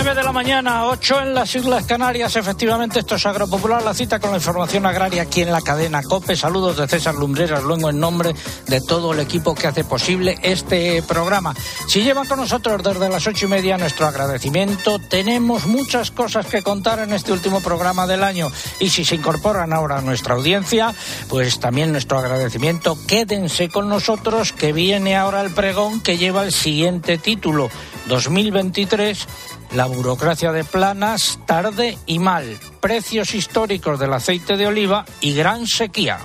9 0.00 0.14
de 0.14 0.22
la 0.22 0.30
mañana, 0.30 0.86
8 0.86 1.22
en 1.22 1.34
las 1.34 1.52
Islas 1.56 1.84
Canarias. 1.84 2.36
Efectivamente, 2.36 3.00
esto 3.00 3.16
es 3.16 3.26
Agropopular, 3.26 3.82
la 3.82 3.92
cita 3.92 4.20
con 4.20 4.30
la 4.30 4.36
información 4.36 4.86
agraria 4.86 5.22
aquí 5.22 5.40
en 5.40 5.50
la 5.50 5.60
cadena 5.60 6.04
COPE. 6.04 6.36
Saludos 6.36 6.76
de 6.76 6.86
César 6.86 7.16
Lumbreras, 7.16 7.64
luego 7.64 7.90
en 7.90 7.98
nombre 7.98 8.32
de 8.68 8.80
todo 8.80 9.12
el 9.12 9.18
equipo 9.18 9.56
que 9.56 9.66
hace 9.66 9.82
posible 9.82 10.38
este 10.42 11.02
programa. 11.02 11.52
Si 11.88 12.02
llevan 12.02 12.28
con 12.28 12.38
nosotros 12.38 12.80
desde 12.80 13.08
las 13.08 13.26
ocho 13.26 13.46
y 13.46 13.48
media 13.48 13.76
nuestro 13.76 14.06
agradecimiento, 14.06 15.00
tenemos 15.00 15.66
muchas 15.66 16.12
cosas 16.12 16.46
que 16.46 16.62
contar 16.62 17.00
en 17.00 17.12
este 17.12 17.32
último 17.32 17.60
programa 17.60 18.06
del 18.06 18.22
año. 18.22 18.52
Y 18.78 18.90
si 18.90 19.04
se 19.04 19.16
incorporan 19.16 19.72
ahora 19.72 19.98
a 19.98 20.02
nuestra 20.02 20.36
audiencia, 20.36 20.94
pues 21.28 21.58
también 21.58 21.90
nuestro 21.90 22.20
agradecimiento. 22.20 22.96
Quédense 23.08 23.68
con 23.68 23.88
nosotros, 23.88 24.52
que 24.52 24.72
viene 24.72 25.16
ahora 25.16 25.40
el 25.40 25.50
pregón 25.50 26.00
que 26.00 26.18
lleva 26.18 26.44
el 26.44 26.52
siguiente 26.52 27.18
título. 27.18 27.68
2023 28.06 29.26
la 29.72 29.86
burocracia 29.86 30.52
de 30.52 30.64
planas, 30.64 31.38
tarde 31.46 31.98
y 32.06 32.18
mal. 32.18 32.58
Precios 32.80 33.34
históricos 33.34 33.98
del 33.98 34.12
aceite 34.12 34.56
de 34.56 34.66
oliva 34.66 35.04
y 35.20 35.34
gran 35.34 35.66
sequía. 35.66 36.18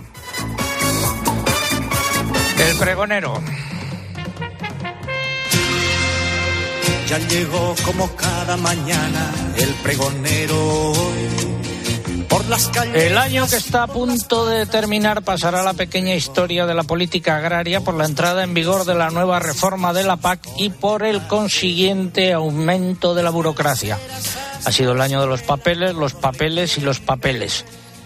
El 2.59 2.77
pregonero. 2.77 3.41
Ya 7.07 7.17
llegó 7.19 7.75
como 7.85 8.15
cada 8.15 8.57
mañana 8.57 9.31
el 9.57 9.73
pregonero 9.75 10.93
el 12.93 13.17
año 13.17 13.47
que 13.47 13.57
está 13.57 13.83
a 13.83 13.87
punto 13.87 14.47
de 14.47 14.65
terminar 14.65 15.21
pasará 15.21 15.61
la 15.61 15.73
pequeña 15.73 16.15
historia 16.15 16.65
de 16.65 16.73
la 16.73 16.83
política 16.83 17.37
agraria 17.37 17.81
por 17.81 17.93
la 17.93 18.05
entrada 18.05 18.43
en 18.43 18.53
vigor 18.53 18.85
de 18.85 18.95
la 18.95 19.11
nueva 19.11 19.39
reforma 19.39 19.93
de 19.93 20.03
la 20.03 20.17
PAC 20.17 20.39
y 20.57 20.69
por 20.69 21.03
el 21.03 21.27
consiguiente 21.27 22.33
aumento 22.33 23.13
de 23.13 23.23
la 23.23 23.29
burocracia. 23.29 23.99
Ha 24.65 24.71
sido 24.71 24.93
el 24.93 25.01
año 25.01 25.21
de 25.21 25.27
los 25.27 25.43
papeles, 25.43 25.93
los 25.93 26.13
papeles 26.13 26.77
y 26.77 26.81
los 26.81 26.99
papeles. 26.99 27.65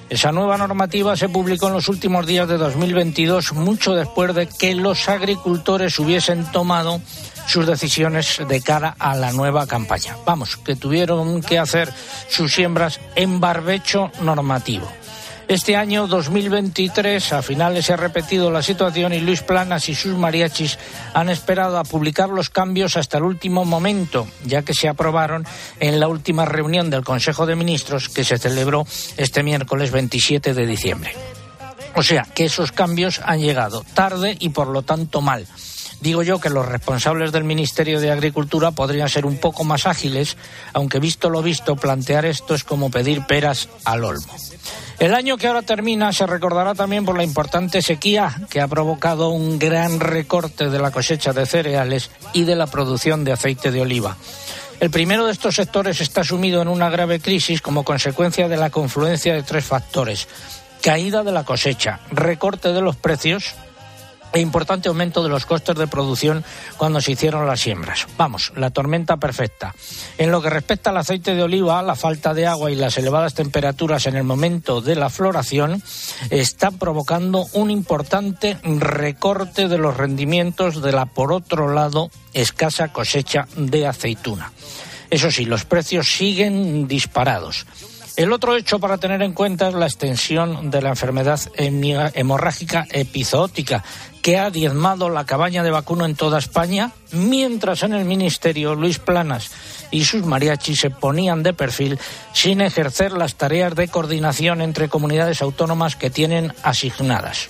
Esa 0.10 0.32
nueva 0.32 0.58
normativa 0.58 1.16
se 1.16 1.30
publicó 1.30 1.68
en 1.68 1.74
los 1.74 1.90
últimos 1.90 2.26
días 2.26 2.48
de 2.48 2.58
2022, 2.58 3.54
mucho 3.54 3.94
después 3.94 4.34
de 4.36 4.48
que 4.48 4.76
los 4.76 5.08
agricultores 5.10 6.00
hubiesen 6.00 6.50
tomado 6.52 7.02
sus 7.48 7.66
decisiones 7.66 8.40
de 8.48 8.62
cara 8.62 8.96
a 9.00 9.16
la 9.16 9.32
nueva 9.32 9.66
campaña. 9.66 10.16
Vamos, 10.26 10.58
que 10.58 10.76
tuvieron 10.76 11.42
que 11.42 11.58
hacer 11.58 11.92
sus 12.30 12.54
siembras 12.54 13.00
en 13.16 13.40
barbecho 13.40 14.12
normativo. 14.22 14.88
Este 15.48 15.78
año 15.78 16.08
2023 16.08 17.32
a 17.32 17.42
finales 17.42 17.86
se 17.86 17.94
ha 17.94 17.98
repetido 17.98 18.52
la 18.52 18.62
situación 18.62 19.14
y 19.14 19.22
Luis 19.22 19.44
Planas 19.44 19.88
y 19.88 19.96
sus 19.96 20.14
mariachis 20.18 20.78
han 21.14 21.30
esperado 21.30 21.78
a 21.78 21.86
publicar 21.86 22.28
los 22.28 22.50
cambios 22.50 22.98
hasta 22.98 23.18
el 23.18 23.24
último 23.24 23.64
momento, 23.64 24.28
ya 24.44 24.64
que 24.64 24.74
se 24.74 24.90
aprobaron 24.90 25.46
en 25.80 26.02
la 26.02 26.10
última 26.10 26.44
reunión 26.44 26.90
del 26.90 27.06
Consejo 27.06 27.46
de 27.46 27.56
Ministros 27.56 28.10
que 28.10 28.26
se 28.26 28.38
celebró 28.38 28.86
este 29.16 29.42
miércoles 29.42 29.92
27 29.92 30.54
de 30.54 30.68
diciembre. 30.68 31.14
O 31.96 32.04
sea, 32.04 32.28
que 32.36 32.44
esos 32.44 32.74
cambios 32.74 33.22
han 33.24 33.40
llegado 33.40 33.86
tarde 33.94 34.36
y 34.40 34.50
por 34.50 34.68
lo 34.68 34.82
tanto 34.82 35.22
mal. 35.22 35.48
Digo 36.00 36.22
yo 36.22 36.40
que 36.40 36.50
los 36.50 36.66
responsables 36.66 37.32
del 37.32 37.44
Ministerio 37.44 38.00
de 38.00 38.12
Agricultura 38.12 38.72
podrían 38.72 39.10
ser 39.10 39.26
un 39.26 39.38
poco 39.38 39.64
más 39.64 39.88
ágiles, 39.88 40.38
aunque 40.74 41.00
visto 41.00 41.30
lo 41.30 41.42
visto, 41.42 41.76
plantear 41.76 42.26
esto 42.26 42.54
es 42.54 42.64
como 42.64 42.92
pedir 42.92 43.26
peras 43.26 43.68
al 43.84 44.04
olmo. 44.04 44.36
El 45.00 45.14
año 45.14 45.38
que 45.38 45.48
ahora 45.48 45.64
termina 45.64 46.14
se 46.14 46.28
recordará 46.28 46.76
también 46.76 47.06
por 47.06 47.18
la 47.18 47.24
importante 47.24 47.82
sequía 47.82 48.36
que 48.50 48.62
ha 48.62 48.68
provocado 48.68 49.30
un 49.30 49.58
gran 49.58 50.00
recorte 50.00 50.70
de 50.70 50.80
la 50.80 50.92
cosecha 50.92 51.34
de 51.34 51.46
cereales 51.46 52.12
y 52.34 52.44
de 52.44 52.56
la 52.56 52.68
producción 52.68 53.24
de 53.24 53.32
aceite 53.32 53.72
de 53.72 53.82
oliva. 53.82 54.18
El 54.80 54.92
primero 54.92 55.26
de 55.26 55.32
estos 55.32 55.56
sectores 55.56 56.02
está 56.02 56.24
sumido 56.24 56.62
en 56.62 56.68
una 56.68 56.90
grave 56.92 57.20
crisis 57.20 57.62
como 57.62 57.84
consecuencia 57.84 58.48
de 58.48 58.58
la 58.58 58.70
confluencia 58.70 59.34
de 59.34 59.42
tres 59.42 59.66
factores. 59.66 60.28
Caída 60.84 61.24
de 61.24 61.32
la 61.32 61.44
cosecha, 61.44 62.00
recorte 62.12 62.72
de 62.72 62.82
los 62.82 62.96
precios 62.96 63.56
e 64.34 64.40
importante 64.40 64.90
aumento 64.90 65.24
de 65.24 65.30
los 65.30 65.46
costes 65.46 65.76
de 65.76 65.88
producción 65.88 66.44
cuando 66.78 67.02
se 67.02 67.14
hicieron 67.14 67.48
las 67.48 67.62
siembras. 67.62 68.08
Vamos, 68.18 68.52
la 68.56 68.70
tormenta 68.70 69.18
perfecta. 69.18 69.74
En 70.18 70.32
lo 70.32 70.42
que 70.42 70.50
respecta 70.50 70.90
al 70.90 70.98
aceite 70.98 71.36
de 71.36 71.44
oliva, 71.44 71.82
la 71.82 71.96
falta 71.96 72.34
de 72.34 72.48
agua 72.48 72.72
y 72.72 72.76
las 72.76 72.98
elevadas 72.98 73.34
temperaturas 73.34 74.06
en 74.06 74.16
el 74.16 74.24
momento 74.24 74.82
de 74.82 74.96
la 74.96 75.10
floración 75.10 75.82
están 76.30 76.78
provocando 76.78 77.46
un 77.54 77.72
importante 77.72 78.58
recorte 78.64 79.68
de 79.68 79.78
los 79.78 79.98
rendimientos 79.98 80.82
de 80.82 80.92
la, 80.92 81.06
por 81.06 81.32
otro 81.32 81.74
lado, 81.74 82.10
escasa 82.34 82.92
cosecha 82.94 83.48
de 83.56 83.88
aceituna. 83.88 84.52
Eso 85.10 85.32
sí, 85.32 85.46
los 85.46 85.66
precios 85.66 86.08
siguen 86.10 86.88
disparados. 86.88 87.66
El 88.18 88.34
otro 88.34 88.56
hecho 88.58 88.80
para 88.80 88.98
tener 88.98 89.22
en 89.22 89.34
cuenta 89.34 89.68
es 89.68 89.76
la 89.76 89.86
extensión 89.86 90.72
de 90.72 90.82
la 90.82 90.90
enfermedad 90.90 91.40
hemorrágica 91.56 92.88
epizootica, 92.90 93.84
que 94.28 94.38
ha 94.38 94.50
diezmado 94.50 95.10
la 95.10 95.24
cabaña 95.24 95.64
de 95.64 95.72
vacuno 95.72 96.04
en 96.04 96.18
toda 96.18 96.38
España, 96.38 96.92
mientras 97.14 97.84
en 97.84 97.94
el 97.94 98.04
Ministerio 98.04 98.76
Luis 98.76 99.00
Planas 99.00 99.52
y 99.90 100.04
sus 100.04 100.26
mariachis 100.26 100.82
se 100.82 100.90
ponían 100.90 101.44
de 101.44 101.54
perfil 101.54 101.98
sin 102.34 102.60
ejercer 102.60 103.14
las 103.14 103.36
tareas 103.36 103.74
de 103.74 103.88
coordinación 103.88 104.60
entre 104.60 104.90
comunidades 104.90 105.42
autónomas 105.42 105.96
que 105.96 106.10
tienen 106.10 106.54
asignadas. 106.62 107.48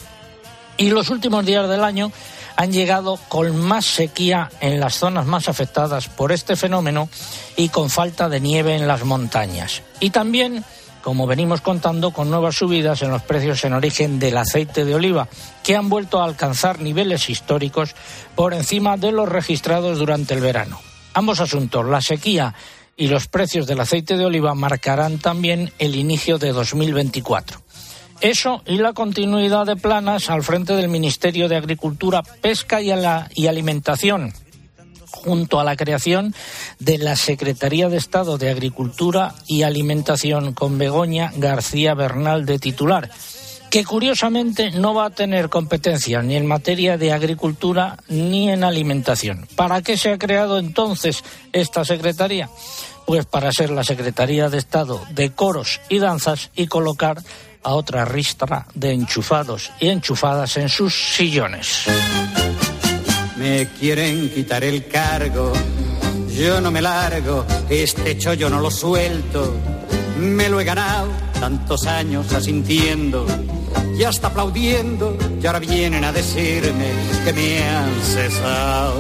Y 0.78 0.92
los 0.92 1.10
últimos 1.10 1.48
días 1.48 1.68
del 1.68 1.84
año 1.84 2.12
han 2.56 2.72
llegado 2.72 3.18
con 3.28 3.60
más 3.60 3.88
sequía 3.88 4.52
en 4.62 4.80
las 4.80 5.00
zonas 5.00 5.26
más 5.26 5.50
afectadas 5.50 6.08
por 6.10 6.32
este 6.32 6.56
fenómeno 6.56 7.10
y 7.56 7.70
con 7.70 7.90
falta 7.90 8.30
de 8.30 8.40
nieve 8.40 8.76
en 8.76 8.88
las 8.88 9.04
montañas. 9.04 9.82
Y 10.00 10.12
también, 10.12 10.64
como 11.08 11.26
venimos 11.26 11.62
contando, 11.62 12.12
con 12.12 12.30
nuevas 12.30 12.58
subidas 12.58 13.02
en 13.02 13.12
los 13.12 13.22
precios 13.22 13.64
en 13.64 13.72
origen 13.72 14.20
del 14.20 14.36
aceite 14.36 14.84
de 14.84 14.94
oliva, 14.94 15.30
que 15.64 15.74
han 15.74 15.88
vuelto 15.88 16.20
a 16.20 16.26
alcanzar 16.26 16.82
niveles 16.82 17.30
históricos 17.30 17.96
por 18.36 18.54
encima 18.54 18.98
de 18.98 19.14
los 19.14 19.30
registrados 19.30 20.00
durante 20.00 20.34
el 20.34 20.42
verano. 20.42 20.82
Ambos 21.14 21.40
asuntos, 21.40 21.86
la 21.86 22.02
sequía 22.02 22.54
y 22.98 23.08
los 23.08 23.30
precios 23.30 23.68
del 23.68 23.80
aceite 23.80 24.18
de 24.18 24.26
oliva, 24.26 24.54
marcarán 24.54 25.18
también 25.18 25.72
el 25.80 25.96
inicio 25.96 26.40
de 26.40 26.52
2024. 26.52 27.62
Eso 28.20 28.62
y 28.66 28.78
la 28.78 28.92
continuidad 28.92 29.66
de 29.66 29.78
planas 29.78 30.30
al 30.30 30.44
frente 30.44 30.74
del 30.74 30.90
Ministerio 30.90 31.48
de 31.48 31.56
Agricultura, 31.56 32.22
Pesca 32.22 32.82
y, 32.82 33.48
Alimentación, 33.48 34.34
junto 35.12 35.60
a 35.60 35.64
la 35.64 35.76
creación 35.76 36.34
de 36.80 36.98
la 36.98 37.16
Secretaría 37.16 37.90
de 37.90 37.98
Estado 37.98 38.38
de 38.38 38.50
Agricultura 38.50 39.36
y 39.48 39.64
Alimentación 39.64 40.54
con 40.54 40.78
Begoña 40.78 41.32
García 41.36 41.94
Bernal 41.94 42.46
de 42.46 42.60
titular, 42.60 43.10
que 43.70 43.84
curiosamente 43.84 44.72
no 44.72 44.94
va 44.94 45.06
a 45.06 45.10
tener 45.10 45.50
competencia 45.50 46.22
ni 46.22 46.36
en 46.36 46.46
materia 46.46 46.98
de 46.98 47.12
agricultura 47.12 47.98
ni 48.08 48.50
en 48.50 48.64
alimentación. 48.64 49.48
¿Para 49.56 49.82
qué 49.82 49.98
se 49.98 50.12
ha 50.12 50.18
creado 50.18 50.58
entonces 50.58 51.24
esta 51.52 51.84
Secretaría? 51.84 52.50
Pues 53.06 53.26
para 53.26 53.52
ser 53.52 53.70
la 53.70 53.84
Secretaría 53.84 54.50
de 54.50 54.58
Estado 54.58 55.02
de 55.12 55.32
Coros 55.32 55.80
y 55.90 56.00
Danzas 56.00 56.52
y 56.56 56.68
colocar 56.68 57.22
a 57.64 57.74
otra 57.74 58.06
ristra 58.06 58.66
de 58.76 58.92
enchufados 58.94 59.72
y 59.80 59.90
enchufadas 59.90 60.58
en 60.58 60.70
sus 60.70 61.16
sillones. 61.16 61.86
Me 63.38 63.68
quieren 63.80 64.30
quitar 64.30 64.64
el 64.64 64.88
cargo, 64.88 65.54
yo 66.36 66.60
no 66.60 66.72
me 66.72 66.82
largo, 66.82 67.46
este 67.70 68.18
chollo 68.18 68.50
no 68.50 68.60
lo 68.60 68.72
suelto, 68.72 69.54
me 70.20 70.50
lo 70.50 70.60
he 70.60 70.64
ganado 70.64 71.10
tantos 71.40 71.86
años 71.86 72.34
asintiendo 72.34 73.26
y 73.98 74.04
hasta 74.04 74.28
aplaudiendo 74.28 75.18
y 75.42 75.46
ahora 75.46 75.60
vienen 75.60 76.04
a 76.04 76.12
decirme 76.12 76.92
que 77.26 77.34
me 77.34 77.64
han 77.64 77.92
cesado 78.02 79.00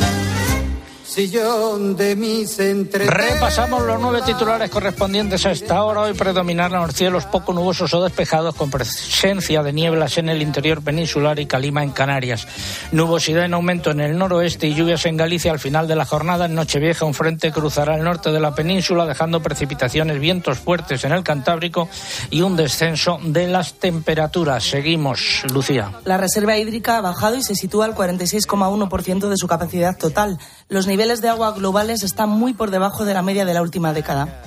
de 1.17 2.15
mis 2.15 2.59
Repasamos 2.59 3.81
los 3.81 3.99
nueve 3.99 4.21
titulares 4.23 4.69
correspondientes 4.69 5.47
a 5.47 5.51
esta 5.51 5.81
hora. 5.81 6.01
Hoy 6.01 6.13
predominaron 6.13 6.85
los 6.85 6.93
cielos 6.93 7.25
poco 7.25 7.53
nubosos 7.53 7.91
o 7.95 8.03
despejados 8.03 8.53
con 8.53 8.69
presencia 8.69 9.63
de 9.63 9.73
nieblas 9.73 10.19
en 10.19 10.29
el 10.29 10.43
interior 10.43 10.83
peninsular 10.83 11.39
y 11.39 11.47
calima 11.47 11.81
en 11.81 11.89
Canarias. 11.89 12.47
Nubosidad 12.91 13.45
en 13.45 13.55
aumento 13.55 13.89
en 13.89 14.01
el 14.01 14.15
noroeste 14.15 14.67
y 14.67 14.75
lluvias 14.75 15.07
en 15.07 15.17
Galicia 15.17 15.51
al 15.51 15.57
final 15.57 15.87
de 15.87 15.95
la 15.95 16.05
jornada. 16.05 16.45
En 16.45 16.53
Nochevieja 16.53 17.03
un 17.03 17.15
frente 17.15 17.51
cruzará 17.51 17.95
el 17.95 18.03
norte 18.03 18.31
de 18.31 18.39
la 18.39 18.53
península 18.53 19.07
dejando 19.07 19.41
precipitaciones, 19.41 20.19
vientos 20.19 20.59
fuertes 20.59 21.03
en 21.03 21.13
el 21.13 21.23
Cantábrico 21.23 21.89
y 22.29 22.43
un 22.43 22.55
descenso 22.55 23.17
de 23.23 23.47
las 23.47 23.73
temperaturas. 23.73 24.63
Seguimos, 24.63 25.41
Lucía. 25.51 25.93
La 26.05 26.17
reserva 26.17 26.59
hídrica 26.59 26.99
ha 26.99 27.01
bajado 27.01 27.37
y 27.37 27.41
se 27.41 27.55
sitúa 27.55 27.85
al 27.85 27.95
46,1% 27.95 29.29
de 29.29 29.35
su 29.35 29.47
capacidad 29.47 29.97
total. 29.97 30.37
Los 30.69 30.85
niveles 30.85 31.21
de 31.21 31.29
agua 31.29 31.53
globales 31.53 32.03
están 32.03 32.29
muy 32.29 32.53
por 32.53 32.71
debajo 32.71 33.05
de 33.05 33.13
la 33.13 33.21
media 33.21 33.45
de 33.45 33.53
la 33.53 33.61
última 33.61 33.93
década. 33.93 34.43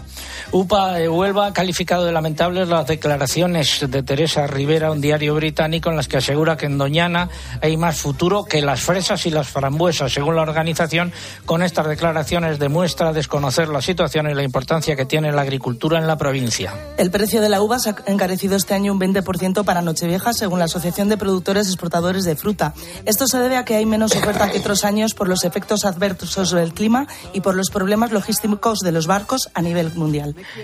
UPA 0.52 0.94
de 0.94 1.08
Huelva 1.08 1.46
ha 1.46 1.52
calificado 1.52 2.04
de 2.04 2.12
lamentables 2.12 2.68
las 2.68 2.86
declaraciones 2.86 3.84
de 3.88 4.02
Teresa 4.02 4.46
Rivera, 4.46 4.90
un 4.90 5.00
diario 5.00 5.34
británico, 5.34 5.90
en 5.90 5.96
las 5.96 6.08
que 6.08 6.16
asegura 6.16 6.56
que 6.56 6.66
en 6.66 6.78
Doñana 6.78 7.28
hay 7.60 7.76
más 7.76 7.96
futuro 7.96 8.44
que 8.44 8.60
las 8.60 8.80
fresas 8.80 9.26
y 9.26 9.30
las 9.30 9.48
frambuesas. 9.48 10.12
Según 10.12 10.36
la 10.36 10.42
organización, 10.42 11.12
con 11.46 11.62
estas 11.62 11.86
declaraciones 11.86 12.58
demuestra 12.58 13.12
desconocer 13.12 13.68
la 13.68 13.80
situación 13.80 14.28
y 14.28 14.34
la 14.34 14.42
importancia 14.42 14.96
que 14.96 15.06
tiene 15.06 15.32
la 15.32 15.42
agricultura 15.42 15.98
en 15.98 16.06
la 16.06 16.16
provincia. 16.16 16.74
El 16.96 17.10
precio 17.10 17.40
de 17.40 17.48
la 17.48 17.62
uva 17.62 17.78
se 17.78 17.90
ha 17.90 17.96
encarecido 18.06 18.56
este 18.56 18.74
año 18.74 18.92
un 18.92 19.00
20% 19.00 19.64
para 19.64 19.82
Nochevieja, 19.82 20.32
según 20.32 20.58
la 20.58 20.64
Asociación 20.64 21.08
de 21.08 21.16
Productores 21.16 21.66
Exportadores 21.68 22.24
de 22.24 22.36
Fruta. 22.36 22.74
Esto 23.04 23.26
se 23.26 23.38
debe 23.38 23.56
a 23.56 23.64
que 23.64 23.76
hay 23.76 23.86
menos 23.86 24.16
oferta 24.16 24.50
que 24.50 24.58
otros 24.58 24.84
años 24.84 25.14
por 25.14 25.28
los 25.28 25.44
efectos 25.44 25.84
adversos 25.84 26.50
del 26.50 26.72
clima 26.72 27.06
y 27.32 27.40
por 27.40 27.54
los 27.54 27.70
problemas 27.70 28.12
logísticos 28.12 28.80
de 28.80 28.92
los 28.92 29.06
barcos 29.06 29.50
a 29.54 29.62
nivel 29.62 29.92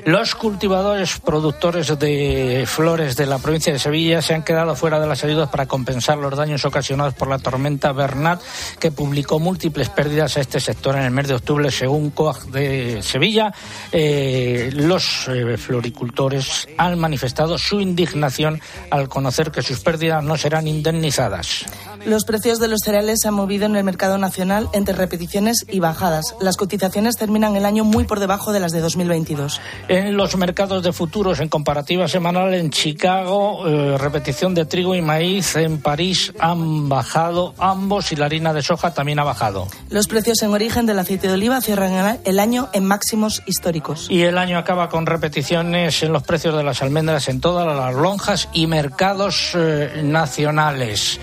Los 0.04 0.34
cultivadores 0.34 1.18
productores 1.20 1.98
de 1.98 2.64
flores 2.66 3.16
de 3.16 3.26
la 3.26 3.38
provincia 3.38 3.72
de 3.72 3.78
Sevilla 3.78 4.22
se 4.22 4.34
han 4.34 4.42
quedado 4.42 4.74
fuera 4.74 5.00
de 5.00 5.06
las 5.06 5.24
ayudas 5.24 5.48
para 5.50 5.66
compensar 5.66 6.18
los 6.18 6.36
daños 6.36 6.64
ocasionados 6.64 7.14
por 7.14 7.28
la 7.28 7.38
tormenta 7.38 7.92
Bernat, 7.92 8.40
que 8.78 8.90
publicó 8.90 9.38
múltiples 9.38 9.88
pérdidas 9.88 10.36
a 10.36 10.40
este 10.40 10.60
sector 10.60 10.96
en 10.96 11.02
el 11.02 11.10
mes 11.10 11.28
de 11.28 11.34
octubre, 11.34 11.70
según 11.70 12.10
COAG 12.10 12.46
de 12.46 13.02
Sevilla. 13.02 13.52
Eh, 13.92 14.70
los 14.72 15.28
eh, 15.28 15.56
floricultores 15.56 16.68
han 16.78 16.98
manifestado 16.98 17.58
su 17.58 17.80
indignación 17.80 18.60
al 18.90 19.08
conocer 19.08 19.50
que 19.50 19.62
sus 19.62 19.80
pérdidas 19.80 20.22
no 20.22 20.36
serán 20.36 20.66
indemnizadas. 20.68 21.66
Los 22.06 22.24
precios 22.24 22.60
de 22.60 22.68
los 22.68 22.82
cereales 22.84 23.18
se 23.20 23.26
han 23.26 23.34
movido 23.34 23.66
en 23.66 23.74
el 23.74 23.82
mercado 23.82 24.16
nacional 24.16 24.68
entre 24.72 24.94
repeticiones 24.94 25.66
y 25.68 25.80
bajadas. 25.80 26.36
Las 26.40 26.56
cotizaciones 26.56 27.16
terminan 27.16 27.56
el 27.56 27.66
año 27.66 27.82
muy 27.82 28.04
por 28.04 28.20
debajo 28.20 28.52
de 28.52 28.60
las 28.60 28.70
de 28.70 28.80
2022. 28.80 29.60
En 29.88 30.16
los 30.16 30.36
mercados 30.36 30.84
de 30.84 30.92
futuros, 30.92 31.40
en 31.40 31.48
comparativa 31.48 32.06
semanal, 32.06 32.54
en 32.54 32.70
Chicago, 32.70 33.66
eh, 33.66 33.98
repetición 33.98 34.54
de 34.54 34.66
trigo 34.66 34.94
y 34.94 35.02
maíz. 35.02 35.56
En 35.56 35.80
París 35.80 36.32
han 36.38 36.88
bajado 36.88 37.54
ambos 37.58 38.12
y 38.12 38.16
la 38.16 38.26
harina 38.26 38.52
de 38.52 38.62
soja 38.62 38.94
también 38.94 39.18
ha 39.18 39.24
bajado. 39.24 39.66
Los 39.90 40.06
precios 40.06 40.40
en 40.42 40.52
origen 40.52 40.86
del 40.86 41.00
aceite 41.00 41.26
de 41.26 41.34
oliva 41.34 41.60
cierran 41.60 42.20
el 42.22 42.38
año 42.38 42.68
en 42.72 42.84
máximos 42.84 43.42
históricos. 43.46 44.06
Y 44.10 44.22
el 44.22 44.38
año 44.38 44.58
acaba 44.58 44.88
con 44.88 45.06
repeticiones 45.06 46.04
en 46.04 46.12
los 46.12 46.22
precios 46.22 46.56
de 46.56 46.62
las 46.62 46.82
almendras 46.82 47.26
en 47.26 47.40
todas 47.40 47.66
las 47.66 47.94
lonjas 47.96 48.48
y 48.52 48.68
mercados 48.68 49.56
eh, 49.56 50.02
nacionales. 50.04 51.18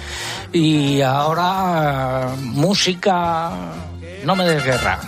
Y 0.52 0.73
ahora 1.02 2.36
música, 2.40 3.52
no 4.24 4.36
me 4.36 4.46
des 4.46 4.64
guerra. 4.64 5.00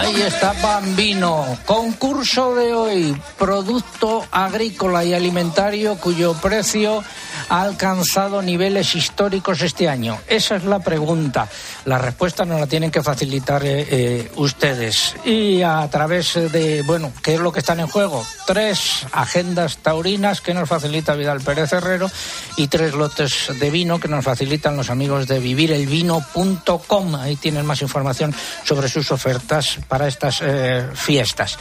Ahí 0.00 0.22
está 0.22 0.52
Bambino. 0.62 1.58
Concurso 1.64 2.54
de 2.54 2.74
hoy. 2.74 3.16
Producto 3.38 4.24
agrícola 4.32 5.04
y 5.04 5.14
alimentario 5.14 5.96
cuyo 5.96 6.34
precio 6.34 7.04
ha 7.48 7.62
alcanzado 7.62 8.42
niveles 8.42 8.94
históricos 8.94 9.62
este 9.62 9.88
año? 9.88 10.18
Esa 10.26 10.56
es 10.56 10.64
la 10.64 10.80
pregunta. 10.80 11.48
La 11.84 11.98
respuesta 11.98 12.44
nos 12.44 12.60
la 12.60 12.66
tienen 12.66 12.90
que 12.90 13.02
facilitar 13.02 13.64
eh, 13.64 13.86
eh, 13.90 14.32
ustedes. 14.36 15.14
Y 15.24 15.62
a 15.62 15.88
través 15.90 16.34
de, 16.34 16.82
bueno, 16.82 17.12
¿qué 17.22 17.34
es 17.34 17.40
lo 17.40 17.52
que 17.52 17.60
están 17.60 17.80
en 17.80 17.86
juego? 17.86 18.24
Tres 18.46 19.06
agendas 19.12 19.78
taurinas 19.78 20.40
que 20.40 20.54
nos 20.54 20.68
facilita 20.68 21.14
Vidal 21.14 21.40
Pérez 21.40 21.72
Herrero 21.72 22.10
y 22.56 22.68
tres 22.68 22.94
lotes 22.94 23.50
de 23.58 23.70
vino 23.70 24.00
que 24.00 24.08
nos 24.08 24.24
facilitan 24.24 24.76
los 24.76 24.90
amigos 24.90 25.26
de 25.26 25.38
vivirelvino.com. 25.38 27.14
Ahí 27.16 27.36
tienen 27.36 27.66
más 27.66 27.82
información 27.82 28.34
sobre 28.64 28.88
sus 28.88 29.10
ofertas 29.10 29.78
para 29.88 30.08
estas 30.08 30.40
eh, 30.42 30.86
fiestas. 30.94 31.58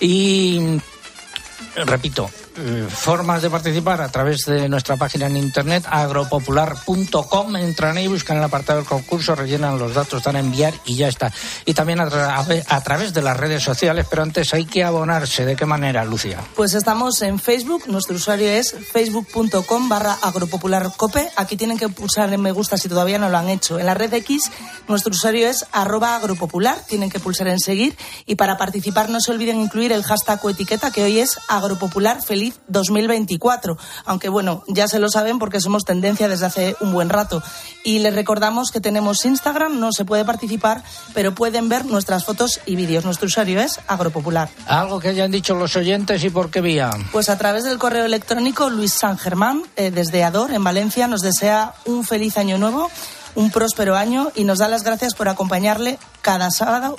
Y 0.00 0.80
repito, 1.76 2.30
eh, 2.54 2.86
formas 2.88 3.40
de 3.40 3.48
participar 3.48 4.02
a 4.02 4.10
través 4.10 4.44
de 4.44 4.68
nuestra 4.68 4.96
página 4.96 5.26
en 5.26 5.36
internet 5.38 5.84
agropopular.com. 5.88 7.56
Entran 7.56 7.96
ahí, 7.96 8.08
buscan 8.08 8.36
el 8.36 8.44
apartado 8.44 8.78
del 8.78 8.86
concurso, 8.86 9.34
rellenan 9.34 9.78
los 9.78 9.94
datos, 9.94 10.22
dan 10.22 10.36
a 10.36 10.40
enviar 10.40 10.74
y 10.84 10.96
ya 10.96 11.08
está. 11.08 11.32
Y 11.64 11.72
también 11.72 12.00
a, 12.00 12.80
través 12.82 13.14
de 13.14 13.22
las 13.22 13.36
redes 13.36 13.62
sociales, 13.62 14.06
pero 14.08 14.22
antes 14.22 14.52
hay 14.52 14.66
que 14.66 14.84
abonarse. 14.84 15.46
¿De 15.46 15.56
qué 15.56 15.64
manera, 15.64 16.04
Lucia? 16.04 16.40
Pues 16.54 16.74
estamos 16.74 17.22
en 17.22 17.38
Facebook, 17.38 17.84
nuestro 17.88 18.16
usuario 18.16 18.48
es 18.50 18.74
facebook.com 18.92 19.88
barra 19.88 20.18
agropopularcope. 20.20 21.30
Aquí 21.36 21.56
tienen 21.56 21.78
que 21.78 21.88
pulsar 21.88 22.32
en 22.32 22.42
me 22.42 22.52
gusta 22.52 22.76
si 22.76 22.88
todavía 22.88 23.18
no 23.18 23.30
lo 23.30 23.38
han 23.38 23.48
hecho. 23.48 23.78
En 23.78 23.86
la 23.86 23.94
red 23.94 24.12
X, 24.12 24.50
nuestro 24.88 25.12
usuario 25.12 25.48
es 25.48 25.64
arroba 25.72 26.16
agropopular, 26.16 26.78
tienen 26.86 27.08
que 27.08 27.20
pulsar 27.20 27.48
en 27.48 27.60
seguir 27.60 27.96
y 28.26 28.34
para 28.34 28.58
participar 28.58 29.08
no 29.08 29.20
se 29.20 29.30
olviden 29.30 29.58
incluir 29.58 29.92
el 29.92 30.02
hashtag 30.02 30.44
o 30.44 30.50
etiqueta 30.50 30.90
que 30.90 31.02
hoy 31.02 31.20
es 31.20 31.38
agropopular 31.48 32.20
feliz 32.42 32.60
2024. 32.68 33.76
Aunque 34.04 34.28
bueno, 34.28 34.64
ya 34.66 34.88
se 34.88 34.98
lo 34.98 35.08
saben 35.08 35.38
porque 35.38 35.60
somos 35.60 35.84
tendencia 35.84 36.28
desde 36.28 36.46
hace 36.46 36.76
un 36.80 36.92
buen 36.92 37.08
rato. 37.08 37.42
Y 37.84 38.00
les 38.00 38.14
recordamos 38.14 38.70
que 38.70 38.80
tenemos 38.80 39.24
Instagram, 39.24 39.78
no 39.78 39.92
se 39.92 40.04
puede 40.04 40.24
participar, 40.24 40.82
pero 41.14 41.34
pueden 41.34 41.68
ver 41.68 41.84
nuestras 41.84 42.24
fotos 42.24 42.60
y 42.66 42.74
vídeos. 42.74 43.04
Nuestro 43.04 43.26
usuario 43.26 43.60
es 43.60 43.78
Agropopular. 43.86 44.48
Algo 44.66 44.98
que 44.98 45.08
hayan 45.08 45.30
dicho 45.30 45.54
los 45.54 45.76
oyentes 45.76 46.24
y 46.24 46.30
por 46.30 46.50
qué 46.50 46.60
vía. 46.60 46.90
Pues 47.12 47.28
a 47.28 47.38
través 47.38 47.64
del 47.64 47.78
correo 47.78 48.04
electrónico 48.04 48.70
Luis 48.70 48.92
San 48.92 49.18
Germán, 49.18 49.62
eh, 49.76 49.90
desde 49.90 50.24
Ador, 50.24 50.52
en 50.52 50.64
Valencia, 50.64 51.06
nos 51.06 51.20
desea 51.20 51.74
un 51.84 52.04
feliz 52.04 52.36
año 52.38 52.58
nuevo 52.58 52.90
un 53.34 53.50
próspero 53.50 53.96
año 53.96 54.30
y 54.34 54.44
nos 54.44 54.58
da 54.58 54.68
las 54.68 54.82
gracias 54.82 55.14
por 55.14 55.28
acompañarle 55.28 55.98
cada 56.20 56.50
sábado 56.50 56.96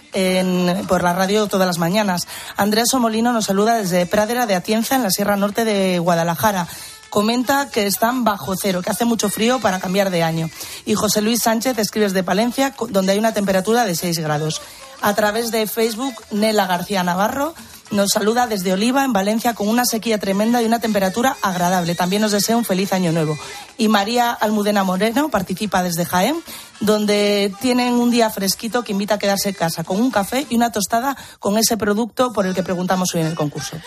por 0.88 1.04
la 1.04 1.14
radio 1.14 1.48
todas 1.48 1.68
las 1.68 1.78
mañanas. 1.78 2.28
Andrés 2.58 2.90
Somolino 2.90 3.34
nos 3.34 3.46
saluda 3.46 3.76
desde 3.76 4.06
Pradera 4.06 4.46
de 4.46 4.56
Atienza, 4.56 4.96
en 4.96 5.04
la 5.04 5.12
Sierra 5.12 5.38
Norte 5.38 5.66
de 5.66 6.00
Guadalajara 6.00 6.68
comenta 7.14 7.70
que 7.70 7.86
están 7.86 8.24
bajo 8.24 8.56
cero, 8.60 8.82
que 8.82 8.90
hace 8.90 9.06
mucho 9.06 9.30
frío 9.30 9.60
para 9.60 9.80
cambiar 9.80 10.10
de 10.10 10.24
año. 10.24 10.50
Y 10.84 10.96
José 10.96 11.22
Luis 11.22 11.44
Sánchez 11.44 11.78
escribe 11.78 12.08
desde 12.08 12.24
Palencia, 12.24 12.74
donde 12.90 13.12
hay 13.12 13.20
una 13.20 13.36
temperatura 13.36 13.86
de 13.86 13.94
6 13.94 14.18
grados. 14.18 14.64
A 15.00 15.14
través 15.14 15.52
de 15.52 15.68
Facebook, 15.68 16.16
Nela 16.32 16.66
García 16.66 17.04
Navarro 17.04 17.54
nos 17.94 18.10
saluda 18.12 18.48
desde 18.48 18.74
Oliva, 18.74 19.06
en 19.06 19.14
Valencia, 19.14 19.54
con 19.54 19.68
una 19.68 19.86
sequía 19.86 20.18
tremenda 20.18 20.62
y 20.62 20.66
una 20.66 20.80
temperatura 20.80 21.38
agradable. 21.42 21.96
También 21.96 22.22
nos 22.22 22.32
desea 22.32 22.58
un 22.58 22.66
feliz 22.66 22.92
año 22.92 23.12
nuevo. 23.12 23.38
Y 23.78 23.88
María 23.88 24.32
Almudena 24.32 24.84
Moreno 24.84 25.30
participa 25.30 25.84
desde 25.84 26.04
Jaén, 26.04 26.36
donde 26.80 27.54
tienen 27.62 27.94
un 27.94 28.12
día 28.12 28.30
fresquito 28.30 28.84
que 28.84 28.92
invita 28.92 29.16
a 29.16 29.20
quedarse 29.20 29.50
en 29.50 29.56
casa 29.56 29.84
con 29.84 30.00
un 30.00 30.12
café 30.12 30.46
y 30.50 30.56
una 30.56 30.72
tostada 30.72 31.18
con 31.40 31.58
ese 31.58 31.78
producto 31.78 32.34
por 32.34 32.46
el 32.46 32.54
que 32.54 32.64
preguntamos 32.64 33.14
hoy 33.16 33.22
en 33.22 33.28
el 33.28 33.36
concurso. 33.36 33.78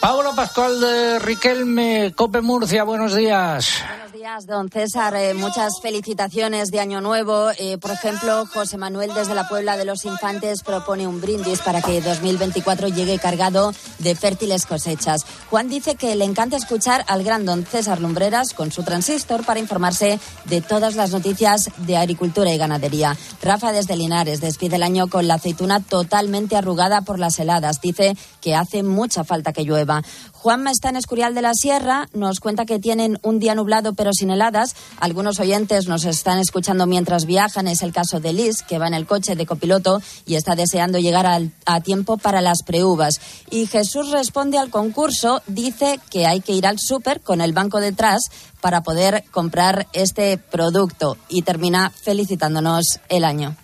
Pablo 0.00 0.34
Pascual 0.36 0.78
de 0.78 1.18
Riquelme, 1.18 2.12
Cope 2.14 2.40
Murcia, 2.40 2.84
buenos 2.84 3.14
días. 3.14 3.82
Buenos 3.88 4.12
días, 4.12 4.46
don 4.46 4.68
César. 4.68 5.16
Eh, 5.16 5.34
muchas 5.34 5.80
felicitaciones 5.80 6.70
de 6.70 6.80
Año 6.80 7.00
Nuevo. 7.00 7.50
Eh, 7.58 7.78
por 7.78 7.90
ejemplo, 7.90 8.46
José 8.46 8.76
Manuel 8.76 9.12
desde 9.14 9.34
la 9.34 9.48
Puebla 9.48 9.76
de 9.76 9.84
los 9.84 10.04
Infantes 10.04 10.62
propone 10.62 11.06
un 11.06 11.20
brindis 11.20 11.60
para 11.60 11.80
que 11.80 12.00
2024 12.00 12.88
llegue 12.88 13.18
cargado 13.18 13.72
de 13.98 14.14
fértiles 14.14 14.66
cosechas. 14.66 15.24
Juan 15.50 15.68
dice 15.68 15.96
que 15.96 16.14
le 16.14 16.24
encanta 16.24 16.56
escuchar 16.56 17.04
al 17.08 17.24
gran 17.24 17.44
don 17.46 17.64
César 17.64 18.00
Lumbreras 18.00 18.52
con 18.52 18.70
su 18.70 18.82
transistor 18.84 19.44
para 19.44 19.60
informarse 19.60 20.20
de 20.44 20.60
todas 20.60 20.94
las 20.94 21.10
noticias 21.10 21.70
de 21.78 21.96
agricultura 21.96 22.45
y 22.54 22.58
ganadería. 22.58 23.16
Rafa 23.42 23.72
desde 23.72 23.96
Linares 23.96 24.40
despide 24.40 24.76
el 24.76 24.82
año 24.82 25.08
con 25.08 25.28
la 25.28 25.34
aceituna 25.34 25.80
totalmente 25.80 26.56
arrugada 26.56 27.02
por 27.02 27.18
las 27.18 27.38
heladas. 27.38 27.80
Dice 27.80 28.16
que 28.40 28.54
hace 28.54 28.82
mucha 28.82 29.24
falta 29.24 29.52
que 29.52 29.64
llueva. 29.64 30.02
Juanma 30.46 30.70
está 30.70 30.90
en 30.90 30.96
Escurial 30.96 31.34
de 31.34 31.42
la 31.42 31.54
Sierra, 31.54 32.06
nos 32.12 32.38
cuenta 32.38 32.66
que 32.66 32.78
tienen 32.78 33.18
un 33.22 33.40
día 33.40 33.56
nublado 33.56 33.94
pero 33.94 34.12
sin 34.12 34.30
heladas. 34.30 34.76
Algunos 35.00 35.40
oyentes 35.40 35.88
nos 35.88 36.04
están 36.04 36.38
escuchando 36.38 36.86
mientras 36.86 37.26
viajan, 37.26 37.66
es 37.66 37.82
el 37.82 37.92
caso 37.92 38.20
de 38.20 38.32
Liz, 38.32 38.62
que 38.62 38.78
va 38.78 38.86
en 38.86 38.94
el 38.94 39.06
coche 39.06 39.34
de 39.34 39.44
copiloto 39.44 40.00
y 40.24 40.36
está 40.36 40.54
deseando 40.54 41.00
llegar 41.00 41.26
a 41.26 41.80
tiempo 41.80 42.16
para 42.16 42.42
las 42.42 42.62
preuvas. 42.62 43.20
Y 43.50 43.66
Jesús 43.66 44.12
responde 44.12 44.56
al 44.56 44.70
concurso, 44.70 45.42
dice 45.48 45.98
que 46.10 46.28
hay 46.28 46.40
que 46.40 46.52
ir 46.52 46.68
al 46.68 46.78
súper 46.78 47.22
con 47.22 47.40
el 47.40 47.52
banco 47.52 47.80
detrás 47.80 48.30
para 48.60 48.84
poder 48.84 49.24
comprar 49.32 49.88
este 49.94 50.38
producto 50.38 51.16
y 51.28 51.42
termina 51.42 51.90
felicitándonos 51.90 53.00
el 53.08 53.24
año. 53.24 53.56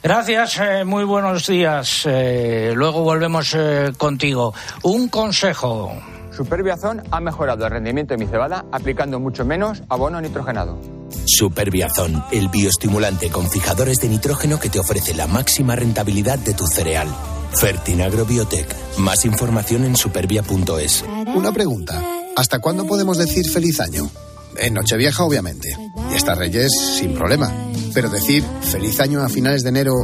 Gracias, 0.00 0.60
eh, 0.60 0.84
muy 0.84 1.02
buenos 1.02 1.48
días. 1.48 2.04
Eh, 2.06 2.72
luego 2.76 3.02
volvemos 3.02 3.52
eh, 3.54 3.90
contigo. 3.98 4.54
Un 4.84 5.08
consejo. 5.08 5.92
Superbiazón 6.30 7.02
ha 7.10 7.20
mejorado 7.20 7.64
el 7.64 7.70
rendimiento 7.70 8.14
de 8.14 8.18
mi 8.18 8.30
cebada 8.30 8.64
aplicando 8.72 9.20
mucho 9.20 9.44
menos 9.44 9.82
abono 9.88 10.20
nitrogenado. 10.20 10.78
Superbiazón, 11.26 12.24
el 12.30 12.48
bioestimulante 12.48 13.30
con 13.30 13.48
fijadores 13.50 13.98
de 13.98 14.08
nitrógeno 14.08 14.58
que 14.58 14.70
te 14.70 14.78
ofrece 14.78 15.14
la 15.14 15.26
máxima 15.26 15.76
rentabilidad 15.76 16.38
de 16.38 16.54
tu 16.54 16.66
cereal. 16.66 17.08
Fertinagrobiotec. 17.52 18.66
Más 18.98 19.24
información 19.24 19.84
en 19.84 19.96
supervia.es. 19.96 21.04
Una 21.34 21.52
pregunta. 21.52 22.02
¿Hasta 22.36 22.60
cuándo 22.60 22.86
podemos 22.86 23.18
decir 23.18 23.50
feliz 23.50 23.80
año? 23.80 24.08
En 24.56 24.74
Nochevieja, 24.74 25.24
obviamente. 25.24 25.76
Y 26.12 26.14
esta 26.14 26.34
Reyes, 26.34 26.70
sin 26.98 27.14
problema. 27.14 27.52
Pero 27.92 28.08
decir 28.08 28.44
feliz 28.62 29.00
año 29.00 29.22
a 29.22 29.28
finales 29.28 29.62
de 29.62 29.70
enero 29.70 29.94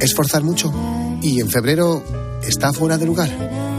es 0.00 0.14
forzar 0.14 0.42
mucho. 0.42 0.72
Y 1.22 1.40
en 1.40 1.48
febrero 1.48 2.02
está 2.42 2.72
fuera 2.72 2.98
de 2.98 3.06
lugar. 3.06 3.30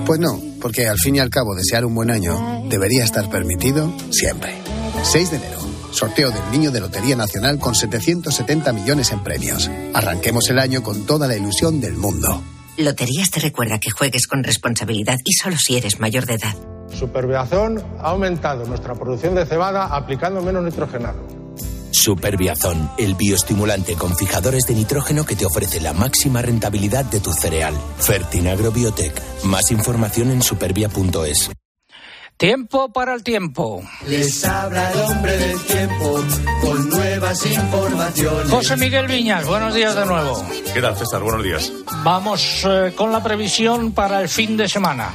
Pues 0.05 0.19
no, 0.19 0.39
porque 0.59 0.87
al 0.87 0.97
fin 0.97 1.15
y 1.15 1.19
al 1.19 1.29
cabo 1.29 1.55
desear 1.55 1.85
un 1.85 1.95
buen 1.95 2.11
año 2.11 2.63
debería 2.69 3.03
estar 3.03 3.29
permitido 3.29 3.91
siempre. 4.11 4.53
6 5.03 5.31
de 5.31 5.37
enero. 5.37 5.59
Sorteo 5.91 6.31
del 6.31 6.51
Niño 6.51 6.71
de 6.71 6.81
Lotería 6.81 7.15
Nacional 7.15 7.59
con 7.59 7.75
770 7.75 8.73
millones 8.73 9.11
en 9.11 9.23
premios. 9.23 9.69
Arranquemos 9.93 10.49
el 10.49 10.59
año 10.59 10.81
con 10.81 11.05
toda 11.05 11.27
la 11.27 11.37
ilusión 11.37 11.79
del 11.79 11.93
mundo. 11.93 12.41
Loterías 12.77 13.29
te 13.29 13.39
recuerda 13.39 13.79
que 13.79 13.91
juegues 13.91 14.27
con 14.27 14.43
responsabilidad 14.43 15.19
y 15.23 15.33
solo 15.33 15.55
si 15.57 15.77
eres 15.77 15.99
mayor 15.99 16.25
de 16.25 16.33
edad. 16.33 16.55
Superbiazón 16.91 17.81
ha 17.99 18.09
aumentado 18.09 18.65
nuestra 18.65 18.95
producción 18.95 19.35
de 19.35 19.45
cebada 19.45 19.85
aplicando 19.85 20.41
menos 20.41 20.63
nitrogenado. 20.63 21.42
Superbiazón, 21.93 22.89
el 22.97 23.15
bioestimulante 23.15 23.93
con 23.95 24.15
fijadores 24.17 24.65
de 24.65 24.73
nitrógeno 24.73 25.25
que 25.25 25.35
te 25.35 25.45
ofrece 25.45 25.79
la 25.79 25.93
máxima 25.93 26.41
rentabilidad 26.41 27.05
de 27.05 27.19
tu 27.19 27.31
cereal. 27.31 27.73
Fertinagro 27.99 28.71
Biotech. 28.71 29.13
Más 29.43 29.71
información 29.71 30.31
en 30.31 30.41
supervia.es. 30.41 31.51
Tiempo 32.35 32.91
para 32.91 33.13
el 33.13 33.23
tiempo. 33.23 33.83
Les 34.07 34.43
habla 34.43 34.91
el 34.91 34.99
hombre 35.01 35.37
del 35.37 35.61
tiempo 35.61 36.19
con 36.61 36.89
nuevas 36.89 37.45
informaciones. 37.45 38.49
José 38.49 38.75
Miguel 38.75 39.07
Viñas, 39.07 39.45
buenos 39.45 39.73
días 39.73 39.95
de 39.95 40.05
nuevo. 40.05 40.43
¿Qué 40.73 40.81
tal, 40.81 40.97
César? 40.97 41.21
Buenos 41.21 41.43
días. 41.43 41.71
Vamos 42.03 42.65
eh, 42.65 42.91
con 42.95 43.11
la 43.11 43.21
previsión 43.21 43.93
para 43.93 44.19
el 44.19 44.29
fin 44.29 44.57
de 44.57 44.67
semana. 44.67 45.13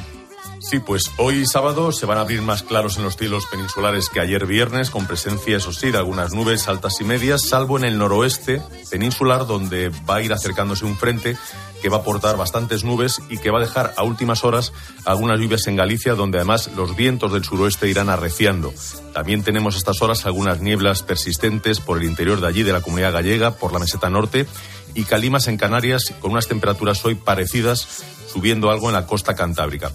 Sí, 0.61 0.81
pues 0.81 1.12
hoy 1.19 1.47
sábado 1.47 1.93
se 1.93 2.05
van 2.05 2.19
a 2.19 2.23
abrir 2.23 2.43
más 2.43 2.62
claros 2.62 2.97
en 2.97 3.05
los 3.05 3.17
cielos 3.17 3.47
peninsulares 3.47 4.09
que 4.09 4.21
ayer 4.21 4.45
viernes, 4.45 4.91
con 4.91 5.07
presencia, 5.07 5.57
eso 5.57 5.73
sí, 5.73 5.91
de 5.91 5.99
algunas 5.99 6.35
nubes 6.35 6.67
altas 6.69 7.00
y 7.00 7.05
medias, 7.05 7.43
salvo 7.43 7.79
en 7.79 7.85
el 7.85 7.97
noroeste 7.97 8.61
peninsular, 8.91 9.47
donde 9.47 9.88
va 9.88 10.17
a 10.17 10.23
ir 10.23 10.33
acercándose 10.33 10.85
un 10.85 10.97
frente 10.97 11.37
que 11.81 11.88
va 11.88 11.99
a 11.99 12.00
aportar 12.00 12.37
bastantes 12.37 12.83
nubes 12.83 13.23
y 13.29 13.38
que 13.38 13.50
va 13.50 13.59
a 13.59 13.62
dejar 13.62 13.95
a 13.97 14.03
últimas 14.03 14.45
horas 14.45 14.73
algunas 15.05 15.38
lluvias 15.38 15.67
en 15.69 15.77
Galicia, 15.77 16.15
donde 16.15 16.38
además 16.38 16.71
los 16.77 16.97
vientos 16.97 17.33
del 17.33 17.45
suroeste 17.45 17.88
irán 17.88 18.09
arreciando. 18.09 18.75
También 19.15 19.45
tenemos 19.45 19.77
a 19.77 19.79
estas 19.79 20.03
horas 20.03 20.27
algunas 20.27 20.61
nieblas 20.61 21.03
persistentes 21.05 21.81
por 21.81 21.99
el 21.99 22.05
interior 22.05 22.41
de 22.41 22.49
allí, 22.49 22.65
de 22.65 22.73
la 22.73 22.81
comunidad 22.81 23.12
gallega, 23.12 23.53
por 23.53 23.73
la 23.73 23.79
meseta 23.79 24.11
norte, 24.11 24.47
y 24.95 25.05
calimas 25.05 25.47
en 25.47 25.57
Canarias, 25.57 26.12
con 26.21 26.33
unas 26.33 26.49
temperaturas 26.49 27.05
hoy 27.05 27.15
parecidas, 27.15 28.03
subiendo 28.27 28.71
algo 28.71 28.88
en 28.88 28.95
la 28.95 29.07
costa 29.07 29.35
cantábrica. 29.35 29.93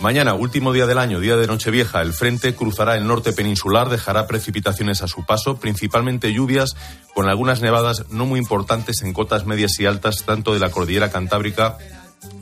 Mañana, 0.00 0.34
último 0.34 0.72
día 0.72 0.86
del 0.86 0.98
año, 0.98 1.18
día 1.18 1.36
de 1.36 1.46
Nochevieja, 1.46 2.02
el 2.02 2.12
frente 2.12 2.54
cruzará 2.54 2.96
el 2.96 3.06
norte 3.06 3.32
peninsular, 3.32 3.88
dejará 3.88 4.26
precipitaciones 4.26 5.02
a 5.02 5.08
su 5.08 5.24
paso, 5.24 5.58
principalmente 5.58 6.32
lluvias, 6.32 6.76
con 7.14 7.28
algunas 7.28 7.62
nevadas 7.62 8.04
no 8.10 8.26
muy 8.26 8.38
importantes 8.38 9.02
en 9.02 9.12
cotas 9.12 9.46
medias 9.46 9.80
y 9.80 9.86
altas, 9.86 10.24
tanto 10.24 10.52
de 10.54 10.60
la 10.60 10.70
cordillera 10.70 11.10
cantábrica 11.10 11.78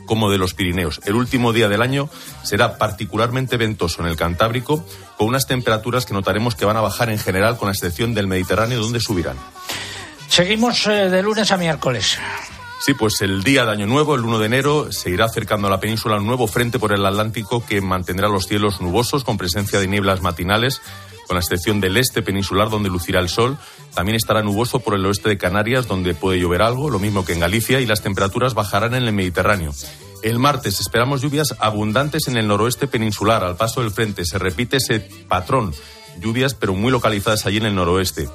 como 0.07 0.31
de 0.31 0.39
los 0.39 0.55
Pirineos. 0.55 1.01
El 1.05 1.15
último 1.15 1.53
día 1.53 1.69
del 1.69 1.83
año 1.83 2.09
será 2.43 2.79
particularmente 2.79 3.57
ventoso 3.57 4.03
en 4.03 4.09
el 4.09 4.17
Cantábrico, 4.17 4.85
con 5.17 5.29
unas 5.29 5.47
temperaturas 5.47 6.07
que 6.07 6.15
notaremos 6.15 6.55
que 6.55 6.65
van 6.65 6.77
a 6.77 6.81
bajar 6.81 7.11
en 7.11 7.19
general, 7.19 7.57
con 7.59 7.67
la 7.67 7.73
excepción 7.73 8.15
del 8.15 8.27
Mediterráneo, 8.27 8.81
donde 8.81 9.01
subirán. 9.01 9.37
Seguimos 10.29 10.87
eh, 10.87 11.09
de 11.11 11.23
lunes 11.23 11.51
a 11.51 11.57
miércoles. 11.57 12.19
Sí, 12.79 12.95
pues 12.95 13.21
el 13.23 13.43
día 13.43 13.65
de 13.65 13.73
Año 13.73 13.87
Nuevo, 13.87 14.15
el 14.15 14.21
1 14.23 14.39
de 14.39 14.47
enero, 14.47 14.93
se 14.93 15.11
irá 15.11 15.25
acercando 15.25 15.67
a 15.67 15.71
la 15.71 15.81
península 15.81 16.19
un 16.19 16.27
nuevo 16.27 16.47
frente 16.47 16.79
por 16.79 16.93
el 16.93 17.05
Atlántico 17.05 17.65
que 17.65 17.81
mantendrá 17.81 18.29
los 18.29 18.47
cielos 18.47 18.81
nubosos 18.81 19.25
con 19.25 19.39
presencia 19.39 19.81
de 19.81 19.89
nieblas 19.89 20.21
matinales, 20.21 20.83
con 21.27 21.37
la 21.37 21.41
excepción 21.41 21.81
del 21.81 21.97
este 21.97 22.23
peninsular 22.23 22.69
donde 22.69 22.91
lucirá 22.91 23.19
el 23.21 23.31
sol. 23.31 23.57
También 23.95 24.15
estará 24.15 24.43
nuboso 24.43 24.81
por 24.81 24.95
el 24.95 25.05
oeste 25.07 25.31
de 25.31 25.39
Canarias 25.39 25.89
donde 25.89 26.15
puede 26.15 26.39
llover 26.39 26.63
algo, 26.63 26.91
lo 26.91 26.99
mismo 26.99 27.25
que 27.25 27.33
en 27.33 27.41
Galicia, 27.41 27.81
y 27.81 27.87
las 27.87 28.03
temperaturas 28.03 28.55
bajarán 28.55 28.95
en 28.95 29.05
el 29.05 29.13
Mediterráneo. 29.13 29.73
El 30.23 30.39
martes 30.39 30.79
esperamos 30.79 31.23
lluvias 31.23 31.57
abundantes 31.59 32.29
en 32.29 32.37
el 32.37 32.47
noroeste 32.47 32.87
peninsular. 32.87 33.43
Al 33.43 33.57
paso 33.57 33.81
del 33.81 33.91
frente 33.91 34.25
se 34.25 34.39
repite 34.39 34.77
ese 34.77 35.01
patrón. 35.01 35.75
Lluvias, 36.21 36.55
pero 36.55 36.75
muy 36.75 36.93
localizadas 36.93 37.47
allí 37.47 37.57
en 37.57 37.67
el 37.67 37.75
noroeste. 37.75 38.29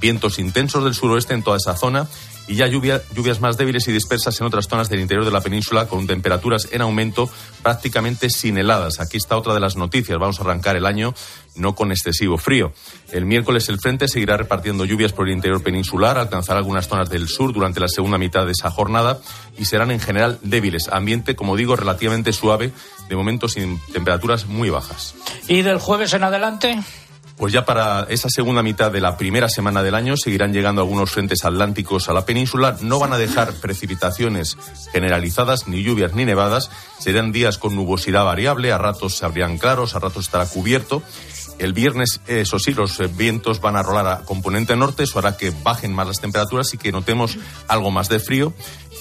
Vientos 0.00 0.38
intensos 0.38 0.84
del 0.84 0.94
suroeste 0.94 1.34
en 1.34 1.42
toda 1.42 1.56
esa 1.56 1.76
zona 1.76 2.08
y 2.46 2.56
ya 2.56 2.66
lluvia, 2.66 3.02
lluvias 3.14 3.40
más 3.40 3.56
débiles 3.56 3.86
y 3.88 3.92
dispersas 3.92 4.40
en 4.40 4.46
otras 4.46 4.68
zonas 4.68 4.88
del 4.88 5.00
interior 5.00 5.24
de 5.24 5.30
la 5.30 5.40
península 5.40 5.86
con 5.86 6.06
temperaturas 6.06 6.68
en 6.72 6.82
aumento 6.82 7.28
prácticamente 7.62 8.30
sin 8.30 8.58
heladas. 8.58 9.00
Aquí 9.00 9.16
está 9.16 9.36
otra 9.36 9.54
de 9.54 9.60
las 9.60 9.76
noticias. 9.76 10.18
Vamos 10.18 10.38
a 10.38 10.42
arrancar 10.42 10.76
el 10.76 10.86
año 10.86 11.14
no 11.56 11.74
con 11.74 11.92
excesivo 11.92 12.36
frío. 12.36 12.72
El 13.12 13.26
miércoles 13.26 13.68
el 13.68 13.78
frente 13.78 14.08
seguirá 14.08 14.36
repartiendo 14.36 14.84
lluvias 14.84 15.12
por 15.12 15.28
el 15.28 15.34
interior 15.34 15.62
peninsular, 15.62 16.18
alcanzará 16.18 16.58
algunas 16.58 16.88
zonas 16.88 17.08
del 17.08 17.28
sur 17.28 17.52
durante 17.52 17.80
la 17.80 17.88
segunda 17.88 18.18
mitad 18.18 18.44
de 18.44 18.52
esa 18.52 18.70
jornada 18.70 19.20
y 19.56 19.64
serán 19.64 19.90
en 19.90 20.00
general 20.00 20.38
débiles. 20.42 20.88
Ambiente, 20.88 21.36
como 21.36 21.56
digo, 21.56 21.76
relativamente 21.76 22.32
suave, 22.32 22.72
de 23.08 23.16
momento 23.16 23.48
sin 23.48 23.78
temperaturas 23.92 24.46
muy 24.46 24.70
bajas. 24.70 25.14
¿Y 25.48 25.62
del 25.62 25.78
jueves 25.78 26.12
en 26.14 26.24
adelante? 26.24 26.78
Pues 27.36 27.52
ya 27.52 27.64
para 27.64 28.06
esa 28.10 28.28
segunda 28.30 28.62
mitad 28.62 28.92
de 28.92 29.00
la 29.00 29.16
primera 29.16 29.48
semana 29.48 29.82
del 29.82 29.96
año 29.96 30.16
seguirán 30.16 30.52
llegando 30.52 30.82
algunos 30.82 31.10
frentes 31.10 31.44
atlánticos 31.44 32.08
a 32.08 32.12
la 32.12 32.24
península. 32.24 32.76
No 32.80 33.00
van 33.00 33.12
a 33.12 33.18
dejar 33.18 33.54
precipitaciones 33.54 34.56
generalizadas, 34.92 35.66
ni 35.66 35.82
lluvias 35.82 36.14
ni 36.14 36.24
nevadas. 36.24 36.70
Serán 36.98 37.32
días 37.32 37.58
con 37.58 37.74
nubosidad 37.74 38.24
variable, 38.24 38.70
a 38.70 38.78
ratos 38.78 39.16
se 39.16 39.26
abrirán 39.26 39.58
claros, 39.58 39.94
a 39.94 39.98
ratos 39.98 40.26
estará 40.26 40.46
cubierto. 40.46 41.02
El 41.58 41.72
viernes, 41.72 42.20
eso 42.26 42.58
sí, 42.58 42.72
los 42.72 42.98
vientos 43.16 43.60
van 43.60 43.76
a 43.76 43.82
rolar 43.82 44.06
a 44.06 44.24
componente 44.24 44.74
norte, 44.76 45.04
eso 45.04 45.18
hará 45.18 45.36
que 45.36 45.52
bajen 45.62 45.92
más 45.92 46.06
las 46.06 46.20
temperaturas 46.20 46.72
y 46.74 46.78
que 46.78 46.92
notemos 46.92 47.38
algo 47.68 47.90
más 47.90 48.08
de 48.08 48.18
frío 48.18 48.52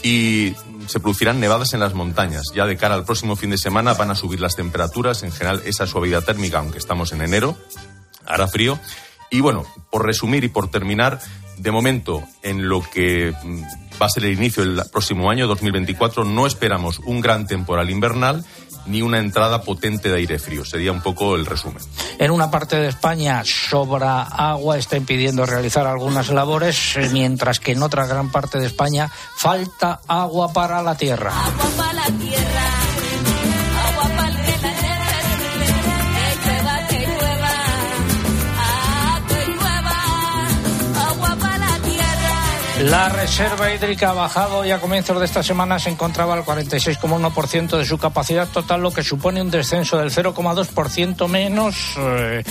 y 0.04 0.54
se 0.88 1.00
producirán 1.00 1.40
nevadas 1.40 1.74
en 1.74 1.80
las 1.80 1.94
montañas. 1.94 2.48
Ya 2.54 2.66
de 2.66 2.78
cara 2.78 2.96
al 2.96 3.06
próximo 3.06 3.36
fin 3.36 3.52
de 3.52 3.58
semana 3.58 3.94
van 3.94 4.12
a 4.12 4.16
subir 4.16 4.40
las 4.40 4.56
temperaturas, 4.56 5.24
en 5.24 5.32
general 5.32 5.62
esa 5.66 5.88
suavidad 5.88 6.24
térmica, 6.24 6.60
aunque 6.60 6.78
estamos 6.78 7.12
en 7.12 7.22
enero, 7.22 7.58
hará 8.25 8.48
frío. 8.48 8.80
Y 9.30 9.42
bueno, 9.42 9.65
por 9.89 10.06
resumir 10.06 10.44
y 10.44 10.50
por 10.50 10.70
terminar, 10.70 11.20
de 11.58 11.72
momento, 11.72 12.24
en 12.42 12.68
lo 12.68 12.82
que 12.82 13.34
mm, 13.44 13.63
va 14.01 14.06
a 14.06 14.10
ser 14.10 14.25
el 14.25 14.34
inicio 14.34 14.63
del 14.63 14.82
próximo 14.92 15.30
año, 15.30 15.48
2024, 15.48 16.24
no 16.24 16.46
esperamos 16.46 17.00
un 17.00 17.22
gran 17.22 17.48
temporal 17.48 17.89
invernal 17.89 18.46
ni 18.86 19.01
una 19.01 19.20
entrada 19.20 19.62
potente 19.62 20.10
de 20.10 20.18
aire 20.18 20.39
frío. 20.39 20.65
Sería 20.65 20.92
un 20.92 21.01
poco 21.01 21.36
el 21.36 21.46
resumen. 21.46 21.82
En 22.20 22.32
una 22.32 22.51
parte 22.51 22.75
de 22.75 22.89
España 22.89 23.44
sobra 23.46 24.24
agua, 24.24 24.77
está 24.77 24.98
impidiendo 24.98 25.46
realizar 25.46 25.88
algunas 25.88 26.30
labores, 26.30 26.98
eh, 26.98 27.10
mientras 27.12 27.60
que 27.60 27.72
en 27.72 27.84
otra 27.84 28.06
gran 28.06 28.32
parte 28.32 28.60
de 28.60 28.68
España 28.68 29.10
falta 29.38 30.01
agua 30.08 30.51
para 30.51 30.82
la 30.82 30.96
tierra. 30.96 31.32
Agua 31.32 31.72
para 31.77 31.94
la 31.94 32.06
tierra. 32.06 32.23
La 42.84 43.08
reserva 43.08 43.74
hídrica 43.74 44.10
ha 44.10 44.13
bajado 44.13 44.66
y 44.66 44.72
a 44.72 44.82
comienzos 44.82 45.18
de 45.18 45.24
esta 45.24 45.42
semana 45.42 45.80
se 45.80 45.90
encontraba 45.90 46.34
al 46.34 46.44
46,1% 46.44 47.78
de 47.78 47.86
su 47.86 47.98
capacidad 47.98 48.50
total, 48.50 48.82
lo 48.82 48.92
que 48.92 49.04
supone 49.04 49.42
un 49.42 49.50
descenso 49.50 49.98
del 49.98 50.12
0,2% 50.12 51.30
menos 51.30 51.96
eh, 51.98 52.44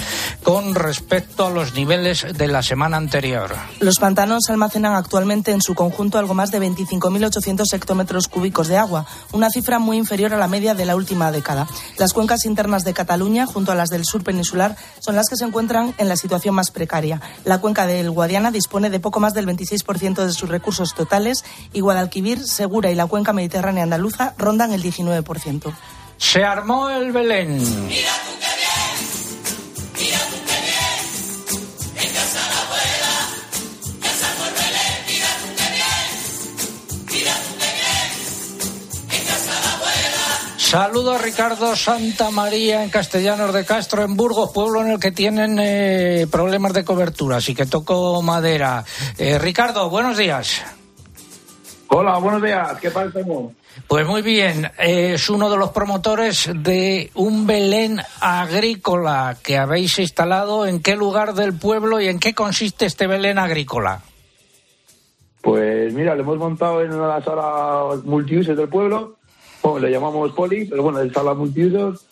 con 0.42 0.74
respecto 0.74 1.48
a 1.48 1.50
los 1.50 1.74
niveles 1.74 2.26
de 2.32 2.48
la 2.48 2.62
semana 2.62 2.96
anterior. 2.96 3.54
Los 3.80 3.98
pantanos 3.98 4.48
almacenan 4.48 4.94
actualmente 4.94 5.50
en 5.50 5.60
su 5.60 5.74
conjunto 5.74 6.18
algo 6.18 6.32
más 6.32 6.50
de 6.50 6.62
25.800 6.62 7.64
hectómetros 7.74 8.28
cúbicos 8.28 8.68
de 8.68 8.78
agua, 8.78 9.04
una 9.32 9.50
cifra 9.50 9.78
muy 9.78 9.98
inferior 9.98 10.32
a 10.32 10.38
la 10.38 10.48
media 10.48 10.74
de 10.74 10.86
la 10.86 10.96
última 10.96 11.30
década. 11.30 11.66
Las 11.98 12.14
cuencas 12.14 12.46
internas 12.46 12.84
de 12.84 12.94
Cataluña, 12.94 13.44
junto 13.44 13.70
a 13.70 13.74
las 13.74 13.90
del 13.90 14.06
sur 14.06 14.24
peninsular, 14.24 14.76
son 14.98 15.14
las 15.14 15.28
que 15.28 15.36
se 15.36 15.44
encuentran 15.44 15.94
en 15.98 16.08
la 16.08 16.16
situación 16.16 16.54
más 16.54 16.70
precaria. 16.70 17.20
La 17.44 17.58
cuenca 17.58 17.86
del 17.86 18.10
Guadiana 18.10 18.50
dispone 18.50 18.88
de 18.88 18.98
poco 18.98 19.20
más 19.20 19.34
del 19.34 19.46
26% 19.46 20.21
de 20.26 20.32
sus 20.32 20.48
recursos 20.48 20.94
totales 20.94 21.44
y 21.72 21.80
Guadalquivir, 21.80 22.40
Segura 22.46 22.90
y 22.90 22.94
la 22.94 23.06
cuenca 23.06 23.32
mediterránea 23.32 23.84
andaluza 23.84 24.34
rondan 24.38 24.72
el 24.72 24.82
19%. 24.82 25.72
Se 26.16 26.44
armó 26.44 26.88
el 26.88 27.12
Belén. 27.12 27.60
Saludo 40.72 41.12
a 41.12 41.18
Ricardo 41.18 41.76
Santa 41.76 42.30
María 42.30 42.82
en 42.82 42.88
Castellanos 42.88 43.52
de 43.52 43.62
Castro, 43.66 44.04
en 44.04 44.16
Burgos, 44.16 44.52
pueblo 44.54 44.80
en 44.80 44.92
el 44.92 44.98
que 44.98 45.12
tienen 45.12 45.58
eh, 45.60 46.26
problemas 46.32 46.72
de 46.72 46.82
cobertura, 46.82 47.36
así 47.36 47.54
que 47.54 47.66
toco 47.66 48.22
madera. 48.22 48.82
Eh, 49.18 49.38
Ricardo, 49.38 49.90
buenos 49.90 50.16
días. 50.16 50.64
Hola, 51.88 52.16
buenos 52.16 52.42
días. 52.42 52.80
¿Qué 52.80 52.90
tal, 52.90 53.12
Temo? 53.12 53.52
Pues 53.86 54.06
muy 54.06 54.22
bien, 54.22 54.72
es 54.78 55.28
uno 55.28 55.50
de 55.50 55.58
los 55.58 55.72
promotores 55.72 56.48
de 56.54 57.10
un 57.16 57.46
Belén 57.46 58.00
agrícola 58.22 59.36
que 59.42 59.58
habéis 59.58 59.98
instalado. 59.98 60.64
¿En 60.64 60.80
qué 60.80 60.96
lugar 60.96 61.34
del 61.34 61.52
pueblo 61.52 62.00
y 62.00 62.08
en 62.08 62.18
qué 62.18 62.32
consiste 62.32 62.86
este 62.86 63.06
Belén 63.06 63.38
agrícola? 63.38 64.00
Pues 65.42 65.92
mira, 65.92 66.14
lo 66.14 66.22
hemos 66.22 66.38
montado 66.38 66.80
en 66.80 66.94
una 66.94 67.22
sala 67.22 68.00
multiusos 68.04 68.56
del 68.56 68.70
pueblo, 68.70 69.18
bueno, 69.62 69.86
le 69.86 69.92
llamamos 69.92 70.32
poli, 70.32 70.64
pero 70.66 70.82
bueno, 70.82 71.00
es 71.00 71.12
sala 71.12 71.34
multiusos, 71.34 72.04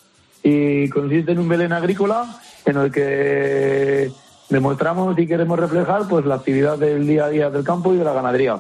y 0.43 0.89
consiste 0.89 1.33
en 1.33 1.39
un 1.41 1.49
Belén 1.49 1.73
agrícola 1.73 2.41
en 2.65 2.77
el 2.77 2.93
que 2.93 4.11
demostramos 4.49 5.19
y 5.19 5.27
queremos 5.27 5.59
reflejar 5.59 6.09
pues 6.09 6.25
la 6.25 6.37
actividad 6.37 6.79
del 6.79 7.07
día 7.07 7.27
a 7.27 7.29
día 7.29 7.51
del 7.51 7.65
campo 7.65 7.95
y 7.95 7.99
de 7.99 8.05
la 8.05 8.13
ganadería, 8.13 8.59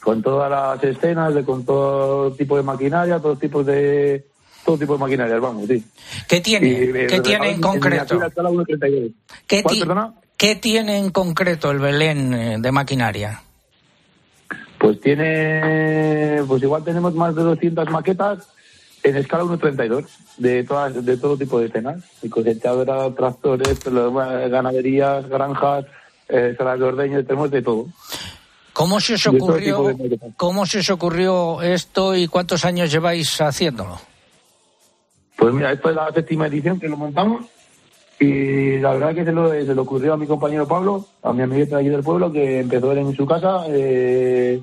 con 0.00 0.22
todas 0.22 0.50
las 0.50 0.82
escenas, 0.84 1.34
de, 1.34 1.44
con 1.44 1.64
todo 1.64 2.32
tipo 2.32 2.56
de 2.56 2.62
maquinaria, 2.62 3.18
todos 3.18 3.38
tipos 3.38 3.64
de 3.66 4.26
todo 4.64 4.76
tipo 4.76 4.92
de 4.92 4.98
maquinarias, 4.98 5.40
vamos, 5.40 5.66
sí. 5.66 5.82
¿Qué 6.28 6.40
tiene? 6.40 6.68
Y, 6.68 6.72
eh, 6.74 7.06
¿Qué 7.08 7.20
tiene 7.20 7.50
en 7.50 7.60
concreto? 7.60 8.14
miniatura 8.14 8.26
escala 8.26 8.50
1.32. 8.50 9.12
¿Qué, 9.46 9.64
qué 10.36 10.56
tiene 10.56 10.98
en 10.98 11.10
concreto 11.10 11.70
el 11.70 11.78
Belén 11.78 12.34
eh, 12.34 12.56
de 12.58 12.72
maquinaria? 12.72 13.42
Pues 14.90 15.02
tiene, 15.02 16.42
pues 16.48 16.60
igual 16.64 16.82
tenemos 16.82 17.14
más 17.14 17.32
de 17.36 17.44
200 17.44 17.88
maquetas 17.90 18.48
en 19.04 19.16
escala 19.18 19.44
1.32 19.44 20.04
de 20.36 20.64
todas, 20.64 21.04
de 21.06 21.16
todo 21.16 21.36
tipo 21.36 21.60
de 21.60 21.66
escenas, 21.66 22.02
cosechadoras, 22.28 23.14
tractores, 23.14 23.84
ganaderías, 23.84 25.28
granjas, 25.28 25.84
eh, 26.28 26.56
salas 26.58 26.80
de 26.80 26.84
ordeño, 26.86 27.24
tenemos 27.24 27.52
de 27.52 27.62
todo. 27.62 27.86
¿Cómo 28.72 28.98
se 28.98 29.14
os 29.14 29.24
ocurrió, 29.28 29.96
cómo 30.36 30.66
se 30.66 30.80
os 30.80 30.90
ocurrió 30.90 31.62
esto 31.62 32.16
y 32.16 32.26
cuántos 32.26 32.64
años 32.64 32.90
lleváis 32.90 33.40
haciéndolo? 33.40 33.96
Pues 35.36 35.54
mira, 35.54 35.70
esta 35.70 35.90
es 35.90 35.94
la 35.94 36.12
séptima 36.12 36.48
edición 36.48 36.80
que 36.80 36.88
lo 36.88 36.96
montamos 36.96 37.46
y 38.18 38.78
la 38.78 38.94
verdad 38.94 39.14
que 39.14 39.24
se 39.24 39.30
lo, 39.30 39.50
se 39.50 39.72
le 39.72 39.80
ocurrió 39.80 40.14
a 40.14 40.16
mi 40.16 40.26
compañero 40.26 40.66
Pablo, 40.66 41.06
a 41.22 41.32
mi 41.32 41.42
amiguete 41.42 41.70
de 41.70 41.80
allí 41.80 41.88
del 41.90 42.02
pueblo, 42.02 42.32
que 42.32 42.58
empezó 42.58 42.90
él 42.90 42.98
en 42.98 43.14
su 43.14 43.24
casa, 43.24 43.64
eh, 43.68 44.60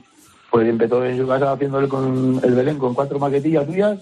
pues 0.58 0.70
empezó 0.70 1.06
en 1.06 1.20
su 1.20 1.28
casa 1.28 1.52
haciéndole 1.52 1.88
con 1.88 2.42
el 2.44 2.56
Belén 2.56 2.80
con 2.80 2.96
cuatro 2.96 3.20
maquetillas 3.20 3.68
suyas 3.68 4.00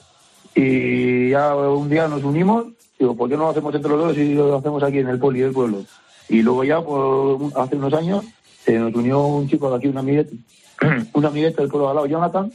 y 0.55 1.31
ya 1.31 1.53
un 1.53 1.89
día 1.89 2.07
nos 2.07 2.24
unimos, 2.24 2.67
digo, 2.97 3.13
¿por 3.13 3.29
qué 3.29 3.35
no 3.35 3.43
lo 3.43 3.50
hacemos 3.50 3.75
entre 3.75 3.91
los 3.91 4.00
dos 4.00 4.17
y 4.17 4.35
lo 4.35 4.55
hacemos 4.55 4.81
aquí 4.81 5.00
en 5.00 5.09
el 5.09 5.19
poli 5.19 5.41
del 5.41 5.51
pueblo? 5.51 5.83
Y 6.29 6.43
luego 6.43 6.63
ya, 6.63 6.81
por, 6.81 7.51
hace 7.57 7.75
unos 7.75 7.93
años, 7.93 8.24
se 8.63 8.79
nos 8.79 8.95
unió 8.95 9.19
un 9.19 9.50
chico 9.50 9.69
de 9.69 9.75
aquí, 9.75 9.88
un 9.88 9.97
amiguete, 9.97 10.38
un 11.13 11.25
amiguete 11.25 11.62
del 11.62 11.69
pueblo 11.69 11.88
de 11.88 11.89
al 11.89 11.95
lado, 11.97 12.07
Jonathan, 12.07 12.50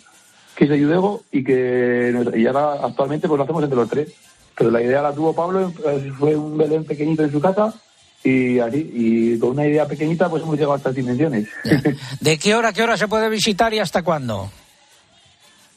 que 0.57 0.65
es 0.65 0.71
de 0.71 0.81
Yudego 0.81 1.21
y 1.31 1.45
que 1.45 2.33
y 2.37 2.47
ahora 2.47 2.87
actualmente 2.87 3.29
pues 3.29 3.37
lo 3.37 3.45
hacemos 3.45 3.65
entre 3.65 3.77
los 3.77 3.91
tres. 3.91 4.15
Pero 4.57 4.71
la 4.71 4.81
idea 4.81 5.03
la 5.03 5.13
tuvo 5.13 5.35
Pablo, 5.35 5.71
eh, 5.87 6.11
fue 6.19 6.35
un 6.37 6.57
Belén 6.57 6.87
pequeñito 6.87 7.23
en 7.23 7.33
su 7.33 7.39
casa 7.39 7.75
y 8.23 8.59
así, 8.59 8.91
y 8.95 9.39
con 9.39 9.51
una 9.51 9.67
idea 9.67 9.87
pequeñita 9.87 10.29
pues 10.29 10.43
hemos 10.43 10.55
llegado 10.57 10.75
a 10.75 10.77
estas 10.77 10.95
dimensiones. 10.95 11.49
¿De 12.21 12.39
qué 12.39 12.55
hora 12.55 12.73
qué 12.73 12.83
hora 12.83 12.97
se 12.97 13.09
puede 13.09 13.29
visitar 13.29 13.73
y 13.73 13.79
hasta 13.79 14.03
cuándo? 14.03 14.51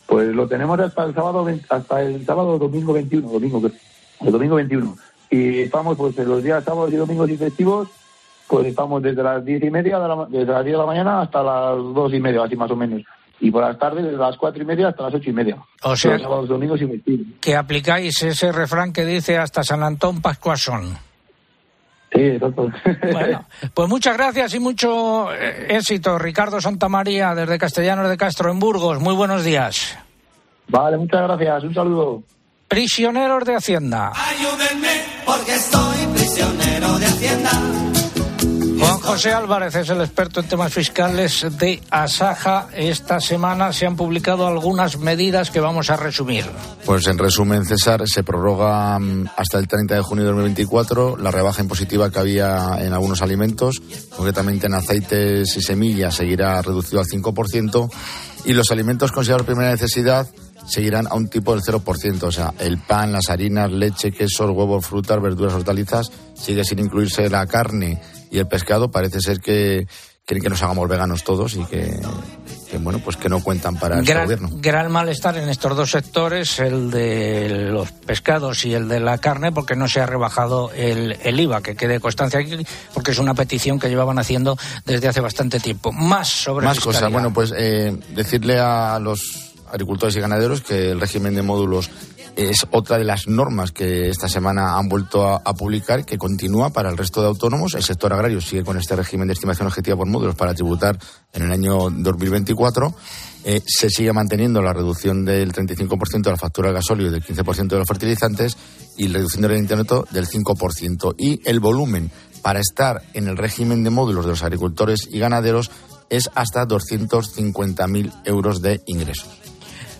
Pues 0.06 0.28
lo 0.36 0.48
tenemos 0.48 0.80
hasta 0.80 1.06
el 1.06 1.14
sábado, 1.14 1.48
hasta 1.70 2.02
el 2.02 2.26
sábado 2.26 2.58
domingo 2.58 2.94
21, 2.94 3.28
domingo, 3.30 3.62
el 4.22 4.32
domingo 4.32 4.56
21. 4.56 4.98
Y 5.32 5.62
estamos 5.62 5.98
pues 5.98 6.18
en 6.20 6.28
los 6.30 6.44
días 6.44 6.64
sábados 6.64 6.92
y 6.94 6.98
domingos 6.98 7.30
y 7.30 7.38
festivos, 7.38 7.88
pues 8.48 8.68
estamos 8.68 9.02
desde 9.02 9.24
las 9.24 9.44
diez 9.44 9.64
y 9.64 9.72
media, 9.72 9.98
de 10.00 10.08
la, 10.08 10.26
desde 10.30 10.52
las 10.52 10.64
10 10.64 10.74
de 10.74 10.78
la 10.78 10.86
mañana 10.86 11.22
hasta 11.22 11.42
las 11.42 11.78
dos 11.78 12.14
y 12.14 12.20
media, 12.20 12.44
así 12.44 12.56
más 12.56 12.70
o 12.70 12.76
menos. 12.76 13.02
Y 13.40 13.50
por 13.50 13.64
las 13.64 13.80
tardes 13.80 14.04
desde 14.04 14.18
las 14.18 14.38
cuatro 14.38 14.62
y 14.62 14.66
media 14.66 14.90
hasta 14.90 15.04
las 15.04 15.16
ocho 15.16 15.30
y 15.30 15.34
media. 15.34 15.58
O 15.82 15.96
sea- 15.96 16.14
Los 16.14 16.22
sábados, 16.22 16.50
domingos 16.50 16.82
y 16.82 16.86
festivos. 16.88 17.28
Que 17.42 17.56
aplicáis 17.56 18.22
ese 18.24 18.52
refrán 18.52 18.94
que 18.94 19.06
dice 19.06 19.38
hasta 19.38 19.64
San 19.64 19.82
Antón 19.82 20.22
Pascuasón. 20.22 20.98
Sí. 22.14 22.38
Bueno, 23.12 23.46
pues 23.74 23.90
muchas 23.90 24.16
gracias 24.16 24.54
y 24.54 24.60
mucho 24.60 25.34
eh, 25.34 25.68
éxito, 25.70 26.18
Ricardo 26.20 26.62
Santamaría, 26.62 27.34
desde 27.34 27.58
Castellanos 27.58 28.10
de 28.10 28.18
Castro, 28.18 28.52
en 28.52 28.60
Burgos. 28.60 29.00
Muy 29.00 29.16
buenos 29.16 29.44
días. 29.44 29.98
Vale, 30.68 30.98
muchas 30.98 31.24
gracias. 31.24 31.64
Un 31.64 31.74
saludo. 31.74 32.24
Prisioneros 32.68 33.46
de 33.46 33.56
Hacienda. 33.56 34.12
Ayúdenme 34.16 35.02
porque 35.26 35.58
soy 35.58 36.08
prisionero 36.14 36.98
de 36.98 37.06
Hacienda. 37.06 37.93
Juan 38.84 39.00
José 39.00 39.32
Álvarez 39.32 39.74
es 39.76 39.90
el 39.92 40.02
experto 40.02 40.42
en 40.42 40.50
temas 40.50 40.74
fiscales 40.74 41.48
de 41.58 41.82
Asaja. 41.90 42.68
Esta 42.76 43.22
semana 43.22 43.72
se 43.72 43.86
han 43.86 43.96
publicado 43.96 44.46
algunas 44.46 44.98
medidas 44.98 45.52
que 45.52 45.62
vamos 45.62 45.90
a 45.90 45.96
resumir. 45.96 46.44
Pues 46.86 47.08
en 47.08 47.18
resumen, 47.18 47.64
César, 47.64 48.04
se 48.06 48.26
prorroga 48.26 49.00
mm, 49.00 49.30
hasta 49.38 49.58
el 49.60 49.70
30 49.70 49.96
de 49.96 50.02
junio 50.02 50.26
de 50.26 50.32
2024 50.32 51.16
la 51.16 51.32
rebaja 51.32 51.62
impositiva 51.62 52.12
que 52.12 52.20
había 52.20 52.72
en 52.80 52.92
algunos 52.92 53.22
alimentos, 53.22 53.82
concretamente 54.18 54.68
en 54.68 54.74
aceites 54.74 55.56
y 55.56 55.62
semillas 55.62 56.16
seguirá 56.16 56.62
reducido 56.62 57.00
al 57.00 57.08
5% 57.08 57.90
y 58.44 58.52
los 58.52 58.70
alimentos 58.70 59.14
considerados 59.14 59.48
de 59.48 59.54
primera 59.54 59.72
necesidad 59.72 60.28
seguirán 60.68 61.08
a 61.08 61.16
un 61.16 61.30
tipo 61.30 61.54
del 61.54 61.62
0%, 61.62 62.24
o 62.24 62.32
sea, 62.32 62.54
el 62.60 62.80
pan, 62.80 63.14
las 63.14 63.30
harinas, 63.30 63.72
leche, 63.72 64.12
quesos, 64.12 64.52
huevos, 64.52 64.86
frutas, 64.86 65.22
verduras, 65.22 65.54
hortalizas, 65.54 66.12
sigue 66.36 66.66
sin 66.66 66.80
incluirse 66.80 67.30
la 67.30 67.46
carne 67.48 68.02
y 68.34 68.40
el 68.40 68.48
pescado, 68.48 68.92
parece 68.92 69.22
ser 69.22 69.40
que 69.40 69.88
quieren 70.26 70.42
que 70.42 70.50
nos 70.50 70.62
hagamos 70.64 70.88
veganos 70.90 71.24
todos 71.24 71.54
y 71.56 71.66
que, 71.66 72.00
que, 72.72 72.78
bueno, 72.78 73.00
pues 73.04 73.18
que 73.18 73.28
no 73.30 73.44
cuentan 73.44 73.76
para 73.76 74.02
Gran, 74.02 74.24
gobierno. 74.24 74.50
gran 74.54 74.90
malestar 74.92 75.38
en 75.38 75.50
estos 75.50 75.76
dos 75.76 75.92
sectores, 75.92 76.60
el 76.60 76.90
de 76.92 77.68
los 77.70 77.92
pescados 77.92 78.64
y 78.66 78.74
el 78.74 78.88
de 78.88 79.02
la 79.02 79.18
carne, 79.18 79.52
porque 79.52 79.76
no 79.76 79.88
se 79.90 80.00
ha 80.00 80.06
rebajado 80.06 80.72
el, 80.74 81.18
el 81.24 81.40
IVA, 81.42 81.62
que 81.62 81.76
quede 81.76 82.00
constancia 82.00 82.40
aquí, 82.40 82.66
porque 82.94 83.12
es 83.12 83.20
una 83.20 83.34
petición 83.36 83.80
que 83.80 83.90
llevaban 83.90 84.18
haciendo 84.18 84.58
desde 84.86 85.10
hace 85.10 85.20
bastante 85.20 85.60
tiempo. 85.60 85.92
Más 85.92 86.30
sobre 86.30 86.66
Más 86.66 86.78
fiscalidad. 86.78 87.00
cosas. 87.02 87.14
Bueno, 87.14 87.34
pues 87.34 87.54
eh, 87.58 87.96
decirle 88.16 88.60
a 88.60 88.98
los 89.00 89.52
agricultores 89.72 90.16
y 90.16 90.20
ganaderos 90.22 90.62
que 90.62 90.92
el 90.92 91.02
régimen 91.02 91.36
de 91.36 91.42
módulos 91.42 91.90
es 92.36 92.66
otra 92.72 92.98
de 92.98 93.04
las 93.04 93.28
normas 93.28 93.72
que 93.72 94.10
esta 94.10 94.28
semana 94.28 94.78
han 94.78 94.90
vuelto 94.90 95.28
a, 95.28 95.54
publicar, 95.54 96.06
que 96.06 96.18
continúa 96.18 96.72
para 96.72 96.90
el 96.90 96.98
resto 96.98 97.22
de 97.22 97.28
autónomos. 97.28 97.74
El 97.76 97.84
sector 97.84 98.12
agrario 98.14 98.42
sigue 98.42 98.64
con 98.64 98.78
este 98.78 98.96
régimen 98.96 99.28
de 99.28 99.34
estimación 99.34 99.68
objetiva 99.68 99.96
por 99.96 100.08
módulos 100.08 100.36
para 100.36 100.54
tributar 100.54 100.98
en 101.32 101.44
el 101.44 101.52
año 101.52 101.90
2024. 101.90 102.94
Eh, 103.46 103.62
se 103.66 103.90
sigue 103.90 104.14
manteniendo 104.14 104.62
la 104.62 104.74
reducción 104.74 105.26
del 105.26 105.52
35% 105.52 106.24
de 106.24 106.32
la 106.32 106.38
factura 106.38 106.70
del 106.70 106.76
gasóleo 106.76 107.08
y 107.08 107.12
del 107.12 107.24
15% 107.24 107.68
de 107.68 107.78
los 107.78 107.88
fertilizantes 107.88 108.58
y 108.98 109.08
la 109.08 109.16
reducción 109.16 109.42
del 109.42 109.68
del 109.68 110.28
5%. 110.28 111.16
Y 111.18 111.42
el 111.46 111.60
volumen 111.60 112.12
para 112.42 112.60
estar 112.60 113.02
en 113.14 113.28
el 113.28 113.38
régimen 113.38 113.84
de 113.84 113.90
módulos 113.90 114.26
de 114.26 114.32
los 114.32 114.44
agricultores 114.44 115.08
y 115.12 115.20
ganaderos 115.20 115.72
es 116.10 116.30
hasta 116.36 116.68
250.000 116.68 118.22
euros 118.26 118.62
de 118.62 118.82
ingresos. 118.86 119.43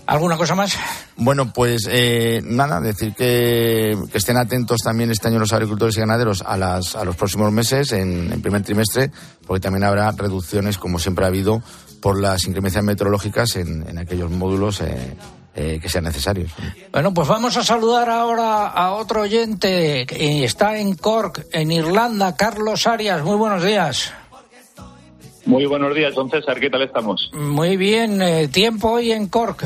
¿Alguna 0.06 0.36
cosa 0.36 0.54
más? 0.54 0.76
Bueno, 1.16 1.52
pues 1.52 1.88
eh, 1.90 2.42
nada, 2.44 2.80
decir 2.80 3.14
que, 3.14 3.96
que 4.12 4.18
estén 4.18 4.36
atentos 4.36 4.80
también 4.84 5.10
este 5.10 5.28
año 5.28 5.38
los 5.38 5.52
agricultores 5.52 5.96
y 5.96 6.00
ganaderos 6.00 6.42
a, 6.42 6.58
las, 6.58 6.94
a 6.94 7.04
los 7.04 7.16
próximos 7.16 7.50
meses, 7.52 7.92
en, 7.92 8.30
en 8.32 8.42
primer 8.42 8.62
trimestre, 8.62 9.10
porque 9.46 9.60
también 9.60 9.84
habrá 9.84 10.10
reducciones, 10.12 10.76
como 10.76 10.98
siempre 10.98 11.24
ha 11.24 11.28
habido, 11.28 11.62
por 12.02 12.20
las 12.20 12.44
inclemencias 12.44 12.84
meteorológicas 12.84 13.56
en, 13.56 13.88
en 13.88 13.96
aquellos 13.96 14.30
módulos 14.30 14.82
eh, 14.82 15.16
eh, 15.54 15.78
que 15.80 15.88
sean 15.88 16.04
necesarios. 16.04 16.50
Bueno, 16.92 17.14
pues 17.14 17.26
vamos 17.26 17.56
a 17.56 17.64
saludar 17.64 18.10
ahora 18.10 18.66
a 18.66 18.92
otro 18.92 19.22
oyente 19.22 20.04
que 20.06 20.44
está 20.44 20.76
en 20.76 20.96
Cork, 20.96 21.46
en 21.50 21.72
Irlanda, 21.72 22.36
Carlos 22.36 22.86
Arias. 22.86 23.22
Muy 23.22 23.36
buenos 23.36 23.64
días. 23.64 24.12
Muy 25.46 25.64
buenos 25.66 25.94
días, 25.94 26.14
don 26.14 26.30
César. 26.30 26.58
¿Qué 26.60 26.68
tal 26.68 26.82
estamos? 26.82 27.30
Muy 27.34 27.76
bien, 27.76 28.20
eh, 28.20 28.48
tiempo 28.48 28.90
hoy 28.90 29.12
en 29.12 29.28
Cork. 29.28 29.64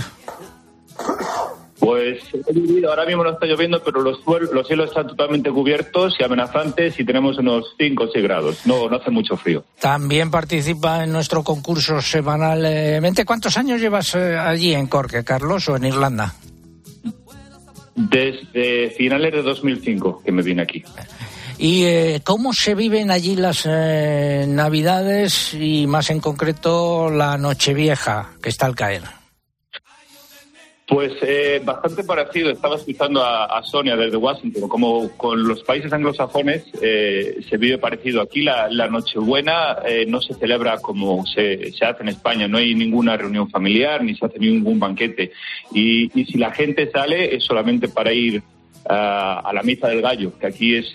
Pues 1.79 2.19
ahora 2.89 3.07
mismo 3.07 3.23
no 3.23 3.31
está 3.31 3.47
lloviendo, 3.47 3.83
pero 3.83 4.03
los, 4.03 4.19
los 4.53 4.67
cielos 4.67 4.89
están 4.89 5.07
totalmente 5.07 5.51
cubiertos 5.51 6.17
y 6.19 6.25
amenazantes 6.25 6.99
y 6.99 7.05
tenemos 7.05 7.39
unos 7.39 7.75
5 7.79 8.05
o 8.05 8.09
6 8.13 8.25
grados. 8.25 8.67
No, 8.67 8.89
no 8.89 8.97
hace 8.97 9.11
mucho 9.11 9.37
frío. 9.37 9.65
También 9.81 10.31
participa 10.31 11.05
en 11.05 11.13
nuestro 11.13 11.45
concurso 11.45 12.03
semanalmente. 12.03 13.25
¿Cuántos 13.25 13.57
años 13.57 13.81
llevas 13.81 14.15
eh, 14.17 14.37
allí 14.37 14.75
en 14.75 14.89
Cork, 14.89 15.23
Carlos, 15.25 15.69
o 15.69 15.77
en 15.77 15.85
Irlanda? 15.85 16.35
Desde 17.95 18.91
finales 18.91 19.33
de 19.33 19.43
2005 19.43 20.23
que 20.25 20.33
me 20.33 20.43
vine 20.43 20.63
aquí. 20.63 20.83
¿Y 21.59 21.85
eh, 21.85 22.21
cómo 22.25 22.53
se 22.53 22.75
viven 22.75 23.11
allí 23.11 23.37
las 23.37 23.63
eh, 23.67 24.47
Navidades 24.49 25.55
y 25.55 25.87
más 25.87 26.11
en 26.11 26.21
concreto 26.21 27.11
la 27.11 27.39
Nochevieja 27.39 28.31
que 28.43 28.49
está 28.49 28.67
al 28.67 28.77
caer? 28.77 29.18
Pues 30.89 31.13
eh, 31.21 31.61
bastante 31.63 32.03
parecido. 32.03 32.51
Estaba 32.51 32.77
escuchando 32.77 33.23
a, 33.23 33.63
Sonia 33.63 33.95
desde 33.95 34.17
Washington. 34.17 34.71
Como 34.71 35.11
con 35.19 35.47
los 35.47 35.63
países 35.63 35.93
anglosajones 35.93 36.65
eh, 36.81 37.41
se 37.47 37.59
vive 37.59 37.77
parecido. 37.77 38.23
Aquí 38.23 38.41
la, 38.41 38.71
Nochebuena 38.89 39.81
eh, 39.87 40.07
no 40.09 40.23
se 40.23 40.33
celebra 40.33 40.79
como 40.79 41.27
se, 41.27 41.73
se 41.73 41.85
hace 41.85 42.03
en 42.03 42.09
España. 42.09 42.49
No 42.49 42.57
hay 42.57 42.75
ninguna 42.75 43.19
reunión 43.19 43.51
familiar 43.51 44.03
ni 44.03 44.15
se 44.15 44.25
hace 44.25 44.39
ningún 44.39 44.81
banquete. 44.81 45.33
Y, 45.75 46.11
y 46.19 46.25
si 46.25 46.39
la 46.39 46.53
gente 46.53 46.91
sale 46.91 47.37
es 47.37 47.45
solamente 47.45 47.89
para 47.89 48.11
ir 48.15 48.43
a, 48.89 49.41
a 49.41 49.53
la 49.53 49.63
misa 49.63 49.89
del 49.89 50.01
gallo, 50.01 50.39
que 50.39 50.47
aquí 50.47 50.75
es 50.75 50.95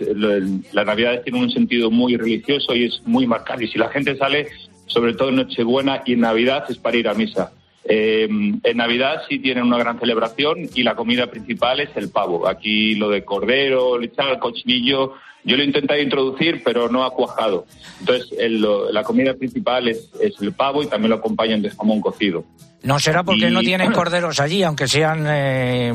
la 0.72 0.84
Navidad 0.84 1.22
tiene 1.22 1.38
un 1.38 1.52
sentido 1.52 1.92
muy 1.92 2.18
religioso 2.18 2.74
y 2.74 2.86
es 2.86 3.00
muy 3.06 3.28
marcado. 3.28 3.62
Y 3.62 3.68
si 3.68 3.78
la 3.78 3.90
gente 3.90 4.18
sale, 4.18 4.48
sobre 4.88 5.14
todo 5.14 5.30
en 5.30 5.36
Nochebuena 5.36 6.02
y 6.04 6.14
en 6.14 6.22
Navidad, 6.22 6.66
es 6.68 6.80
para 6.80 6.98
ir 6.98 7.08
a 7.08 7.14
misa. 7.14 7.52
Eh, 7.86 8.28
en 8.64 8.78
Navidad 8.78 9.24
sí 9.28 9.40
tienen 9.40 9.66
una 9.66 9.78
gran 9.78 10.00
celebración 10.00 10.70
y 10.74 10.84
la 10.84 10.96
comida 10.96 11.28
principal 11.28 11.80
es 11.82 11.90
el 11.96 12.10
pavo. 12.10 12.48
Aquí 12.48 12.96
lo 12.96 13.10
de 13.10 13.26
cordero, 13.26 13.98
lechal, 13.98 14.40
cochinillo, 14.40 15.14
yo 15.44 15.58
lo 15.58 15.64
he 15.64 15.66
intentado 15.66 16.00
introducir, 16.00 16.62
pero 16.64 16.88
no 16.88 17.04
ha 17.04 17.12
cuajado. 17.12 17.66
Entonces, 18.00 18.32
el- 18.40 18.62
lo- 18.62 18.90
la 18.92 19.04
comida 19.04 19.34
principal 19.34 19.90
es, 19.90 20.10
es 20.22 20.40
el 20.42 20.54
pavo 20.54 20.82
y 20.82 20.88
también 20.88 21.10
lo 21.10 21.18
acompañan 21.18 21.62
de 21.62 21.70
jamón 21.72 22.00
cocido. 22.00 22.46
No 22.84 23.00
será 23.00 23.24
porque 23.24 23.50
Y- 23.50 23.52
no 23.52 23.60
tienen 23.62 23.92
corderos 23.94 24.40
allí, 24.40 24.64
aunque 24.64 24.88
sean 24.88 25.26
eh, 25.28 25.92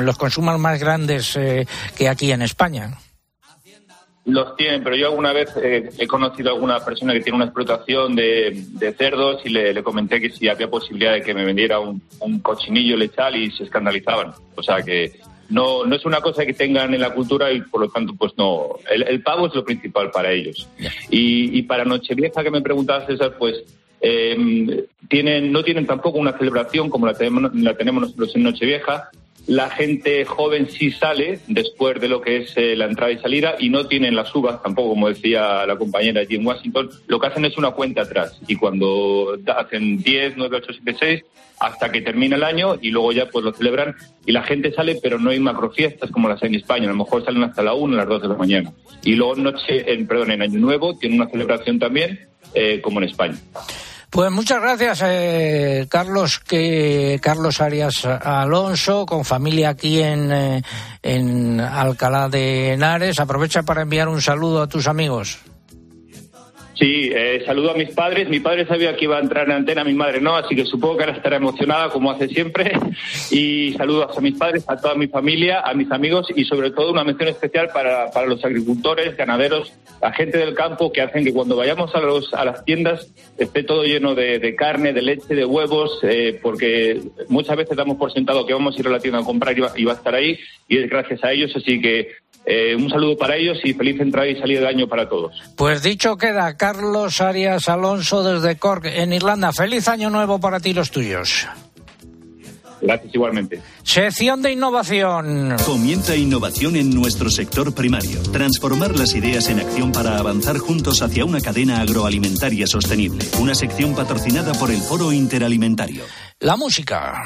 los 0.00 0.18
consuman 0.18 0.60
más 0.60 0.80
grandes 0.80 1.36
eh, 1.36 1.66
que 1.96 2.08
aquí 2.08 2.32
en 2.32 2.42
España. 2.42 2.90
Los 4.28 4.56
tienen, 4.56 4.84
pero 4.84 4.94
yo 4.94 5.06
alguna 5.06 5.32
vez 5.32 5.50
eh, 5.56 5.88
he 5.98 6.06
conocido 6.06 6.50
a 6.50 6.52
alguna 6.52 6.84
persona 6.84 7.14
que 7.14 7.20
tiene 7.20 7.36
una 7.36 7.46
explotación 7.46 8.14
de, 8.14 8.94
cerdos 8.96 9.40
y 9.44 9.48
le, 9.48 9.82
comenté 9.82 10.20
que 10.20 10.30
si 10.30 10.48
había 10.48 10.68
posibilidad 10.68 11.14
de 11.14 11.22
que 11.22 11.32
me 11.32 11.44
vendiera 11.44 11.80
un, 11.80 12.02
un 12.20 12.38
cochinillo 12.40 12.96
lechal 12.96 13.36
y 13.36 13.50
se 13.50 13.64
escandalizaban. 13.64 14.32
O 14.54 14.62
sea 14.62 14.82
que 14.82 15.18
no, 15.48 15.86
no 15.86 15.96
es 15.96 16.04
una 16.04 16.20
cosa 16.20 16.44
que 16.44 16.52
tengan 16.52 16.92
en 16.92 17.00
la 17.00 17.14
cultura 17.14 17.50
y 17.50 17.62
por 17.62 17.80
lo 17.80 17.88
tanto 17.88 18.14
pues 18.14 18.32
no. 18.36 18.76
El, 18.90 19.02
el 19.04 19.22
pavo 19.22 19.46
es 19.46 19.54
lo 19.54 19.64
principal 19.64 20.10
para 20.10 20.30
ellos. 20.30 20.68
Y, 21.10 21.58
y 21.58 21.62
para 21.62 21.84
Nochevieja 21.84 22.42
que 22.42 22.50
me 22.50 22.60
preguntabas 22.60 23.06
César, 23.06 23.36
pues 23.38 23.64
eh, 24.00 24.86
tienen, 25.08 25.50
no 25.50 25.64
tienen 25.64 25.86
tampoco 25.86 26.18
una 26.18 26.36
celebración 26.36 26.90
como 26.90 27.06
la 27.06 27.14
tenemos, 27.14 27.54
la 27.54 27.74
tenemos 27.74 28.02
nosotros 28.02 28.36
en 28.36 28.42
Nochevieja. 28.42 29.10
La 29.48 29.70
gente 29.70 30.26
joven 30.26 30.68
sí 30.68 30.90
sale 30.90 31.40
después 31.46 31.98
de 32.02 32.08
lo 32.08 32.20
que 32.20 32.36
es 32.36 32.52
eh, 32.56 32.76
la 32.76 32.84
entrada 32.84 33.12
y 33.12 33.18
salida 33.18 33.56
y 33.58 33.70
no 33.70 33.86
tienen 33.86 34.14
las 34.14 34.34
uvas 34.34 34.62
tampoco, 34.62 34.90
como 34.90 35.08
decía 35.08 35.64
la 35.64 35.76
compañera 35.76 36.20
allí 36.20 36.36
en 36.36 36.46
Washington. 36.46 36.90
Lo 37.06 37.18
que 37.18 37.28
hacen 37.28 37.46
es 37.46 37.56
una 37.56 37.70
cuenta 37.70 38.02
atrás 38.02 38.38
y 38.46 38.56
cuando 38.56 39.38
hacen 39.46 40.02
10, 40.02 40.34
9, 40.36 40.58
8, 40.58 40.72
7, 40.84 40.96
6 41.00 41.24
hasta 41.60 41.90
que 41.90 42.02
termina 42.02 42.36
el 42.36 42.44
año 42.44 42.76
y 42.78 42.90
luego 42.90 43.10
ya 43.12 43.30
pues 43.30 43.42
lo 43.42 43.54
celebran 43.54 43.96
y 44.26 44.32
la 44.32 44.42
gente 44.42 44.70
sale 44.70 44.98
pero 45.02 45.18
no 45.18 45.30
hay 45.30 45.40
macrofiestas 45.40 46.10
como 46.10 46.28
las 46.28 46.42
hay 46.42 46.50
en 46.50 46.56
España. 46.56 46.84
A 46.84 46.92
lo 46.92 46.96
mejor 46.96 47.24
salen 47.24 47.42
hasta 47.42 47.62
la 47.62 47.72
1, 47.72 47.96
las 47.96 48.06
2 48.06 48.20
de 48.20 48.28
la 48.28 48.34
mañana. 48.34 48.72
Y 49.02 49.14
luego 49.14 49.34
noche, 49.36 49.90
en, 49.94 50.06
perdón, 50.06 50.30
en 50.30 50.42
Año 50.42 50.60
Nuevo 50.60 50.98
tiene 50.98 51.16
una 51.16 51.30
celebración 51.30 51.78
también 51.78 52.28
eh, 52.52 52.82
como 52.82 53.00
en 53.00 53.08
España. 53.08 53.38
Pues 54.10 54.30
muchas 54.30 54.62
gracias, 54.62 55.02
eh, 55.04 55.86
Carlos, 55.90 56.38
que 56.40 57.20
Carlos 57.22 57.60
Arias 57.60 58.06
Alonso, 58.06 59.04
con 59.04 59.24
familia 59.24 59.68
aquí 59.68 60.00
en, 60.00 60.32
eh, 60.32 60.62
en 61.02 61.60
Alcalá 61.60 62.30
de 62.30 62.72
Henares. 62.72 63.20
Aprovecha 63.20 63.64
para 63.64 63.82
enviar 63.82 64.08
un 64.08 64.22
saludo 64.22 64.62
a 64.62 64.66
tus 64.66 64.86
amigos. 64.86 65.38
Sí, 66.78 67.10
eh, 67.12 67.42
saludo 67.44 67.72
a 67.72 67.74
mis 67.74 67.90
padres. 67.90 68.28
Mi 68.28 68.38
padre 68.38 68.64
sabía 68.64 68.96
que 68.96 69.04
iba 69.04 69.16
a 69.16 69.20
entrar 69.20 69.46
en 69.46 69.52
antena, 69.52 69.82
mi 69.82 69.94
madre 69.94 70.20
no, 70.20 70.36
así 70.36 70.54
que 70.54 70.64
supongo 70.64 70.96
que 70.96 71.04
ahora 71.04 71.16
estará 71.16 71.36
emocionada 71.36 71.90
como 71.90 72.10
hace 72.10 72.28
siempre. 72.28 72.78
Y 73.30 73.74
saludos 73.74 74.16
a 74.16 74.20
mis 74.20 74.38
padres, 74.38 74.64
a 74.68 74.76
toda 74.76 74.94
mi 74.94 75.08
familia, 75.08 75.60
a 75.60 75.74
mis 75.74 75.90
amigos 75.90 76.28
y 76.34 76.44
sobre 76.44 76.70
todo 76.70 76.92
una 76.92 77.04
mención 77.04 77.28
especial 77.28 77.68
para, 77.74 78.10
para 78.10 78.26
los 78.26 78.42
agricultores, 78.44 79.16
ganaderos, 79.16 79.72
la 80.00 80.12
gente 80.12 80.38
del 80.38 80.54
campo 80.54 80.92
que 80.92 81.02
hacen 81.02 81.24
que 81.24 81.32
cuando 81.32 81.56
vayamos 81.56 81.94
a, 81.94 82.00
los, 82.00 82.32
a 82.34 82.44
las 82.44 82.64
tiendas 82.64 83.08
esté 83.36 83.62
todo 83.62 83.84
lleno 83.84 84.14
de, 84.14 84.38
de 84.38 84.54
carne, 84.54 84.92
de 84.92 85.02
leche, 85.02 85.34
de 85.34 85.44
huevos, 85.44 85.98
eh, 86.02 86.38
porque 86.42 87.00
muchas 87.28 87.56
veces 87.56 87.76
damos 87.76 87.96
por 87.96 88.12
sentado 88.12 88.46
que 88.46 88.52
vamos 88.52 88.76
a 88.76 88.80
ir 88.80 88.86
a 88.86 88.90
la 88.90 89.00
tienda 89.00 89.20
a 89.20 89.24
comprar 89.24 89.56
y 89.56 89.60
va, 89.60 89.72
y 89.76 89.84
va 89.84 89.92
a 89.92 89.96
estar 89.96 90.14
ahí 90.14 90.38
y 90.68 90.78
es 90.78 90.88
gracias 90.88 91.22
a 91.24 91.32
ellos, 91.32 91.52
así 91.56 91.80
que 91.80 92.08
eh, 92.50 92.74
un 92.74 92.88
saludo 92.88 93.16
para 93.18 93.36
ellos 93.36 93.58
y 93.62 93.74
feliz 93.74 94.00
entrada 94.00 94.26
y 94.26 94.36
salida 94.36 94.60
de 94.60 94.68
año 94.68 94.88
para 94.88 95.08
todos. 95.08 95.38
Pues 95.56 95.82
dicho 95.82 96.16
queda, 96.16 96.56
Carlos 96.56 97.20
Arias 97.20 97.68
Alonso 97.68 98.22
desde 98.22 98.56
Cork, 98.56 98.86
en 98.86 99.12
Irlanda. 99.12 99.52
Feliz 99.52 99.86
año 99.88 100.08
nuevo 100.08 100.40
para 100.40 100.58
ti 100.58 100.70
y 100.70 100.74
los 100.74 100.90
tuyos. 100.90 101.46
Gracias 102.80 103.14
igualmente. 103.14 103.60
Sección 103.82 104.42
de 104.42 104.52
innovación. 104.52 105.56
Comienza 105.64 106.16
innovación 106.16 106.76
en 106.76 106.90
nuestro 106.90 107.30
sector 107.30 107.74
primario. 107.74 108.20
Transformar 108.32 108.98
las 108.98 109.14
ideas 109.14 109.48
en 109.48 109.60
acción 109.60 109.92
para 109.92 110.18
avanzar 110.18 110.58
juntos 110.58 111.02
hacia 111.02 111.24
una 111.24 111.40
cadena 111.40 111.80
agroalimentaria 111.80 112.66
sostenible. 112.66 113.24
Una 113.40 113.54
sección 113.54 113.94
patrocinada 113.94 114.52
por 114.54 114.70
el 114.70 114.80
Foro 114.80 115.12
Interalimentario. 115.12 116.04
La 116.40 116.56
música. 116.56 117.24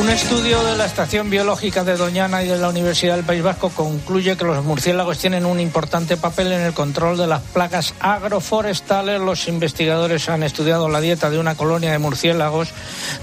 Un 0.00 0.10
estudio 0.10 0.62
de 0.64 0.76
la 0.76 0.86
Estación 0.86 1.30
Biológica 1.30 1.84
de 1.84 1.96
Doñana 1.96 2.42
y 2.42 2.48
de 2.48 2.58
la 2.58 2.68
Universidad 2.68 3.14
del 3.14 3.24
País 3.24 3.42
Vasco 3.42 3.70
concluye 3.70 4.36
que 4.36 4.44
los 4.44 4.64
murciélagos 4.64 5.18
tienen 5.18 5.46
un 5.46 5.60
importante 5.60 6.16
papel 6.16 6.52
en 6.52 6.62
el 6.62 6.72
control 6.72 7.16
de 7.16 7.26
las 7.28 7.42
plagas 7.42 7.94
agroforestales. 8.00 9.20
Los 9.20 9.46
investigadores 9.46 10.28
han 10.28 10.42
estudiado 10.42 10.88
la 10.88 11.00
dieta 11.00 11.30
de 11.30 11.38
una 11.38 11.54
colonia 11.56 11.92
de 11.92 11.98
murciélagos 11.98 12.70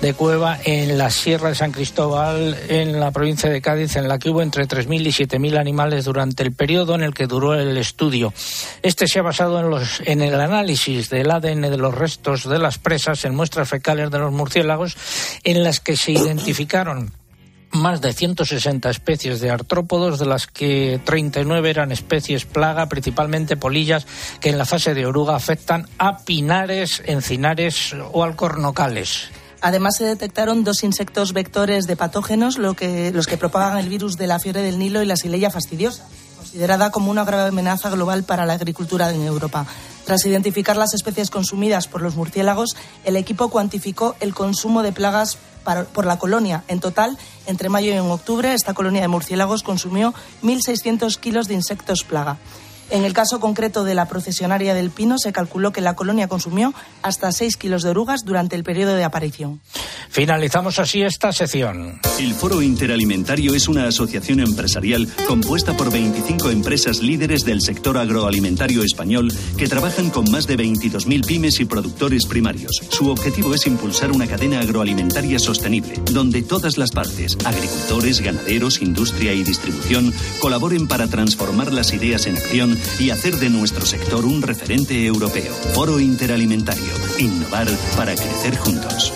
de 0.02 0.14
cueva 0.14 0.60
en 0.64 0.98
la 0.98 1.10
Sierra 1.10 1.50
de 1.50 1.56
San 1.56 1.72
Cristóbal, 1.72 2.58
en 2.70 3.00
la 3.00 3.12
provincia 3.12 3.50
de 3.50 3.62
Cádiz, 3.62 3.98
en 3.98 4.08
la 4.08 4.18
que 4.18 4.30
hubo 4.30 4.42
entre 4.42 4.68
3.000 4.68 5.08
y 5.08 5.26
7.000 5.26 5.60
animales 5.60 6.06
durante 6.06 6.44
el 6.44 6.54
periodo 6.54 6.96
en 6.96 7.04
el 7.04 7.14
que 7.14 7.28
duró 7.28 7.54
el 7.54 7.78
estudio. 7.78 8.34
Este 8.82 9.08
se 9.08 9.20
ha 9.20 9.24
basado 9.24 9.60
en, 9.60 9.70
los, 9.70 10.02
en 10.06 10.22
el 10.22 10.40
análisis 10.40 11.10
del 11.10 11.32
ADN 11.32 11.62
de 11.62 11.78
los 11.78 11.94
restos 11.94 12.48
de 12.48 12.60
las 12.60 12.78
presas 12.78 13.26
en 13.26 13.36
muestras 13.36 13.70
fecales 13.70 14.10
de 14.10 14.20
los 14.20 14.32
murciélagos, 14.32 14.96
en 15.44 15.64
las 15.64 15.80
que 15.80 15.98
se 15.98 16.14
identificaron 16.62 17.12
más 17.72 18.02
de 18.02 18.14
160 18.14 18.90
especies 18.90 19.40
de 19.40 19.50
artrópodos, 19.50 20.20
de 20.20 20.26
las 20.26 20.46
que 20.46 21.02
39 21.06 21.70
eran 21.70 21.92
especies 21.92 22.46
plaga, 22.46 22.88
principalmente 22.88 23.56
polillas, 23.56 24.06
que 24.42 24.50
en 24.50 24.58
la 24.58 24.66
fase 24.66 24.94
de 24.94 25.06
oruga 25.06 25.36
afectan 25.36 25.88
a 25.98 26.20
pinares, 26.20 27.02
encinares 27.06 27.96
o 28.12 28.24
alcornocales. 28.24 29.30
Además, 29.62 29.96
se 29.98 30.06
detectaron 30.06 30.64
dos 30.64 30.84
insectos 30.84 31.34
vectores 31.34 31.88
de 31.88 31.96
patógenos, 31.96 32.58
lo 32.58 32.74
que, 32.74 33.12
los 33.12 33.26
que 33.26 33.38
propagan 33.38 33.78
el 33.78 33.90
virus 33.90 34.18
de 34.18 34.28
la 34.28 34.40
fiebre 34.40 34.62
del 34.62 34.78
Nilo 34.78 35.02
y 35.02 35.06
la 35.06 35.16
silella 35.16 35.50
fastidiosa, 35.50 36.04
considerada 36.38 36.92
como 36.92 37.10
una 37.10 37.24
grave 37.24 37.50
amenaza 37.50 37.90
global 37.90 38.24
para 38.24 38.46
la 38.46 38.54
agricultura 38.54 39.10
en 39.12 39.24
Europa. 39.24 39.66
Tras 40.06 40.26
identificar 40.26 40.76
las 40.78 40.94
especies 40.94 41.30
consumidas 41.30 41.88
por 41.88 42.02
los 42.02 42.16
murciélagos, 42.16 42.76
el 43.06 43.16
equipo 43.16 43.50
cuantificó 43.50 44.16
el 44.20 44.34
consumo 44.34 44.84
de 44.84 44.92
plagas 44.92 45.38
por 45.64 46.06
la 46.06 46.18
colonia. 46.18 46.64
En 46.68 46.80
total, 46.80 47.18
entre 47.46 47.70
mayo 47.70 47.92
y 47.92 47.96
en 47.96 48.12
octubre, 48.12 48.54
esta 48.54 48.74
colonia 48.74 49.02
de 49.02 49.08
murciélagos 49.08 49.64
consumió 49.64 50.14
1.600 50.44 51.18
kilos 51.18 51.48
de 51.48 51.54
insectos 51.56 52.04
plaga. 52.04 52.38
En 52.92 53.06
el 53.06 53.14
caso 53.14 53.40
concreto 53.40 53.86
de 53.86 53.96
la 53.96 54.10
procesionaria 54.10 54.74
del 54.74 54.92
pino, 54.92 55.18
se 55.18 55.32
calculó 55.32 55.72
que 55.72 55.80
la 55.80 55.96
colonia 55.96 56.28
consumió 56.28 56.74
hasta 57.02 57.32
6 57.32 57.56
kilos 57.56 57.84
de 57.84 57.90
orugas 57.90 58.26
durante 58.26 58.58
el 58.58 58.66
periodo 58.66 58.96
de 58.96 59.06
aparición. 59.06 59.62
Finalizamos 60.10 60.78
así 60.78 61.02
esta 61.02 61.32
sección. 61.32 62.02
El 62.20 62.34
Foro 62.34 62.62
Interalimentario 62.62 63.56
es 63.56 63.70
una 63.70 63.88
asociación 63.88 64.42
empresarial 64.42 65.08
compuesta 65.26 65.78
por 65.78 65.90
25 65.90 66.50
empresas 66.50 67.02
líderes 67.02 67.46
del 67.46 67.62
sector 67.62 67.98
agroalimentario 67.98 68.84
español 68.84 69.34
que 69.58 69.70
trabajan 69.70 70.10
con 70.10 70.30
más 70.30 70.46
de 70.48 70.58
22.000 70.58 71.26
pymes 71.26 71.62
y 71.62 71.66
productores 71.66 72.26
primarios. 72.26 72.82
Su 72.90 73.10
objetivo 73.10 73.56
es 73.56 73.66
impulsar 73.68 74.12
una 74.12 74.28
cadena 74.28 74.60
agroalimentaria 74.60 75.40
sostenible, 75.40 75.94
donde 76.12 76.42
todas 76.42 76.78
las 76.78 76.92
partes, 76.92 77.38
agricultores, 77.46 78.20
ganaderos, 78.20 78.82
industria 78.82 79.34
y 79.34 79.44
distribución, 79.44 80.14
colaboren 80.42 80.90
para 80.90 81.08
transformar 81.08 81.72
las 81.72 81.94
ideas 81.94 82.28
en 82.28 82.36
acción 82.36 82.81
y 83.00 83.10
hacer 83.10 83.38
de 83.38 83.50
nuestro 83.50 83.86
sector 83.86 84.26
un 84.26 84.42
referente 84.42 85.06
europeo. 85.06 85.54
Foro 85.74 86.00
Interalimentario. 86.00 86.94
Innovar 87.18 87.68
para 87.96 88.16
crecer 88.16 88.58
juntos. 88.58 89.14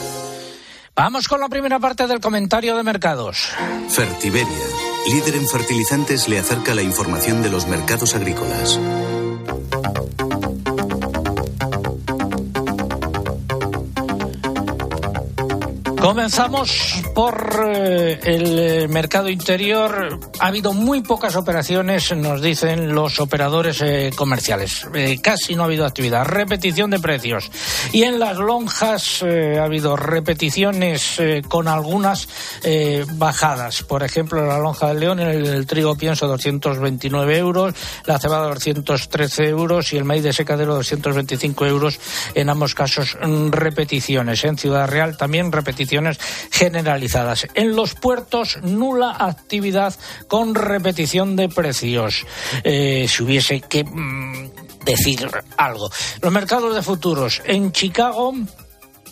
Vamos 0.95 1.27
con 1.27 1.41
la 1.41 1.49
primera 1.49 1.77
parte 1.77 2.07
del 2.07 2.21
comentario 2.21 2.77
de 2.77 2.83
mercados. 2.83 3.49
Fertiberia, 3.89 4.65
líder 5.11 5.35
en 5.35 5.47
fertilizantes, 5.47 6.29
le 6.29 6.39
acerca 6.39 6.73
la 6.73 6.83
información 6.83 7.41
de 7.41 7.49
los 7.49 7.67
mercados 7.67 8.15
agrícolas. 8.15 8.79
Comenzamos 16.05 17.01
por 17.15 17.65
eh, 17.67 18.19
el 18.25 18.59
eh, 18.59 18.87
mercado 18.87 19.27
interior. 19.27 20.19
ha 20.39 20.47
habido 20.47 20.71
muy 20.71 21.01
pocas 21.01 21.35
operaciones, 21.35 22.15
nos 22.15 22.43
dicen 22.43 22.93
los 22.93 23.19
operadores 23.19 23.81
eh, 23.81 24.11
comerciales. 24.15 24.85
Casi 25.23 25.55
no 25.55 25.63
ha 25.63 25.65
habido 25.65 25.83
actividad. 25.83 26.23
Repetición 26.25 26.91
de 26.91 26.99
precios. 26.99 27.49
Y 27.91 28.03
en 28.03 28.19
las 28.19 28.37
lonjas 28.37 29.23
ha 29.23 29.63
habido 29.63 29.95
repeticiones 29.95 31.19
con 31.47 31.67
algunas 31.67 32.29
bajadas. 33.13 33.81
Por 33.81 34.03
ejemplo, 34.03 34.41
en 34.41 34.47
la 34.47 34.59
lonja 34.59 34.89
del 34.89 34.99
León, 34.99 35.19
el, 35.19 35.45
el 35.47 35.65
trigo 35.65 35.95
pienso 35.95 36.27
229 36.27 37.37
euros, 37.37 37.73
la 38.05 38.19
cebada 38.19 38.47
213 38.49 39.49
euros 39.49 39.91
y 39.91 39.97
el 39.97 40.05
maíz 40.05 40.23
de 40.23 40.33
secadero 40.33 40.75
225 40.75 41.65
euros. 41.65 41.99
En 42.35 42.49
ambos 42.49 42.75
casos, 42.75 43.17
mm, 43.19 43.49
repeticiones. 43.49 44.43
En 44.43 44.57
Ciudad 44.57 44.87
Real 44.87 45.17
también 45.17 45.51
repeticiones 45.51 45.94
generalizadas. 46.51 47.47
En 47.53 47.75
los 47.75 47.93
puertos, 47.95 48.57
nula 48.63 49.15
actividad 49.17 49.93
con 50.27 50.55
repetición 50.55 51.35
de 51.35 51.49
precios. 51.49 52.25
Eh, 52.63 53.07
si 53.07 53.23
hubiese 53.23 53.61
que 53.61 53.83
mm, 53.83 54.51
decir 54.85 55.29
algo. 55.57 55.89
Los 56.21 56.31
mercados 56.31 56.75
de 56.75 56.81
futuros 56.81 57.41
en 57.45 57.71
Chicago. 57.71 58.33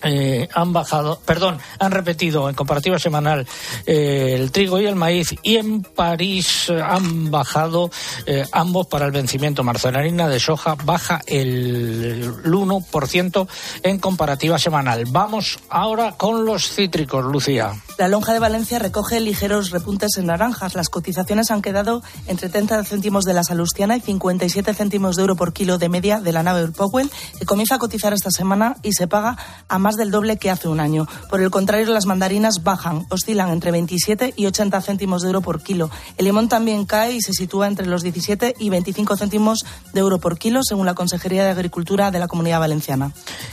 Eh, 0.03 0.47
han 0.53 0.73
bajado, 0.73 1.19
perdón, 1.25 1.59
han 1.79 1.91
repetido 1.91 2.49
en 2.49 2.55
comparativa 2.55 2.99
semanal 2.99 3.47
eh, 3.85 4.35
el 4.37 4.51
trigo 4.51 4.79
y 4.79 4.85
el 4.85 4.95
maíz 4.95 5.35
y 5.43 5.57
en 5.57 5.81
París 5.81 6.69
han 6.69 7.31
bajado 7.31 7.89
eh, 8.25 8.45
ambos 8.51 8.87
para 8.87 9.05
el 9.05 9.11
vencimiento 9.11 9.63
harina 9.93 10.27
de 10.27 10.39
soja 10.39 10.75
baja 10.83 11.21
el 11.25 12.43
1% 12.43 13.47
en 13.83 13.99
comparativa 13.99 14.57
semanal. 14.59 15.05
Vamos 15.09 15.59
ahora 15.69 16.13
con 16.13 16.45
los 16.45 16.69
cítricos, 16.69 17.25
Lucía. 17.25 17.73
La 17.97 18.07
lonja 18.07 18.33
de 18.33 18.39
Valencia 18.39 18.79
recoge 18.79 19.19
ligeros 19.19 19.69
repuntes 19.69 20.17
en 20.17 20.25
naranjas. 20.25 20.73
Las 20.75 20.89
cotizaciones 20.89 21.51
han 21.51 21.61
quedado 21.61 22.01
entre 22.27 22.49
30 22.49 22.83
céntimos 22.85 23.23
de 23.23 23.33
la 23.33 23.43
salustiana 23.43 23.97
y 23.97 24.01
57 24.01 24.73
céntimos 24.73 25.15
de 25.15 25.21
euro 25.21 25.35
por 25.35 25.53
kilo 25.53 25.77
de 25.77 25.89
media 25.89 26.19
de 26.19 26.31
la 26.31 26.43
nave 26.43 26.67
Powell, 26.69 27.11
que 27.37 27.45
comienza 27.45 27.75
a 27.75 27.79
cotizar 27.79 28.13
esta 28.13 28.31
semana 28.31 28.77
y 28.81 28.93
se 28.93 29.07
paga 29.07 29.37
a 29.67 29.79
más 29.79 29.92
del 29.95 30.11
doble 30.11 30.37
que 30.37 30.49
hace 30.49 30.67
un 30.67 30.79
año. 30.79 31.07
Por 31.29 31.41
el 31.41 31.51
contrario, 31.51 31.91
las 31.93 32.05
mandarinas 32.05 32.63
bajan, 32.63 33.05
oscilan 33.09 33.49
entre 33.49 33.71
27 33.71 34.33
y 34.35 34.45
80 34.45 34.81
céntimos 34.81 35.21
de 35.21 35.27
euro 35.27 35.41
por 35.41 35.61
kilo. 35.61 35.89
El 36.17 36.25
limón 36.25 36.49
también 36.49 36.85
cae 36.85 37.13
y 37.13 37.21
se 37.21 37.33
sitúa 37.33 37.67
entre 37.67 37.85
los 37.85 38.03
17 38.03 38.55
y 38.59 38.69
25 38.69 39.17
céntimos 39.17 39.65
de 39.93 39.99
euro 39.99 40.19
por 40.19 40.37
kilo, 40.37 40.61
según 40.63 40.85
la 40.85 40.93
Consejería 40.93 41.43
de 41.43 41.51
Agricultura 41.51 42.11
de 42.11 42.19
la 42.19 42.27
Comunidad 42.27 42.59
Valenciana. 42.59 43.11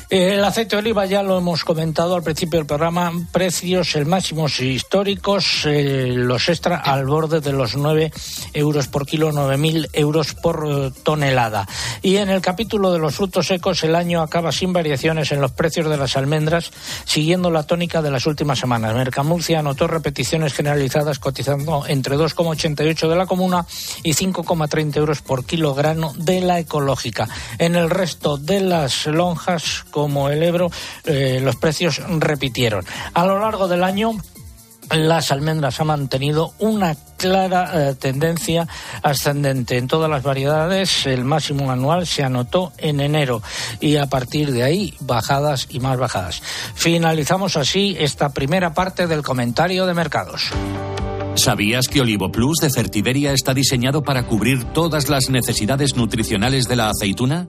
El 0.08 0.44
aceite 0.44 0.76
de 0.76 0.80
oliva 0.80 1.06
ya 1.06 1.22
lo 1.22 1.38
hemos 1.38 1.64
comentado 1.64 2.14
al 2.14 2.22
principio 2.22 2.58
del 2.58 2.66
programa. 2.66 3.12
Precios 3.32 3.94
el 3.94 4.06
máximos 4.06 4.60
históricos, 4.60 5.62
eh, 5.66 6.12
los 6.14 6.48
extra 6.48 6.76
al 6.76 7.06
borde 7.06 7.40
de 7.40 7.52
los 7.52 7.76
9 7.76 8.12
euros 8.54 8.88
por 8.88 9.06
kilo, 9.06 9.32
9.000 9.32 9.88
euros 9.92 10.34
por 10.34 10.66
eh, 10.68 10.90
tonelada. 11.02 11.68
Y 12.02 12.16
en 12.16 12.28
el 12.28 12.40
capítulo 12.40 12.92
de 12.92 12.98
los 12.98 13.14
frutos 13.14 13.46
secos, 13.46 13.82
el 13.84 13.94
año 13.94 14.22
acaba 14.22 14.52
sin 14.52 14.72
variaciones 14.72 15.32
en 15.32 15.40
los 15.40 15.52
precios 15.52 15.88
de 15.88 15.96
las 15.96 16.16
almendras, 16.16 16.29
siguiendo 17.04 17.50
la 17.50 17.64
tónica 17.64 18.02
de 18.02 18.10
las 18.10 18.26
últimas 18.26 18.58
semanas. 18.58 18.94
Mercamurcia 18.94 19.58
anotó 19.58 19.86
repeticiones 19.86 20.52
generalizadas 20.52 21.18
cotizando 21.18 21.84
entre 21.86 22.16
2,88 22.16 23.08
de 23.08 23.16
la 23.16 23.26
comuna 23.26 23.66
y 24.02 24.14
5,30 24.14 24.96
euros 24.96 25.22
por 25.22 25.44
kilogramo 25.44 26.12
de 26.16 26.40
la 26.40 26.58
ecológica. 26.58 27.28
En 27.58 27.76
el 27.76 27.90
resto 27.90 28.36
de 28.36 28.60
las 28.60 29.06
lonjas, 29.06 29.84
como 29.90 30.28
el 30.28 30.42
Ebro, 30.42 30.70
eh, 31.04 31.40
los 31.42 31.56
precios 31.56 32.00
repitieron. 32.18 32.84
A 33.14 33.26
lo 33.26 33.38
largo 33.38 33.68
del 33.68 33.84
año, 33.84 34.12
las 34.90 35.30
almendras 35.30 35.80
han 35.80 35.88
mantenido 35.88 36.52
una 36.58 36.96
clara 37.16 37.90
eh, 37.90 37.94
tendencia 37.94 38.66
ascendente 39.02 39.76
en 39.76 39.86
todas 39.86 40.10
las 40.10 40.22
variedades. 40.22 41.06
El 41.06 41.24
máximo 41.24 41.70
anual 41.70 42.06
se 42.06 42.24
anotó 42.24 42.72
en 42.78 43.00
enero 43.00 43.42
y 43.80 43.96
a 43.96 44.06
partir 44.06 44.52
de 44.52 44.62
ahí 44.62 44.94
bajadas 45.00 45.66
y 45.70 45.80
más 45.80 45.98
bajadas. 45.98 46.42
Finalizamos 46.74 47.56
así 47.56 47.96
esta 47.98 48.30
primera 48.30 48.74
parte 48.74 49.06
del 49.06 49.22
comentario 49.22 49.86
de 49.86 49.94
mercados. 49.94 50.50
¿Sabías 51.34 51.86
que 51.88 52.00
Olivo 52.00 52.32
Plus 52.32 52.58
de 52.58 52.70
Fertiberia 52.70 53.32
está 53.32 53.54
diseñado 53.54 54.02
para 54.02 54.26
cubrir 54.26 54.64
todas 54.72 55.08
las 55.08 55.30
necesidades 55.30 55.96
nutricionales 55.96 56.64
de 56.66 56.76
la 56.76 56.90
aceituna? 56.90 57.48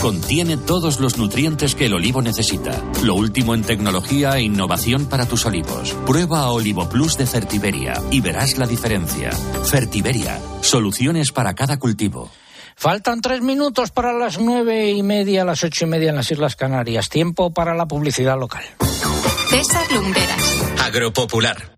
Contiene 0.00 0.56
todos 0.56 1.00
los 1.00 1.18
nutrientes 1.18 1.74
que 1.74 1.86
el 1.86 1.94
olivo 1.94 2.22
necesita. 2.22 2.82
Lo 3.02 3.14
último 3.14 3.54
en 3.54 3.62
tecnología 3.62 4.36
e 4.36 4.42
innovación 4.42 5.06
para 5.06 5.26
tus 5.26 5.44
olivos. 5.44 5.92
Prueba 6.06 6.50
Olivo 6.50 6.88
Plus 6.88 7.18
de 7.18 7.26
Fertiberia 7.26 8.00
y 8.10 8.20
verás 8.20 8.58
la 8.58 8.66
diferencia. 8.66 9.32
Fertiberia, 9.32 10.40
soluciones 10.60 11.32
para 11.32 11.54
cada 11.54 11.78
cultivo. 11.78 12.30
Faltan 12.76 13.20
tres 13.20 13.42
minutos 13.42 13.90
para 13.90 14.12
las 14.12 14.38
nueve 14.38 14.92
y 14.92 15.02
media, 15.02 15.44
las 15.44 15.64
ocho 15.64 15.84
y 15.84 15.88
media 15.88 16.10
en 16.10 16.16
las 16.16 16.30
Islas 16.30 16.54
Canarias. 16.54 17.08
Tiempo 17.08 17.52
para 17.52 17.74
la 17.74 17.86
publicidad 17.86 18.38
local. 18.38 18.62
César 19.50 19.90
Lumberas. 19.90 20.62
Agropopular. 20.84 21.77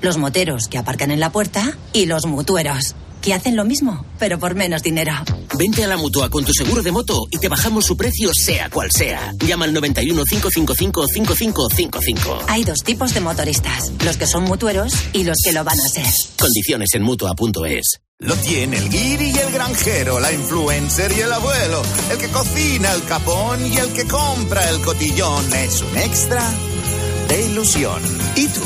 Los 0.00 0.16
moteros 0.16 0.68
que 0.68 0.78
aparcan 0.78 1.10
en 1.10 1.20
la 1.20 1.30
puerta 1.30 1.76
y 1.92 2.06
los 2.06 2.24
mutueros, 2.24 2.94
que 3.20 3.34
hacen 3.34 3.54
lo 3.54 3.66
mismo, 3.66 4.06
pero 4.18 4.38
por 4.38 4.54
menos 4.54 4.82
dinero. 4.82 5.12
Vente 5.58 5.84
a 5.84 5.88
la 5.88 5.98
mutua 5.98 6.30
con 6.30 6.42
tu 6.42 6.54
seguro 6.54 6.82
de 6.82 6.90
moto 6.90 7.26
y 7.30 7.38
te 7.38 7.48
bajamos 7.48 7.84
su 7.84 7.98
precio 7.98 8.30
sea 8.32 8.70
cual 8.70 8.88
sea. 8.90 9.34
Llama 9.46 9.66
al 9.66 9.74
91 9.74 10.24
555 10.24 11.06
5555. 11.06 12.44
Hay 12.48 12.64
dos 12.64 12.82
tipos 12.82 13.12
de 13.12 13.20
motoristas, 13.20 13.92
los 14.02 14.16
que 14.16 14.26
son 14.26 14.44
mutueros 14.44 14.94
y 15.12 15.24
los 15.24 15.36
que 15.44 15.52
lo 15.52 15.64
van 15.64 15.78
a 15.78 15.88
ser. 15.88 16.06
Condiciones 16.38 16.88
en 16.94 17.02
mutua.es. 17.02 18.00
Lo 18.20 18.36
tiene 18.36 18.78
el 18.78 18.88
guiri 18.88 19.32
y 19.32 19.38
el 19.38 19.50
granjero, 19.52 20.18
la 20.18 20.32
influencer 20.32 21.12
y 21.12 21.20
el 21.20 21.32
abuelo, 21.32 21.82
el 22.10 22.18
que 22.18 22.28
cocina 22.28 22.92
el 22.92 23.02
capón 23.04 23.66
y 23.66 23.76
el 23.76 23.92
que 23.92 24.04
compra 24.06 24.68
el 24.70 24.80
cotillón. 24.80 25.52
Es 25.54 25.82
un 25.82 25.96
extra 25.98 26.42
de 27.28 27.46
ilusión. 27.46 28.02
¿Y 28.36 28.46
tú? 28.48 28.60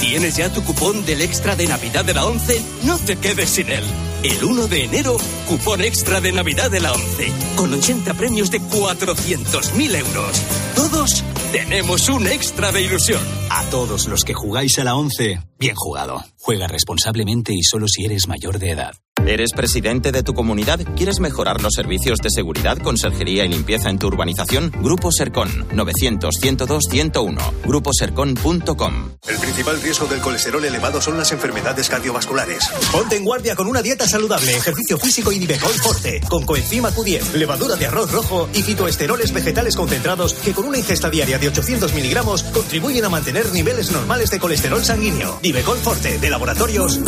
¿Tienes 0.00 0.36
ya 0.36 0.52
tu 0.52 0.62
cupón 0.62 1.04
del 1.06 1.22
extra 1.22 1.56
de 1.56 1.66
Navidad 1.66 2.04
de 2.04 2.14
la 2.14 2.26
11? 2.26 2.62
No 2.84 2.98
te 2.98 3.16
quedes 3.16 3.50
sin 3.50 3.70
él. 3.70 3.84
El 4.22 4.44
1 4.44 4.66
de 4.68 4.84
enero, 4.84 5.16
cupón 5.48 5.82
extra 5.82 6.20
de 6.20 6.32
Navidad 6.32 6.70
de 6.70 6.80
la 6.80 6.92
11, 6.92 7.32
con 7.56 7.72
80 7.72 8.14
premios 8.14 8.50
de 8.50 8.60
400.000 8.60 9.96
euros. 9.96 10.42
Todos 10.74 11.24
tenemos 11.52 12.08
un 12.08 12.26
extra 12.26 12.72
de 12.72 12.82
ilusión. 12.82 13.22
A 13.50 13.64
todos 13.70 14.08
los 14.08 14.24
que 14.24 14.34
jugáis 14.34 14.78
a 14.78 14.84
la 14.84 14.94
11, 14.94 15.40
bien 15.58 15.74
jugado. 15.74 16.24
Juega 16.38 16.66
responsablemente 16.66 17.52
y 17.54 17.62
solo 17.62 17.86
si 17.88 18.04
eres 18.04 18.26
mayor 18.28 18.58
de 18.58 18.70
edad. 18.70 18.94
¿Eres 19.26 19.52
presidente 19.56 20.12
de 20.12 20.22
tu 20.22 20.34
comunidad? 20.34 20.80
¿Quieres 20.96 21.18
mejorar 21.18 21.62
los 21.62 21.72
servicios 21.74 22.18
de 22.18 22.28
seguridad, 22.28 22.76
conserjería 22.76 23.46
y 23.46 23.48
limpieza 23.48 23.88
en 23.88 23.98
tu 23.98 24.08
urbanización? 24.08 24.70
Grupo 24.82 25.10
Sercon 25.10 25.48
900-102-101. 25.70 27.38
Gruposercon.com. 27.64 28.92
El 29.26 29.38
principal 29.38 29.80
riesgo 29.80 30.06
del 30.08 30.20
colesterol 30.20 30.62
elevado 30.62 31.00
son 31.00 31.16
las 31.16 31.32
enfermedades 31.32 31.88
cardiovasculares. 31.88 32.68
Ponte 32.92 33.16
en 33.16 33.24
guardia 33.24 33.56
con 33.56 33.66
una 33.66 33.80
dieta 33.80 34.06
saludable, 34.06 34.54
ejercicio 34.54 34.98
físico 34.98 35.32
y 35.32 35.38
Nivecol 35.38 35.72
Forte, 35.72 36.20
con 36.28 36.44
coenzima 36.44 36.90
Q10, 36.90 37.32
levadura 37.32 37.76
de 37.76 37.86
arroz 37.86 38.12
rojo 38.12 38.50
y 38.52 38.60
fitoesteroles 38.60 39.32
vegetales 39.32 39.74
concentrados 39.74 40.34
que 40.34 40.52
con 40.52 40.66
una 40.66 40.76
ingesta 40.76 41.08
diaria 41.08 41.38
de 41.38 41.48
800 41.48 41.94
miligramos 41.94 42.42
contribuyen 42.42 43.06
a 43.06 43.08
mantener 43.08 43.50
niveles 43.52 43.90
normales 43.90 44.28
de 44.30 44.38
colesterol 44.38 44.84
sanguíneo. 44.84 45.38
Nivecol 45.42 45.78
Forte, 45.78 46.18
de 46.18 46.28
laboratorios. 46.28 47.00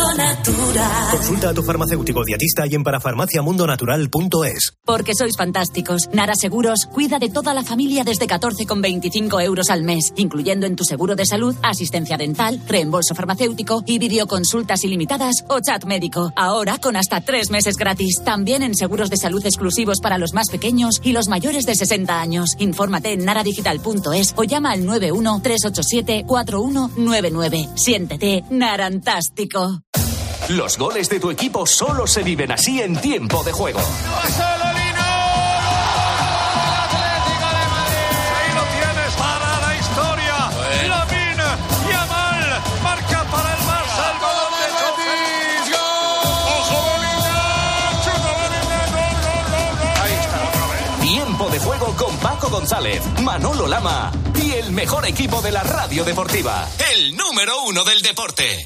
Consulta 1.11 1.49
a 1.49 1.53
tu 1.53 1.61
farmacéutico. 1.61 2.06
Farmacéutico 2.07 2.23
dietista 2.23 2.65
y 2.67 2.75
en 2.75 2.83
parafarmaciamundonatural.es. 2.83 4.73
Porque 4.85 5.13
sois 5.13 5.35
fantásticos. 5.35 6.09
Nara 6.13 6.35
Seguros 6.35 6.85
cuida 6.85 7.19
de 7.19 7.29
toda 7.29 7.53
la 7.53 7.63
familia 7.63 8.03
desde 8.03 8.27
14,25 8.27 9.43
euros 9.43 9.69
al 9.69 9.83
mes, 9.83 10.13
incluyendo 10.15 10.65
en 10.65 10.75
tu 10.75 10.83
seguro 10.83 11.15
de 11.15 11.25
salud, 11.25 11.55
asistencia 11.63 12.17
dental, 12.17 12.61
reembolso 12.67 13.15
farmacéutico 13.15 13.83
y 13.85 13.99
videoconsultas 13.99 14.83
ilimitadas 14.83 15.43
o 15.49 15.59
chat 15.59 15.83
médico. 15.85 16.31
Ahora 16.35 16.77
con 16.77 16.95
hasta 16.95 17.21
tres 17.21 17.49
meses 17.49 17.75
gratis. 17.75 18.21
También 18.23 18.63
en 18.63 18.75
seguros 18.75 19.09
de 19.09 19.17
salud 19.17 19.45
exclusivos 19.45 19.99
para 20.01 20.17
los 20.17 20.33
más 20.33 20.49
pequeños 20.49 20.99
y 21.03 21.11
los 21.11 21.27
mayores 21.27 21.65
de 21.65 21.75
60 21.75 22.19
años. 22.19 22.55
Infórmate 22.59 23.13
en 23.13 23.25
naradigital.es 23.25 24.33
o 24.35 24.43
llama 24.43 24.71
al 24.71 24.85
91 24.85 25.41
387 25.41 26.23
4199. 26.25 27.69
Siéntete 27.75 28.43
narantástico. 28.49 29.81
Los 30.49 30.77
goles 30.77 31.09
de 31.09 31.19
tu 31.19 31.29
equipo 31.29 31.65
solo 31.65 32.07
se 32.07 32.23
viven 32.23 32.51
así 32.51 32.81
en 32.81 32.95
tiempo 32.95 33.43
de 33.43 33.51
juego. 33.51 33.81
Juego 51.59 51.95
con 51.95 52.15
Paco 52.19 52.49
González, 52.49 53.01
Manolo 53.23 53.67
Lama 53.67 54.11
y 54.35 54.51
el 54.51 54.71
mejor 54.71 55.05
equipo 55.05 55.41
de 55.41 55.51
la 55.51 55.63
radio 55.63 56.05
deportiva. 56.05 56.65
El 56.93 57.17
número 57.17 57.63
uno 57.63 57.83
del 57.83 58.01
deporte. 58.01 58.65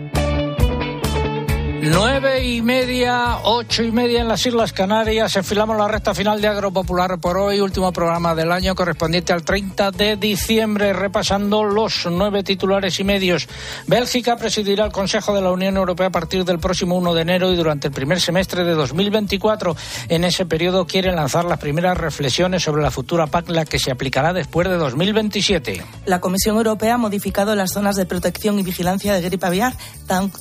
Nueve 1.83 2.45
y 2.45 2.61
media, 2.61 3.39
ocho 3.43 3.81
y 3.81 3.91
media 3.91 4.21
en 4.21 4.27
las 4.27 4.45
Islas 4.45 4.71
Canarias. 4.71 5.35
Enfilamos 5.35 5.75
la 5.75 5.87
recta 5.87 6.13
final 6.13 6.39
de 6.39 6.47
Agropopular 6.47 7.17
por 7.17 7.39
hoy, 7.39 7.59
último 7.59 7.91
programa 7.91 8.35
del 8.35 8.51
año 8.51 8.75
correspondiente 8.75 9.33
al 9.33 9.43
30 9.43 9.89
de 9.89 10.15
diciembre, 10.15 10.93
repasando 10.93 11.63
los 11.63 12.07
nueve 12.11 12.43
titulares 12.43 12.99
y 12.99 13.03
medios. 13.03 13.47
Bélgica 13.87 14.37
presidirá 14.37 14.85
el 14.85 14.91
Consejo 14.91 15.33
de 15.33 15.41
la 15.41 15.49
Unión 15.49 15.75
Europea 15.75 16.07
a 16.07 16.11
partir 16.11 16.45
del 16.45 16.59
próximo 16.59 16.95
1 16.97 17.15
de 17.15 17.21
enero 17.23 17.51
y 17.51 17.55
durante 17.55 17.87
el 17.87 17.93
primer 17.93 18.21
semestre 18.21 18.63
de 18.63 18.73
2024. 18.73 19.75
En 20.09 20.23
ese 20.23 20.45
periodo 20.45 20.85
quiere 20.85 21.11
lanzar 21.11 21.45
las 21.45 21.57
primeras 21.57 21.97
reflexiones 21.97 22.61
sobre 22.61 22.83
la 22.83 22.91
futura 22.91 23.25
PAC, 23.25 23.49
la 23.49 23.65
que 23.65 23.79
se 23.79 23.89
aplicará 23.89 24.33
después 24.33 24.69
de 24.69 24.77
2027. 24.77 25.83
La 26.05 26.21
Comisión 26.21 26.57
Europea 26.57 26.93
ha 26.93 26.99
modificado 26.99 27.55
las 27.55 27.71
zonas 27.71 27.95
de 27.95 28.05
protección 28.05 28.59
y 28.59 28.63
vigilancia 28.63 29.15
de 29.15 29.21
gripe 29.21 29.47
aviar 29.47 29.73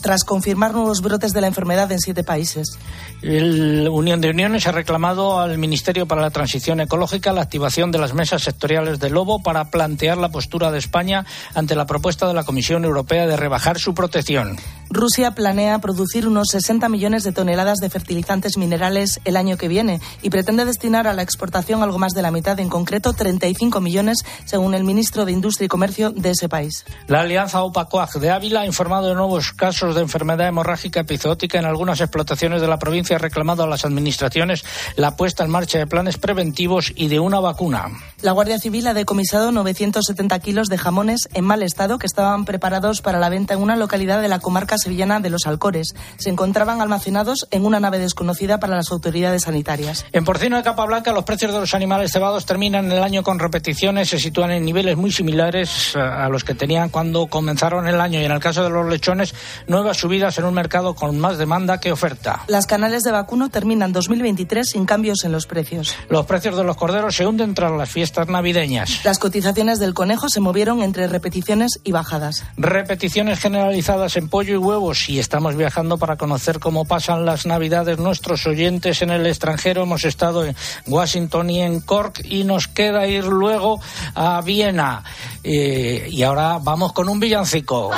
tras 0.02 0.24
confirmar 0.24 0.74
nuevos 0.74 1.00
brotes 1.00 1.29
de 1.32 1.40
la 1.40 1.46
enfermedad 1.46 1.90
en 1.92 1.98
siete 1.98 2.24
países. 2.24 2.78
El 3.22 3.88
Unión 3.90 4.20
de 4.20 4.30
Uniones 4.30 4.66
ha 4.66 4.72
reclamado 4.72 5.40
al 5.40 5.58
Ministerio 5.58 6.06
para 6.06 6.22
la 6.22 6.30
Transición 6.30 6.80
Ecológica 6.80 7.32
la 7.32 7.42
activación 7.42 7.90
de 7.90 7.98
las 7.98 8.14
mesas 8.14 8.42
sectoriales 8.42 8.98
de 8.98 9.10
lobo 9.10 9.42
para 9.42 9.70
plantear 9.70 10.18
la 10.18 10.30
postura 10.30 10.70
de 10.70 10.78
España 10.78 11.26
ante 11.54 11.74
la 11.74 11.86
propuesta 11.86 12.26
de 12.26 12.34
la 12.34 12.44
Comisión 12.44 12.84
Europea 12.84 13.26
de 13.26 13.36
rebajar 13.36 13.78
su 13.78 13.94
protección. 13.94 14.56
Rusia 14.92 15.30
planea 15.30 15.78
producir 15.78 16.26
unos 16.26 16.48
60 16.50 16.88
millones 16.88 17.22
de 17.22 17.30
toneladas 17.30 17.78
de 17.78 17.88
fertilizantes 17.88 18.56
minerales 18.56 19.20
el 19.24 19.36
año 19.36 19.56
que 19.56 19.68
viene 19.68 20.00
y 20.20 20.30
pretende 20.30 20.64
destinar 20.64 21.06
a 21.06 21.12
la 21.12 21.22
exportación 21.22 21.84
algo 21.84 21.98
más 21.98 22.12
de 22.12 22.22
la 22.22 22.32
mitad, 22.32 22.58
en 22.58 22.68
concreto 22.68 23.12
35 23.12 23.80
millones, 23.80 24.24
según 24.46 24.74
el 24.74 24.82
ministro 24.82 25.24
de 25.24 25.30
Industria 25.30 25.66
y 25.66 25.68
Comercio 25.68 26.10
de 26.10 26.30
ese 26.30 26.48
país. 26.48 26.84
La 27.06 27.20
Alianza 27.20 27.62
OPACOAG 27.62 28.14
de 28.14 28.30
Ávila 28.30 28.62
ha 28.62 28.66
informado 28.66 29.08
de 29.08 29.14
nuevos 29.14 29.52
casos 29.52 29.94
de 29.94 30.00
enfermedad 30.00 30.48
hemorrágica 30.48 31.00
epizootica 31.00 31.60
en 31.60 31.66
algunas 31.66 32.00
explotaciones 32.00 32.60
de 32.60 32.66
la 32.66 32.80
provincia 32.80 33.14
y 33.14 33.16
ha 33.16 33.18
reclamado 33.18 33.62
a 33.62 33.68
las 33.68 33.84
administraciones 33.84 34.64
la 34.96 35.14
puesta 35.14 35.44
en 35.44 35.50
marcha 35.50 35.78
de 35.78 35.86
planes 35.86 36.18
preventivos 36.18 36.92
y 36.96 37.06
de 37.06 37.20
una 37.20 37.38
vacuna. 37.38 37.90
La 38.22 38.32
Guardia 38.32 38.58
Civil 38.58 38.88
ha 38.88 38.94
decomisado 38.94 39.52
970 39.52 40.36
kilos 40.40 40.66
de 40.66 40.78
jamones 40.78 41.28
en 41.32 41.44
mal 41.44 41.62
estado 41.62 41.98
que 41.98 42.06
estaban 42.06 42.44
preparados 42.44 43.02
para 43.02 43.20
la 43.20 43.28
venta 43.28 43.54
en 43.54 43.62
una 43.62 43.76
localidad 43.76 44.20
de 44.20 44.28
la 44.28 44.40
comarca 44.40 44.78
sevillana 44.80 45.20
de 45.20 45.30
Los 45.30 45.46
Alcores. 45.46 45.94
Se 46.18 46.30
encontraban 46.30 46.80
almacenados 46.80 47.46
en 47.50 47.64
una 47.64 47.80
nave 47.80 47.98
desconocida 47.98 48.58
para 48.58 48.76
las 48.76 48.90
autoridades 48.90 49.42
sanitarias. 49.42 50.04
En 50.12 50.24
porcino 50.24 50.56
de 50.56 50.62
capa 50.62 50.84
blanca, 50.84 51.12
los 51.12 51.24
precios 51.24 51.52
de 51.52 51.60
los 51.60 51.74
animales 51.74 52.12
cebados 52.12 52.46
terminan 52.46 52.90
el 52.90 53.02
año 53.02 53.22
con 53.22 53.38
repeticiones, 53.38 54.08
se 54.08 54.18
sitúan 54.18 54.50
en 54.50 54.64
niveles 54.64 54.96
muy 54.96 55.12
similares 55.12 55.94
a 55.96 56.28
los 56.28 56.44
que 56.44 56.54
tenían 56.54 56.88
cuando 56.88 57.26
comenzaron 57.26 57.86
el 57.86 58.00
año. 58.00 58.20
Y 58.20 58.24
en 58.24 58.32
el 58.32 58.40
caso 58.40 58.64
de 58.64 58.70
los 58.70 58.88
lechones, 58.88 59.34
nuevas 59.66 59.96
subidas 59.96 60.38
en 60.38 60.44
un 60.44 60.54
mercado 60.54 60.94
con 60.94 61.18
más 61.18 61.38
demanda 61.38 61.78
que 61.78 61.92
oferta. 61.92 62.42
Las 62.46 62.66
canales 62.66 63.02
de 63.02 63.12
vacuno 63.12 63.48
terminan 63.48 63.92
2023 63.92 64.68
sin 64.68 64.86
cambios 64.86 65.24
en 65.24 65.32
los 65.32 65.46
precios. 65.46 65.94
Los 66.08 66.26
precios 66.26 66.56
de 66.56 66.64
los 66.64 66.76
corderos 66.76 67.14
se 67.16 67.26
hunden 67.26 67.54
tras 67.54 67.72
las 67.72 67.88
fiestas 67.88 68.28
navideñas. 68.28 69.04
Las 69.04 69.18
cotizaciones 69.18 69.78
del 69.78 69.94
conejo 69.94 70.28
se 70.28 70.40
movieron 70.40 70.82
entre 70.82 71.06
repeticiones 71.06 71.80
y 71.84 71.92
bajadas. 71.92 72.44
Repeticiones 72.56 73.40
generalizadas 73.40 74.16
en 74.16 74.28
pollo 74.28 74.54
y 74.54 74.56
huevos 74.70 75.08
y 75.08 75.18
estamos 75.18 75.56
viajando 75.56 75.98
para 75.98 76.16
conocer 76.16 76.60
cómo 76.60 76.84
pasan 76.84 77.26
las 77.26 77.44
navidades 77.44 77.98
nuestros 77.98 78.46
oyentes 78.46 79.02
en 79.02 79.10
el 79.10 79.26
extranjero. 79.26 79.82
Hemos 79.82 80.04
estado 80.04 80.44
en 80.44 80.54
Washington 80.86 81.50
y 81.50 81.60
en 81.60 81.80
Cork 81.80 82.20
y 82.24 82.44
nos 82.44 82.68
queda 82.68 83.08
ir 83.08 83.24
luego 83.24 83.80
a 84.14 84.40
Viena. 84.42 85.02
Eh, 85.42 86.06
y 86.08 86.22
ahora 86.22 86.58
vamos 86.62 86.92
con 86.92 87.08
un 87.08 87.18
villancico. 87.18 87.90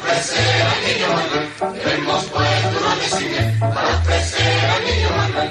Ofrecer 0.00 0.62
al 0.62 0.80
niño 0.86 1.08
Manuel. 1.14 1.92
Hemos 1.98 2.24
puesto 2.24 2.68
un 2.68 2.98
decisión 2.98 3.60
para 3.60 3.88
ofrecer 3.88 4.70
al 4.70 4.84
niño 4.84 5.08
Manuel. 5.16 5.50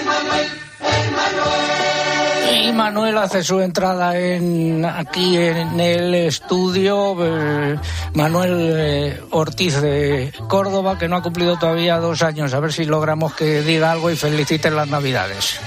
Emmanuel, 0.00 0.46
Emmanuel. 0.80 2.66
Y 2.66 2.72
Manuel 2.72 3.18
hace 3.18 3.42
su 3.42 3.60
entrada 3.60 4.16
en, 4.18 4.84
aquí 4.84 5.36
en 5.36 5.78
el 5.80 6.14
estudio. 6.14 7.16
eh, 7.20 7.78
Manuel 8.14 8.72
eh, 8.76 9.20
Ortiz 9.30 9.80
de 9.80 10.32
Córdoba, 10.48 10.98
que 10.98 11.06
no 11.08 11.16
ha 11.16 11.22
cumplido 11.22 11.58
todavía 11.58 11.98
dos 11.98 12.22
años. 12.22 12.54
A 12.54 12.60
ver 12.60 12.72
si 12.72 12.84
logramos 12.84 13.34
que 13.34 13.62
diga 13.62 13.92
algo 13.92 14.10
y 14.10 14.16
felicite 14.16 14.70
las 14.70 14.88
Navidades. 14.88 15.60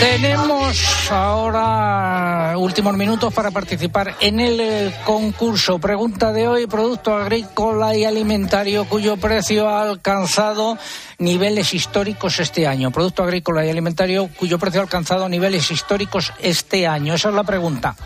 Tenemos 0.00 1.10
ahora 1.10 2.54
últimos 2.56 2.96
minutos 2.96 3.32
para 3.32 3.50
participar 3.50 4.16
en 4.20 4.40
el 4.40 4.60
eh, 4.60 4.94
concurso. 5.04 5.78
Pregunta 5.78 6.32
de 6.32 6.48
hoy, 6.48 6.66
producto 6.66 7.16
agrícola 7.16 7.96
y 7.96 8.04
alimentario 8.04 8.84
cuyo 8.86 9.16
precio 9.16 9.68
ha 9.68 9.82
alcanzado 9.82 10.78
niveles 11.18 11.74
históricos 11.74 12.40
este 12.40 12.66
año. 12.66 12.90
Producto 12.90 13.22
agrícola 13.22 13.64
y 13.64 13.70
alimentario 13.70 14.28
cuyo 14.36 14.58
precio 14.58 14.80
ha 14.80 14.84
alcanzado 14.84 15.28
niveles 15.28 15.70
históricos 15.70 16.32
este 16.40 16.86
año. 16.86 17.14
Esa 17.14 17.28
es 17.30 17.34
la 17.34 17.44
pregunta. 17.44 17.96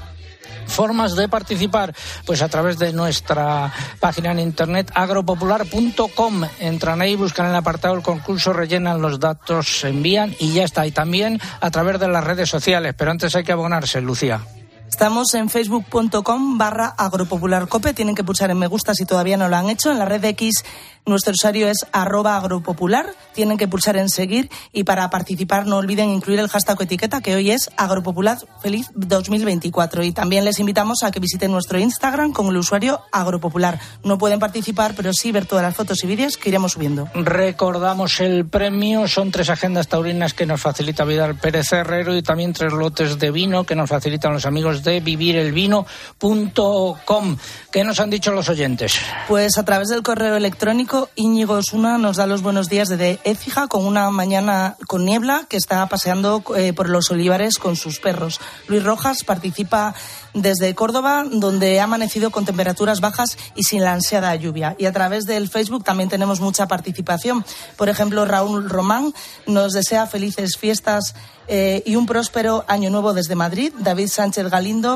Formas 0.69 1.17
de 1.17 1.29
participar, 1.29 1.95
pues 2.25 2.43
a 2.43 2.49
través 2.49 2.79
de 2.79 2.93
nuestra 2.93 3.73
página 4.01 4.33
en 4.33 4.39
internet 4.39 4.93
agropopular.com. 4.95 6.45
Entran 6.61 7.03
ahí, 7.03 7.17
buscan 7.17 7.47
el 7.47 7.55
apartado 7.55 7.95
del 7.95 8.05
concurso, 8.05 8.53
rellenan 8.53 9.03
los 9.03 9.19
datos, 9.19 9.81
se 9.81 9.89
envían 9.89 10.35
y 10.39 10.53
ya 10.53 10.65
está. 10.65 10.87
Y 10.87 10.93
también 10.93 11.41
a 11.61 11.71
través 11.71 11.99
de 11.99 12.09
las 12.09 12.25
redes 12.25 12.49
sociales, 12.49 12.95
pero 12.97 13.11
antes 13.11 13.35
hay 13.35 13.45
que 13.45 13.53
abonarse, 13.53 14.01
Lucía. 14.01 14.41
Estamos 14.99 15.33
en 15.35 15.49
facebook.com 15.49 16.59
barra 16.59 16.89
agropopularcope. 16.89 17.95
Tienen 17.95 18.17
que 18.17 18.25
pulsar 18.25 18.51
en 18.51 18.59
me 18.59 18.67
gusta 18.67 18.95
si 18.95 19.07
todavía 19.07 19.37
no 19.37 19.49
lo 19.49 19.55
han 19.55 19.71
hecho. 19.71 19.93
En 19.93 20.01
la 20.01 20.07
red 20.07 20.25
X 20.25 20.65
nuestro 21.07 21.33
usuario 21.33 21.69
es 21.69 21.87
arroba 21.93 22.37
agropopular. 22.37 23.15
Tienen 23.33 23.57
que 23.57 23.69
pulsar 23.69 23.97
en 23.97 24.09
seguir 24.09 24.51
y 24.73 24.83
para 24.83 25.09
participar 25.09 25.67
no 25.67 25.77
olviden 25.77 26.11
incluir 26.11 26.41
el 26.41 26.49
hashtag 26.49 26.81
o 26.81 26.83
etiqueta 26.83 27.21
que 27.21 27.37
hoy 27.37 27.53
es 27.53 27.71
agropopular 27.77 28.39
feliz 28.61 28.91
2024. 28.95 30.03
Y 30.03 30.11
también 30.11 30.45
les 30.45 30.59
invitamos 30.59 31.05
a 31.05 31.13
que 31.13 31.21
visiten 31.21 31.53
nuestro 31.53 31.79
Instagram 31.79 32.33
con 32.33 32.49
el 32.49 32.57
usuario 32.57 33.01
agropopular. 33.13 33.79
No 34.03 34.19
pueden 34.19 34.41
participar, 34.41 34.95
pero 34.97 35.13
sí 35.13 35.31
ver 35.31 35.47
todas 35.47 35.63
las 35.63 35.77
fotos 35.77 36.03
y 36.03 36.09
vídeos 36.09 36.37
que 36.37 36.49
iremos 36.49 36.73
subiendo. 36.73 37.09
Recordamos 37.15 38.19
el 38.19 38.47
premio, 38.47 39.07
son 39.07 39.31
tres 39.31 39.49
agendas 39.49 39.87
taurinas 39.87 40.35
que 40.35 40.45
nos 40.45 40.61
facilita 40.61 41.05
Vidal 41.05 41.37
Pérez 41.37 41.73
Herrero 41.73 42.17
y 42.17 42.23
también 42.23 42.53
tres 42.53 42.73
lotes 42.73 43.19
de 43.19 43.31
vino 43.31 43.63
que 43.65 43.77
nos 43.77 43.89
facilitan 43.89 44.33
los 44.33 44.45
amigos 44.45 44.83
de 44.83 44.88
de 44.89 45.01
vivirelvino.com. 45.01 47.37
¿Qué 47.71 47.85
nos 47.85 48.01
han 48.01 48.09
dicho 48.11 48.33
los 48.33 48.49
oyentes? 48.49 48.95
Pues 49.29 49.57
a 49.59 49.65
través 49.65 49.89
del 49.89 50.03
correo 50.03 50.35
electrónico, 50.37 51.11
Íñigo 51.15 51.55
Osuna 51.55 51.99
nos 51.99 52.17
da 52.17 52.27
los 52.27 52.43
buenos 52.43 52.69
días 52.69 52.89
desde 52.89 53.21
Écija 53.25 53.69
con 53.69 53.85
una 53.85 54.11
mañana 54.11 54.77
con 54.87 55.05
niebla 55.05 55.45
que 55.49 55.59
está 55.59 55.87
paseando 55.89 56.43
eh, 56.57 56.73
por 56.73 56.89
los 56.89 57.11
olivares 57.11 57.59
con 57.59 57.77
sus 57.77 58.01
perros. 58.01 58.41
Luis 58.69 58.83
Rojas 58.83 59.23
participa 59.25 59.95
desde 60.35 60.75
Córdoba, 60.75 61.25
donde 61.31 61.81
ha 61.81 61.85
amanecido 61.85 62.31
con 62.31 62.45
temperaturas 62.45 63.01
bajas 63.01 63.37
y 63.55 63.65
sin 63.65 63.83
la 63.83 63.93
ansiada 63.93 64.35
lluvia. 64.37 64.77
Y 64.79 64.87
a 64.87 64.93
través 64.93 65.25
del 65.25 65.49
Facebook 65.49 65.85
también 65.85 66.09
tenemos 66.09 66.41
mucha 66.41 66.67
participación. 66.67 67.45
Por 67.77 67.89
ejemplo, 67.89 68.25
Raúl 68.25 68.69
Román 68.69 69.13
nos 69.47 69.73
desea 69.73 70.07
felices 70.07 70.57
fiestas 70.57 71.15
eh, 71.49 71.83
y 71.87 71.97
un 71.97 72.07
próspero 72.07 72.65
año 72.69 72.91
nuevo 72.91 73.15
desde 73.15 73.35
Madrid. 73.35 73.73
David 73.79 74.09
Sánchez 74.09 74.51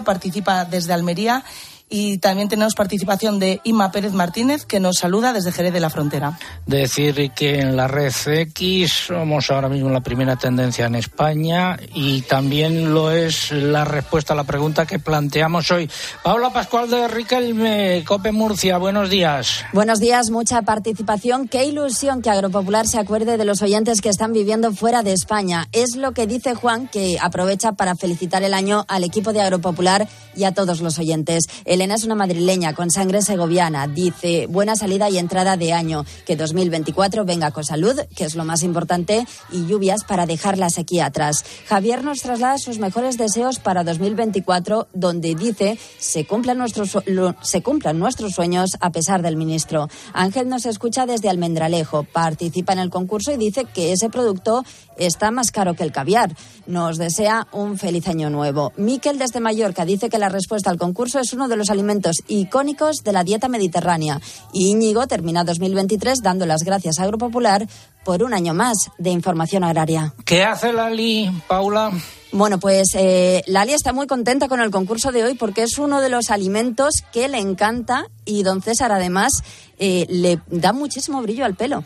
Participa 0.04 0.64
desde 0.64 0.92
Almería 0.92 1.44
y 1.93 2.16
también 2.16 2.49
tenemos 2.49 2.74
participación 2.74 3.38
de 3.38 3.61
Ima 3.64 3.93
Pérez 3.93 4.14
Martínez, 4.14 4.64
que 4.64 4.80
nos 4.80 4.97
saluda 4.97 5.34
desde 5.34 5.53
Jerez 5.53 5.74
de 5.74 5.80
la 5.80 5.90
Frontera. 5.90 6.38
Decir 6.66 7.30
que 7.32 7.61
en 7.61 7.76
la 7.76 7.86
red 7.86 8.12
X 8.24 8.93
somos 9.09 9.51
ahora 9.51 9.68
mismo 9.68 9.90
la 9.90 10.01
primera 10.01 10.36
tendencia 10.36 10.86
en 10.86 10.95
España 10.95 11.78
y 11.95 12.22
también 12.22 12.95
lo 12.95 13.11
es 13.11 13.53
la 13.53 13.84
respuesta 13.84 14.32
a 14.32 14.36
la 14.36 14.45
pregunta 14.45 14.86
que 14.86 14.99
planteamos 14.99 15.70
hoy. 15.70 15.90
Paula 16.22 16.51
Pascual 16.51 16.88
de 16.88 17.09
Riquelme, 17.09 18.03
Cope 18.07 18.32
Murcia, 18.32 18.78
buenos 18.78 19.11
días. 19.11 19.62
Buenos 19.74 20.01
días, 20.01 20.30
mucha 20.30 20.62
participación. 20.62 21.47
Qué 21.47 21.66
ilusión 21.66 22.22
que 22.22 22.30
Agropopular 22.30 22.86
se 22.86 22.99
acuerde 22.99 23.36
de 23.36 23.45
los 23.45 23.61
oyentes 23.61 24.01
que 24.01 24.09
están 24.09 24.32
viviendo 24.32 24.72
fuera 24.72 25.03
de 25.03 25.12
España. 25.12 25.68
Es 25.72 25.97
lo 25.97 26.12
que 26.12 26.26
dice 26.26 26.55
Juan, 26.55 26.88
que 26.88 27.18
aprovecha 27.20 27.72
para 27.72 27.97
felicitar 27.97 28.43
el 28.43 28.55
año 28.55 28.86
al 28.88 29.05
equipo 29.05 29.34
de 29.34 29.43
Agropopular 29.43 30.09
y 30.34 30.45
a 30.45 30.53
todos 30.53 30.80
los 30.80 30.99
oyentes. 30.99 31.45
El 31.66 31.81
Elena 31.82 31.96
es 31.96 32.04
una 32.04 32.14
madrileña 32.14 32.74
con 32.74 32.92
sangre 32.92 33.22
segoviana. 33.22 33.88
Dice, 33.88 34.46
buena 34.46 34.76
salida 34.76 35.10
y 35.10 35.18
entrada 35.18 35.56
de 35.56 35.72
año. 35.72 36.04
Que 36.24 36.36
2024 36.36 37.24
venga 37.24 37.50
con 37.50 37.64
salud, 37.64 37.98
que 38.14 38.22
es 38.22 38.36
lo 38.36 38.44
más 38.44 38.62
importante, 38.62 39.26
y 39.50 39.66
lluvias 39.66 40.04
para 40.04 40.24
dejar 40.24 40.58
la 40.58 40.70
sequía 40.70 41.06
atrás. 41.06 41.44
Javier 41.66 42.04
nos 42.04 42.20
traslada 42.20 42.58
sus 42.58 42.78
mejores 42.78 43.18
deseos 43.18 43.58
para 43.58 43.82
2024, 43.82 44.86
donde 44.92 45.34
dice, 45.34 45.76
se 45.98 46.24
cumplan 46.24 46.58
nuestros, 46.58 46.96
se 47.42 47.62
cumplan 47.64 47.98
nuestros 47.98 48.34
sueños 48.34 48.76
a 48.78 48.90
pesar 48.90 49.20
del 49.20 49.34
ministro. 49.34 49.88
Ángel 50.12 50.48
nos 50.48 50.66
escucha 50.66 51.04
desde 51.04 51.30
Almendralejo, 51.30 52.04
participa 52.04 52.74
en 52.74 52.78
el 52.78 52.90
concurso 52.90 53.32
y 53.32 53.38
dice 53.38 53.64
que 53.64 53.90
ese 53.90 54.08
producto 54.08 54.64
está 54.97 55.30
más 55.30 55.51
caro 55.51 55.74
que 55.74 55.82
el 55.82 55.93
caviar. 55.93 56.34
Nos 56.66 56.99
desea 56.99 57.47
un 57.53 57.78
feliz 57.78 58.09
año 58.09 58.30
nuevo. 58.30 58.72
Miquel 58.76 59.18
desde 59.18 59.40
Mallorca 59.40 59.84
dice 59.84 60.09
que 60.09 60.18
la 60.18 60.28
respuesta 60.28 60.70
al 60.70 60.78
concurso 60.78 61.20
es 61.20 61.32
uno 61.32 61.49
de 61.49 61.57
los 61.57 61.70
alimentos 61.70 62.22
icónicos 62.28 62.99
de 63.05 63.12
la 63.12 63.24
dieta 63.24 63.49
mediterránea. 63.49 64.20
Y 64.53 64.68
Íñigo 64.68 65.07
termina 65.07 65.45
2023 65.45 66.20
dando 66.22 66.47
las 66.47 66.62
gracias 66.62 66.99
a 66.99 67.05
Agropopular 67.05 67.66
por 68.05 68.22
un 68.22 68.34
año 68.34 68.55
más 68.55 68.90
de 68.99 69.11
información 69.11 69.64
agraria. 69.64 70.14
¿Qué 70.24 70.45
hace 70.45 70.72
Lali, 70.72 71.30
Paula? 71.47 71.93
Bueno, 72.32 72.59
pues 72.59 72.88
eh, 72.95 73.43
Lali 73.47 73.74
está 73.74 73.93
muy 73.93 74.07
contenta 74.07 74.49
con 74.49 74.61
el 74.61 74.70
concurso 74.70 75.12
de 75.12 75.22
hoy 75.22 75.34
porque 75.34 75.64
es 75.64 75.76
uno 75.76 76.01
de 76.01 76.09
los 76.09 76.30
alimentos 76.30 77.03
que 77.12 77.28
le 77.28 77.38
encanta 77.38 78.07
y 78.24 78.43
don 78.43 78.62
César 78.62 78.90
además 78.90 79.43
eh, 79.84 80.06
le 80.08 80.38
da 80.46 80.72
muchísimo 80.72 81.20
brillo 81.22 81.44
al 81.44 81.54
pelo. 81.56 81.84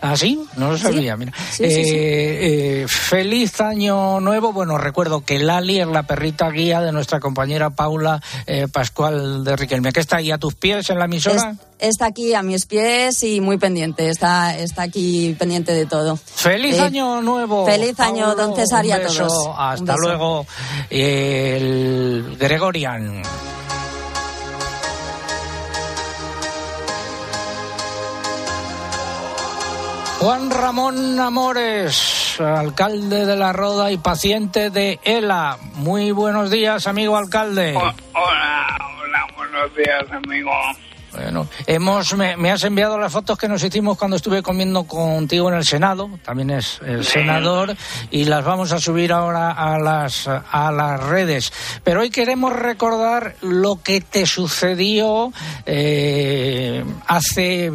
¿Ah, 0.00 0.16
sí? 0.16 0.44
No 0.56 0.72
lo 0.72 0.78
sabía, 0.78 1.16
mira. 1.16 1.32
Eh, 1.58 2.82
eh, 2.82 2.86
feliz 2.88 3.60
año 3.60 4.20
nuevo. 4.20 4.52
Bueno, 4.52 4.76
recuerdo 4.78 5.24
que 5.24 5.38
Lali 5.38 5.80
es 5.80 5.86
la 5.86 6.02
perrita 6.02 6.50
guía 6.50 6.80
de 6.82 6.92
nuestra 6.92 7.18
compañera 7.20 7.70
Paula 7.70 8.20
eh, 8.46 8.66
Pascual 8.70 9.44
de 9.44 9.56
Riquelme, 9.56 9.92
que 9.92 10.00
está 10.00 10.16
ahí 10.16 10.30
a 10.32 10.38
tus 10.38 10.54
pies 10.54 10.90
en 10.90 10.98
la 10.98 11.04
emisora. 11.06 11.52
Es- 11.78 11.88
está 11.90 12.06
aquí 12.06 12.34
a 12.34 12.42
mis 12.42 12.66
pies 12.66 13.22
y 13.22 13.40
muy 13.40 13.58
pendiente, 13.58 14.08
está, 14.08 14.56
está 14.58 14.82
aquí 14.82 15.34
pendiente 15.38 15.72
de 15.72 15.86
todo. 15.86 16.16
Feliz 16.16 16.76
Eh, 16.76 16.80
año 16.80 17.22
nuevo. 17.22 17.64
Feliz 17.66 17.98
año, 18.00 18.34
don 18.34 18.54
César, 18.56 18.84
y 18.84 18.90
a 18.92 19.06
todos. 19.06 19.48
Hasta 19.56 19.96
luego. 19.96 20.46
El 20.90 22.36
Gregorian. 22.38 23.22
Juan 30.26 30.50
Ramón 30.50 31.20
Amores, 31.20 32.40
alcalde 32.40 33.26
de 33.26 33.36
La 33.36 33.52
Roda 33.52 33.92
y 33.92 33.96
paciente 33.96 34.70
de 34.70 34.98
ELA. 35.04 35.56
Muy 35.74 36.10
buenos 36.10 36.50
días, 36.50 36.88
amigo 36.88 37.16
alcalde. 37.16 37.76
Hola, 37.76 37.96
hola, 38.12 39.26
buenos 39.36 39.72
días, 39.76 40.02
amigo. 40.10 40.50
Bueno, 41.12 41.46
hemos, 41.68 42.12
me, 42.16 42.36
me 42.36 42.50
has 42.50 42.64
enviado 42.64 42.98
las 42.98 43.12
fotos 43.12 43.38
que 43.38 43.46
nos 43.46 43.62
hicimos 43.62 43.96
cuando 43.96 44.16
estuve 44.16 44.42
comiendo 44.42 44.82
contigo 44.82 45.48
en 45.48 45.58
el 45.58 45.64
Senado, 45.64 46.10
también 46.24 46.50
es 46.50 46.80
el 46.84 47.04
senador, 47.04 47.76
y 48.10 48.24
las 48.24 48.44
vamos 48.44 48.72
a 48.72 48.80
subir 48.80 49.12
ahora 49.12 49.52
a 49.52 49.78
las, 49.78 50.26
a 50.26 50.72
las 50.72 51.04
redes. 51.04 51.52
Pero 51.84 52.00
hoy 52.00 52.10
queremos 52.10 52.52
recordar 52.52 53.36
lo 53.42 53.80
que 53.80 54.00
te 54.00 54.26
sucedió 54.26 55.32
eh, 55.66 56.84
hace 57.06 57.70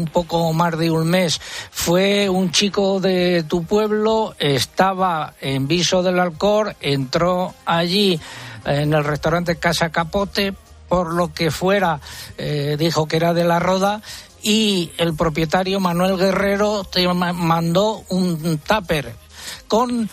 un 0.00 0.06
poco 0.06 0.52
más 0.52 0.76
de 0.78 0.90
un 0.90 1.08
mes. 1.08 1.40
Fue 1.70 2.28
un 2.28 2.50
chico 2.50 3.00
de 3.00 3.44
tu 3.48 3.64
pueblo, 3.64 4.34
estaba 4.38 5.34
en 5.40 5.68
Viso 5.68 6.02
del 6.02 6.18
Alcor, 6.18 6.74
entró 6.80 7.54
allí 7.64 8.18
en 8.64 8.92
el 8.92 9.04
restaurante 9.04 9.56
Casa 9.58 9.90
Capote, 9.90 10.54
por 10.88 11.14
lo 11.14 11.32
que 11.32 11.50
fuera, 11.50 12.00
eh, 12.36 12.76
dijo 12.78 13.06
que 13.06 13.16
era 13.16 13.32
de 13.32 13.44
la 13.44 13.58
Roda 13.60 14.02
y 14.42 14.90
el 14.98 15.14
propietario 15.14 15.78
Manuel 15.80 16.16
Guerrero 16.16 16.82
te 16.84 17.06
ma- 17.14 17.32
mandó 17.32 18.02
un 18.08 18.58
tupper 18.58 19.14
con 19.68 20.08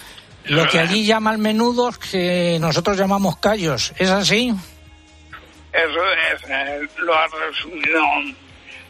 lo 0.45 0.67
que 0.67 0.79
allí 0.79 1.05
llaman 1.05 1.39
menudos 1.41 1.97
que 1.97 2.57
nosotros 2.61 2.95
llamamos 2.97 3.37
callos. 3.37 3.93
¿Es 3.97 4.09
así? 4.09 4.53
Eso 5.73 6.01
es, 6.33 6.49
eh, 6.49 6.87
lo 6.99 7.13
has 7.17 7.29
resumido 7.31 7.99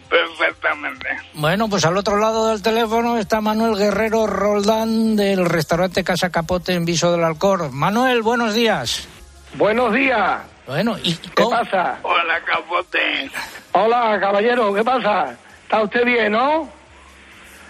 perfectamente. 0.09 1.07
Bueno, 1.33 1.69
pues 1.69 1.85
al 1.85 1.97
otro 1.97 2.17
lado 2.17 2.49
del 2.49 2.61
teléfono 2.61 3.17
está 3.17 3.41
Manuel 3.41 3.77
Guerrero 3.77 4.27
Roldán 4.27 5.15
del 5.15 5.45
restaurante 5.45 6.03
Casa 6.03 6.29
Capote 6.29 6.73
en 6.73 6.85
Viso 6.85 7.11
del 7.11 7.23
Alcor. 7.23 7.71
Manuel, 7.71 8.21
buenos 8.21 8.53
días. 8.53 9.07
Buenos 9.53 9.93
días. 9.93 10.41
Bueno, 10.65 10.97
¿y 11.01 11.15
¿Qué 11.15 11.45
pasa? 11.49 11.99
Hola, 12.03 12.41
Capote. 12.45 13.31
Hola, 13.71 14.17
caballero, 14.19 14.73
¿qué 14.73 14.83
pasa? 14.83 15.35
¿Está 15.63 15.83
usted 15.83 16.03
bien, 16.03 16.31
no? 16.31 16.69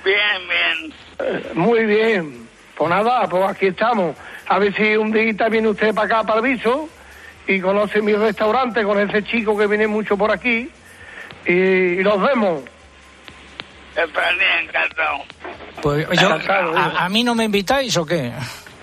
Bien, 0.03 0.47
bien. 0.47 0.93
Eh, 1.19 1.51
muy 1.53 1.85
bien. 1.85 2.47
Pues 2.75 2.89
nada, 2.89 3.27
pues 3.27 3.43
aquí 3.49 3.67
estamos. 3.67 4.15
A 4.47 4.59
ver 4.59 4.73
si 4.75 4.95
un 4.95 5.11
día 5.11 5.49
viene 5.49 5.67
usted 5.67 5.93
para 5.93 6.05
acá, 6.05 6.27
para 6.27 6.39
el 6.39 6.55
viso, 6.55 6.87
y 7.47 7.59
conoce 7.59 8.01
mi 8.01 8.13
restaurante 8.13 8.83
con 8.83 8.99
ese 8.99 9.23
chico 9.23 9.57
que 9.57 9.67
viene 9.67 9.87
mucho 9.87 10.17
por 10.17 10.31
aquí, 10.31 10.69
y, 11.47 11.53
y 11.99 12.03
los 12.03 12.21
vemos. 12.21 12.61
Estaría 13.95 14.61
encantado. 14.61 15.17
Pues 15.81 16.07
yo, 16.19 16.29
a, 16.31 17.05
a 17.05 17.09
mí 17.09 17.23
no 17.23 17.33
me 17.35 17.45
invitáis 17.45 17.95
o 17.97 18.05
qué? 18.05 18.31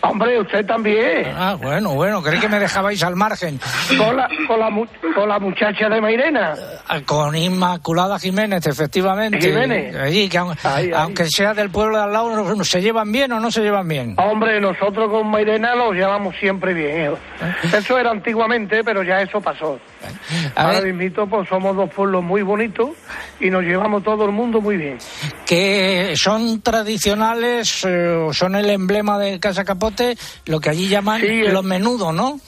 Hombre, 0.01 0.39
usted 0.39 0.67
también. 0.67 1.33
Ah, 1.35 1.55
bueno, 1.59 1.95
bueno, 1.95 2.23
creí 2.23 2.39
que 2.39 2.49
me 2.49 2.59
dejabais 2.59 3.03
al 3.03 3.17
margen. 3.17 3.59
Con 3.97 4.15
la, 4.17 4.29
con 4.47 4.61
la, 4.61 4.69
mu- 4.69 4.87
con 5.15 5.27
la 5.29 5.39
muchacha 5.39 5.89
de 5.89 5.99
Mairena. 5.99 6.55
Ah, 6.87 7.01
Con 7.07 7.35
Inmaculada 7.35 8.19
Jiménez, 8.19 8.67
efectivamente. 8.67 9.41
Jiménez. 9.41 9.97
Allí, 9.97 10.29
que 10.29 10.39
aun- 10.39 10.55
aunque 10.95 11.25
sea 11.31 11.55
del 11.55 11.71
pueblo 11.71 11.97
de 11.97 12.03
al 12.05 12.13
lado, 12.13 12.55
¿no- 12.55 12.65
¿se 12.65 12.83
llevan 12.83 13.11
bien 13.13 13.33
o 13.33 13.41
no 13.41 13.51
se 13.51 13.63
llevan 13.63 13.89
bien? 13.89 14.15
Hombre, 14.19 14.61
nosotros 14.61 15.09
con 15.11 15.31
Mairena 15.31 15.75
los 15.75 15.95
llevamos 15.95 16.35
siempre 16.39 16.75
bien. 16.75 17.05
hijo. 17.05 17.19
Eso 17.75 17.99
era 17.99 18.11
antiguamente, 18.11 18.83
pero 18.85 19.03
ya 19.03 19.23
eso 19.23 19.41
pasó. 19.41 19.79
Ahora 20.55 20.81
mismo, 20.83 21.27
pues 21.29 21.49
somos 21.49 21.77
dos 21.77 21.91
pueblos 21.91 22.23
muy 22.23 22.43
bonitos 22.43 22.91
y 23.41 23.51
nos 23.51 23.63
llevamos 23.63 24.03
todo 24.03 24.25
el 24.25 24.33
mundo 24.33 24.61
muy 24.61 24.77
bien. 24.77 24.99
Que 25.47 26.15
son 26.17 26.61
tradicionales, 26.61 27.85
eh, 27.85 28.29
son 28.33 28.55
el 28.55 28.71
emblema 28.71 29.19
de 29.19 29.41
Casa 29.41 29.65
Capote, 29.65 30.17
lo 30.47 30.61
que 30.61 30.71
allí 30.71 30.89
llaman 30.89 31.21
Sí, 31.21 31.27
eh. 31.27 31.53
los 31.53 31.65
menudos, 31.65 32.15
¿no? 32.15 32.41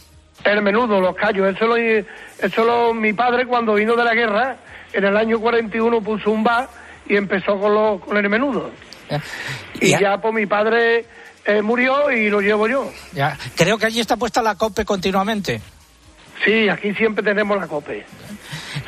El 0.44 0.62
menudo, 0.62 1.00
los 1.00 1.16
callos, 1.16 1.54
eso 1.54 1.66
lo, 1.66 1.76
eso 1.76 2.64
lo, 2.64 2.94
mi 2.94 3.12
padre 3.12 3.46
cuando 3.46 3.74
vino 3.74 3.96
de 3.96 4.04
la 4.04 4.14
guerra, 4.14 4.56
en 4.92 5.04
el 5.04 5.16
año 5.16 5.40
41 5.40 6.00
puso 6.02 6.30
un 6.30 6.44
bar 6.44 6.68
y 7.08 7.16
empezó 7.16 7.58
con, 7.58 7.74
lo, 7.74 8.00
con 8.00 8.16
el 8.16 8.28
menudo. 8.28 8.70
Y 9.80 9.90
ya, 9.90 10.20
pues 10.20 10.34
mi 10.34 10.46
padre 10.46 11.04
eh, 11.44 11.62
murió 11.62 12.10
y 12.10 12.28
lo 12.28 12.40
llevo 12.40 12.66
yo. 12.68 12.90
Ya. 13.12 13.38
Creo 13.56 13.78
que 13.78 13.86
allí 13.86 14.00
está 14.00 14.16
puesta 14.16 14.42
la 14.42 14.56
COPE 14.56 14.84
continuamente. 14.84 15.60
Sí, 16.44 16.68
aquí 16.68 16.92
siempre 16.94 17.24
tenemos 17.24 17.58
la 17.58 17.66
cope. 17.66 18.04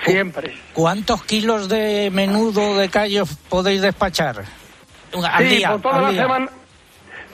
Siempre. 0.04 0.54
¿Cuántos 0.74 1.24
kilos 1.24 1.68
de 1.68 2.10
menudo 2.12 2.76
de 2.76 2.88
callos 2.88 3.34
podéis 3.48 3.80
despachar? 3.82 4.44
Al 5.22 5.42
sí, 5.48 5.56
día. 5.56 5.72
por 5.72 5.80
toda 5.82 5.96
al 5.96 6.02
la 6.02 6.10
día. 6.10 6.22
semana, 6.22 6.48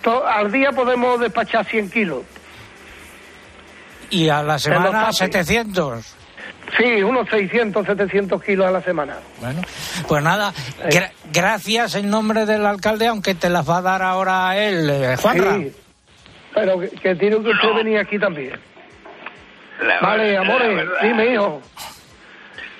to- 0.02 0.26
al 0.26 0.52
día 0.52 0.70
podemos 0.72 1.20
despachar 1.20 1.66
100 1.66 1.90
kilos. 1.90 2.22
Y 4.10 4.28
a 4.28 4.42
la 4.42 4.58
semana 4.58 4.84
los 4.84 4.92
tapis. 4.92 5.16
700. 5.18 6.14
Sí, 6.78 7.02
unos 7.02 7.28
600, 7.28 7.84
700 7.86 8.42
kilos 8.42 8.66
a 8.66 8.70
la 8.70 8.82
semana. 8.82 9.16
Bueno, 9.40 9.60
pues 10.08 10.22
nada, 10.22 10.52
gra- 10.88 11.10
gracias 11.32 11.94
en 11.96 12.08
nombre 12.08 12.46
del 12.46 12.64
alcalde, 12.64 13.06
aunque 13.08 13.34
te 13.34 13.50
las 13.50 13.68
va 13.68 13.78
a 13.78 13.82
dar 13.82 14.02
ahora 14.02 14.56
él, 14.56 14.88
eh, 14.90 15.16
Juanra. 15.20 15.56
Sí, 15.58 15.72
pero 16.54 16.78
que, 16.80 16.88
que 16.90 17.14
tiene 17.16 17.36
que 17.42 17.50
usted 17.50 17.74
venir 17.76 17.98
aquí 17.98 18.18
también. 18.18 18.58
La 19.80 20.00
Vale, 20.00 20.24
verdad- 20.24 20.40
amores, 20.42 20.76
verdad- 20.76 21.02
dime, 21.02 21.26
hijo. 21.32 21.62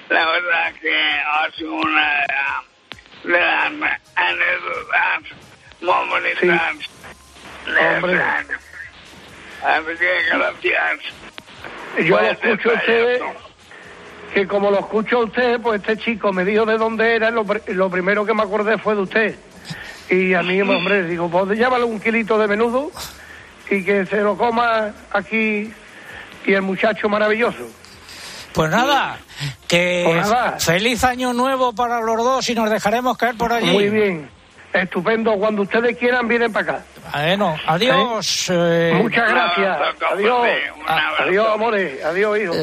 La 0.08 0.26
verdad 0.26 0.72
que 0.80 0.94
ha 1.26 1.50
sido 1.56 1.72
una 1.74 2.10
de 2.20 2.26
las 3.32 3.72
anécdotas 4.16 5.20
más 5.80 6.08
bonitas 6.08 6.60
Hombre. 7.96 8.20
Así 9.64 9.98
que 9.98 10.36
gracias. 10.36 11.00
Yo 12.06 12.20
lo 12.20 12.30
escucho 12.30 12.70
a 12.70 12.74
usted, 12.74 13.20
que 14.34 14.46
como 14.46 14.70
lo 14.70 14.80
escucho 14.80 15.18
a 15.18 15.24
usted, 15.24 15.60
pues 15.60 15.80
este 15.80 15.96
chico 15.96 16.32
me 16.32 16.44
dijo 16.44 16.66
de 16.66 16.76
dónde 16.76 17.16
era, 17.16 17.30
lo, 17.30 17.44
lo 17.68 17.90
primero 17.90 18.26
que 18.26 18.34
me 18.34 18.42
acordé 18.42 18.76
fue 18.78 18.94
de 18.94 19.00
usted. 19.00 19.34
Y 20.10 20.34
a 20.34 20.42
mí, 20.42 20.60
hombre, 20.60 21.04
digo, 21.04 21.30
pues 21.30 21.58
llévale 21.58 21.84
un 21.84 21.98
kilito 21.98 22.36
de 22.38 22.46
menudo 22.46 22.90
y 23.70 23.82
que 23.84 24.04
se 24.04 24.20
lo 24.20 24.36
coma 24.36 24.92
aquí 25.12 25.72
y 26.46 26.52
el 26.54 26.62
muchacho 26.62 27.08
maravilloso. 27.08 27.68
Pues 28.52 28.70
nada, 28.70 29.18
que 29.66 30.02
Pues 30.06 30.28
nada. 30.30 30.58
feliz 30.60 31.02
año 31.04 31.32
nuevo 31.32 31.74
para 31.74 32.00
los 32.00 32.16
dos 32.18 32.48
y 32.48 32.54
nos 32.54 32.70
dejaremos 32.70 33.16
caer 33.18 33.36
por 33.36 33.52
allí. 33.52 33.70
Muy 33.72 33.88
bien, 33.90 34.30
estupendo. 34.72 35.32
Cuando 35.36 35.62
ustedes 35.62 35.96
quieran, 35.98 36.28
vienen 36.28 36.52
para 36.52 36.72
acá. 36.74 36.84
Bueno, 37.12 37.56
adiós. 37.66 38.48
eh, 38.52 38.92
Muchas 38.94 39.28
gracias. 39.28 39.76
Adiós. 40.12 40.48
Adiós, 41.18 41.48
amores. 41.52 42.04
Adiós, 42.04 42.38
hijo. 42.40 42.54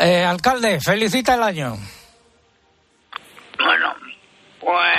eh, 0.00 0.24
alcalde, 0.24 0.80
felicita 0.80 1.34
el 1.34 1.42
año. 1.42 1.76
Bueno, 3.58 3.94
pues 4.60 4.98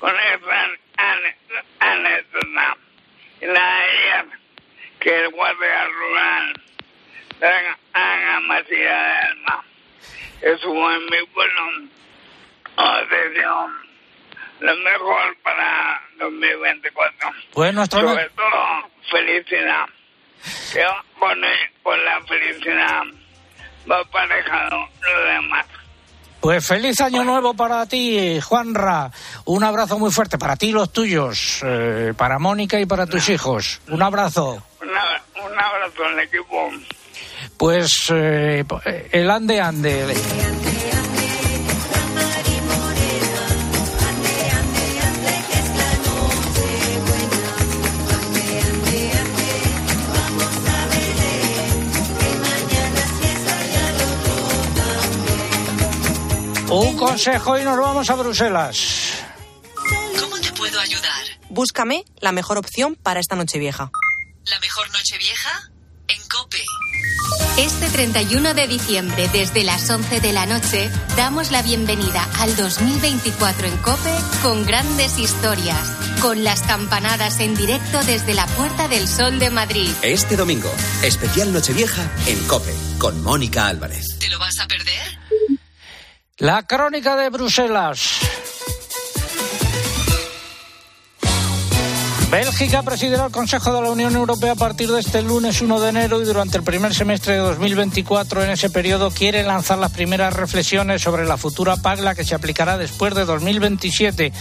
con 0.00 0.10
esa 0.10 0.64
ane- 0.96 1.36
anécdota 1.80 2.76
la 3.42 4.24
que 5.00 5.24
el 5.24 5.30
guardia 5.32 5.84
rural 5.86 6.62
haga, 7.46 7.78
haga 7.92 8.40
Matías 8.40 8.70
de 8.72 9.26
Alma 9.28 9.64
en 10.42 11.04
mi 11.06 11.26
pueblo. 11.32 11.88
Atención. 12.76 13.84
Lo 14.60 14.76
mejor 14.76 15.36
para 15.42 16.00
2024 16.18 17.30
Pues 17.52 17.74
nuestro 17.74 18.00
sobre 18.00 18.28
todo 18.30 18.90
felicidad. 19.10 19.86
Que 20.72 20.84
con, 21.18 21.38
con 21.82 22.04
la 22.04 22.20
felicidad 22.26 23.02
va 23.90 24.00
aparejado 24.00 24.88
lo 25.02 25.24
demás. 25.24 25.66
Pues 26.40 26.66
feliz 26.66 27.00
año 27.00 27.24
nuevo 27.24 27.54
para 27.54 27.86
ti, 27.86 28.38
Juanra. 28.40 29.10
Un 29.46 29.64
abrazo 29.64 29.98
muy 29.98 30.10
fuerte 30.10 30.36
para 30.36 30.56
ti 30.56 30.68
y 30.68 30.72
los 30.72 30.92
tuyos, 30.92 31.60
eh, 31.64 32.12
para 32.16 32.38
Mónica 32.38 32.78
y 32.78 32.84
para 32.86 33.06
tus 33.06 33.28
hijos. 33.30 33.80
Un 33.88 34.02
abrazo. 34.02 34.62
Una- 34.82 35.22
un 35.46 35.58
abrazo 35.58 36.04
al 36.04 36.20
equipo. 36.20 36.70
Pues 37.56 38.10
eh, 38.10 38.64
el 39.12 39.30
ande 39.30 39.60
ande. 39.60 40.14
Un 56.76 56.96
consejo 56.96 57.56
y 57.56 57.62
nos 57.62 57.78
vamos 57.78 58.10
a 58.10 58.14
Bruselas. 58.16 59.22
¿Cómo 60.18 60.40
te 60.40 60.50
puedo 60.52 60.80
ayudar? 60.80 61.22
Búscame 61.48 62.04
la 62.18 62.32
mejor 62.32 62.58
opción 62.58 62.96
para 62.96 63.20
esta 63.20 63.36
noche 63.36 63.60
vieja. 63.60 63.92
¿La 64.46 64.58
mejor 64.58 64.90
noche 64.90 65.16
vieja? 65.18 65.70
En 66.08 66.20
Cope. 66.28 66.64
Este 67.58 67.88
31 67.88 68.52
de 68.54 68.66
diciembre, 68.66 69.28
desde 69.32 69.62
las 69.62 69.88
11 69.88 70.20
de 70.20 70.32
la 70.32 70.44
noche, 70.44 70.90
damos 71.16 71.52
la 71.52 71.62
bienvenida 71.62 72.28
al 72.40 72.56
2024 72.56 73.68
en 73.68 73.76
Cope 73.78 74.12
con 74.42 74.66
grandes 74.66 75.18
historias, 75.18 75.96
con 76.20 76.42
las 76.42 76.62
campanadas 76.62 77.38
en 77.38 77.54
directo 77.54 78.02
desde 78.04 78.34
la 78.34 78.46
Puerta 78.46 78.88
del 78.88 79.06
Sol 79.06 79.38
de 79.38 79.50
Madrid. 79.50 79.88
Este 80.02 80.36
domingo, 80.36 80.70
especial 81.04 81.52
Nochevieja 81.52 82.02
en 82.26 82.44
Cope, 82.48 82.74
con 82.98 83.22
Mónica 83.22 83.68
Álvarez. 83.68 84.18
¿Te 84.18 84.28
lo 84.30 84.40
vas 84.40 84.58
a 84.58 84.66
perder? 84.66 85.18
La 86.38 86.64
crónica 86.64 87.14
de 87.14 87.30
Bruselas. 87.30 88.18
Bélgica 92.34 92.82
presidirá 92.82 93.26
el 93.26 93.30
Consejo 93.30 93.72
de 93.72 93.80
la 93.80 93.90
Unión 93.90 94.16
Europea 94.16 94.52
a 94.52 94.56
partir 94.56 94.90
de 94.90 94.98
este 94.98 95.22
lunes 95.22 95.62
1 95.62 95.80
de 95.80 95.88
enero 95.88 96.20
y 96.20 96.24
durante 96.24 96.56
el 96.56 96.64
primer 96.64 96.92
semestre 96.92 97.34
de 97.34 97.38
2024. 97.38 98.42
En 98.42 98.50
ese 98.50 98.70
periodo 98.70 99.12
quiere 99.12 99.44
lanzar 99.44 99.78
las 99.78 99.92
primeras 99.92 100.34
reflexiones 100.34 101.00
sobre 101.00 101.26
la 101.26 101.36
futura 101.36 101.76
PAC, 101.76 102.00
la 102.00 102.16
que 102.16 102.24
se 102.24 102.34
aplicará 102.34 102.76
después 102.76 103.14
de 103.14 103.24
2027. 103.24 104.32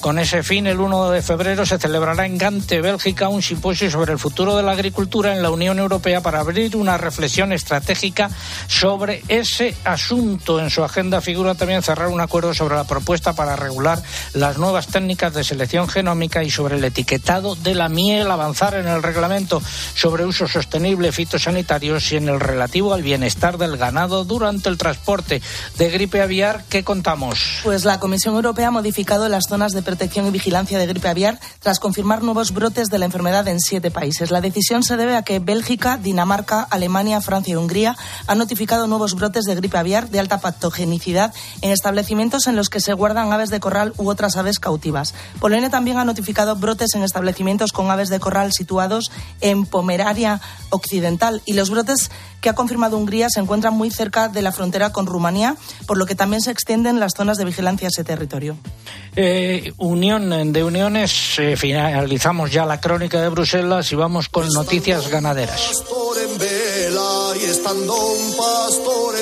Con 0.00 0.20
ese 0.20 0.44
fin, 0.44 0.68
el 0.68 0.78
1 0.78 1.10
de 1.10 1.22
febrero 1.22 1.66
se 1.66 1.78
celebrará 1.78 2.24
en 2.24 2.38
Gante, 2.38 2.80
Bélgica, 2.80 3.28
un 3.28 3.42
simposio 3.42 3.90
sobre 3.90 4.12
el 4.12 4.20
futuro 4.20 4.56
de 4.56 4.62
la 4.62 4.70
agricultura 4.70 5.32
en 5.34 5.42
la 5.42 5.50
Unión 5.50 5.80
Europea 5.80 6.20
para 6.20 6.38
abrir 6.38 6.76
una 6.76 6.98
reflexión 6.98 7.52
estratégica 7.52 8.30
sobre 8.68 9.24
ese 9.26 9.74
asunto. 9.82 10.60
En 10.60 10.70
su 10.70 10.84
agenda 10.84 11.20
figura 11.20 11.56
también 11.56 11.82
cerrar 11.82 12.10
un 12.10 12.20
acuerdo 12.20 12.54
sobre 12.54 12.76
la 12.76 12.84
propuesta 12.84 13.32
para 13.32 13.56
regular 13.56 14.00
las 14.34 14.56
nuevas 14.56 14.86
técnicas 14.86 15.34
de 15.34 15.42
selección 15.42 15.88
genómica 15.88 16.44
y 16.44 16.50
sobre 16.50 16.76
el 16.76 16.84
etiquetado 16.84 17.39
de 17.40 17.74
la 17.74 17.88
miel, 17.88 18.30
avanzar 18.30 18.74
en 18.74 18.86
el 18.86 19.02
reglamento 19.02 19.62
sobre 19.94 20.26
uso 20.26 20.46
sostenible 20.46 21.10
fitosanitarios 21.10 22.12
y 22.12 22.16
en 22.16 22.28
el 22.28 22.38
relativo 22.38 22.92
al 22.92 23.02
bienestar 23.02 23.56
del 23.56 23.78
ganado 23.78 24.24
durante 24.24 24.68
el 24.68 24.76
transporte 24.76 25.40
de 25.78 25.90
gripe 25.90 26.20
aviar. 26.20 26.64
¿Qué 26.68 26.84
contamos? 26.84 27.60
Pues 27.64 27.86
la 27.86 27.98
Comisión 27.98 28.34
Europea 28.34 28.68
ha 28.68 28.70
modificado 28.70 29.26
las 29.30 29.44
zonas 29.48 29.72
de 29.72 29.80
protección 29.80 30.26
y 30.26 30.30
vigilancia 30.30 30.78
de 30.78 30.86
gripe 30.86 31.08
aviar 31.08 31.40
tras 31.60 31.80
confirmar 31.80 32.22
nuevos 32.22 32.52
brotes 32.52 32.88
de 32.88 32.98
la 32.98 33.06
enfermedad 33.06 33.48
en 33.48 33.58
siete 33.58 33.90
países. 33.90 34.30
La 34.30 34.42
decisión 34.42 34.82
se 34.82 34.98
debe 34.98 35.16
a 35.16 35.22
que 35.22 35.38
Bélgica, 35.38 35.96
Dinamarca, 35.96 36.66
Alemania, 36.70 37.22
Francia 37.22 37.52
y 37.52 37.56
Hungría 37.56 37.96
han 38.26 38.36
notificado 38.36 38.86
nuevos 38.86 39.14
brotes 39.14 39.44
de 39.44 39.54
gripe 39.54 39.78
aviar 39.78 40.10
de 40.10 40.20
alta 40.20 40.40
patogenicidad 40.40 41.32
en 41.62 41.70
establecimientos 41.70 42.46
en 42.48 42.56
los 42.56 42.68
que 42.68 42.80
se 42.80 42.92
guardan 42.92 43.32
aves 43.32 43.48
de 43.48 43.60
corral 43.60 43.94
u 43.96 44.10
otras 44.10 44.36
aves 44.36 44.58
cautivas. 44.58 45.14
Polonia 45.40 45.70
también 45.70 45.96
ha 45.96 46.04
notificado 46.04 46.54
brotes 46.56 46.94
en 46.94 47.02
establecimientos 47.02 47.29
con 47.72 47.90
aves 47.90 48.08
de 48.08 48.20
corral 48.20 48.52
situados 48.52 49.10
en 49.40 49.66
Pomerania 49.66 50.40
Occidental 50.70 51.42
y 51.46 51.54
los 51.54 51.70
brotes 51.70 52.10
que 52.40 52.48
ha 52.48 52.54
confirmado 52.54 52.96
Hungría 52.96 53.28
se 53.28 53.40
encuentran 53.40 53.74
muy 53.74 53.90
cerca 53.90 54.28
de 54.28 54.42
la 54.42 54.52
frontera 54.52 54.92
con 54.92 55.06
Rumanía, 55.06 55.56
por 55.86 55.98
lo 55.98 56.06
que 56.06 56.14
también 56.14 56.40
se 56.40 56.50
extienden 56.50 57.00
las 57.00 57.12
zonas 57.16 57.36
de 57.36 57.44
vigilancia 57.44 57.88
a 57.88 57.90
ese 57.90 58.04
territorio. 58.04 58.56
Eh, 59.16 59.72
unión 59.78 60.52
de 60.52 60.64
uniones, 60.64 61.38
eh, 61.38 61.56
finalizamos 61.56 62.50
ya 62.50 62.64
la 62.64 62.80
crónica 62.80 63.20
de 63.20 63.28
Bruselas 63.28 63.90
y 63.92 63.96
vamos 63.96 64.28
con 64.28 64.48
noticias 64.48 65.08
ganaderas. 65.08 65.72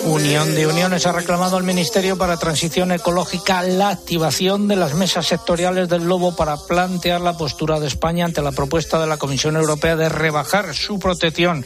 Unión 0.04 0.54
de 0.54 0.66
Uniones 0.66 1.06
ha 1.06 1.12
reclamado 1.12 1.56
al 1.56 1.64
Ministerio 1.64 2.16
para 2.16 2.36
Transición 2.36 2.92
Ecológica 2.92 3.62
la 3.62 3.90
activación 3.90 4.68
de 4.68 4.76
las 4.76 4.94
mesas 4.94 5.26
sectoriales 5.26 5.88
del 5.88 6.04
lobo 6.04 6.36
para 6.36 6.56
plantear 6.56 7.20
la 7.20 7.36
postura 7.36 7.80
de 7.80 7.88
España 7.98 8.26
ante 8.26 8.42
la 8.42 8.52
propuesta 8.52 9.00
de 9.00 9.08
la 9.08 9.16
Comisión 9.16 9.56
Europea 9.56 9.96
de 9.96 10.08
rebajar 10.08 10.72
su 10.72 11.00
protección. 11.00 11.64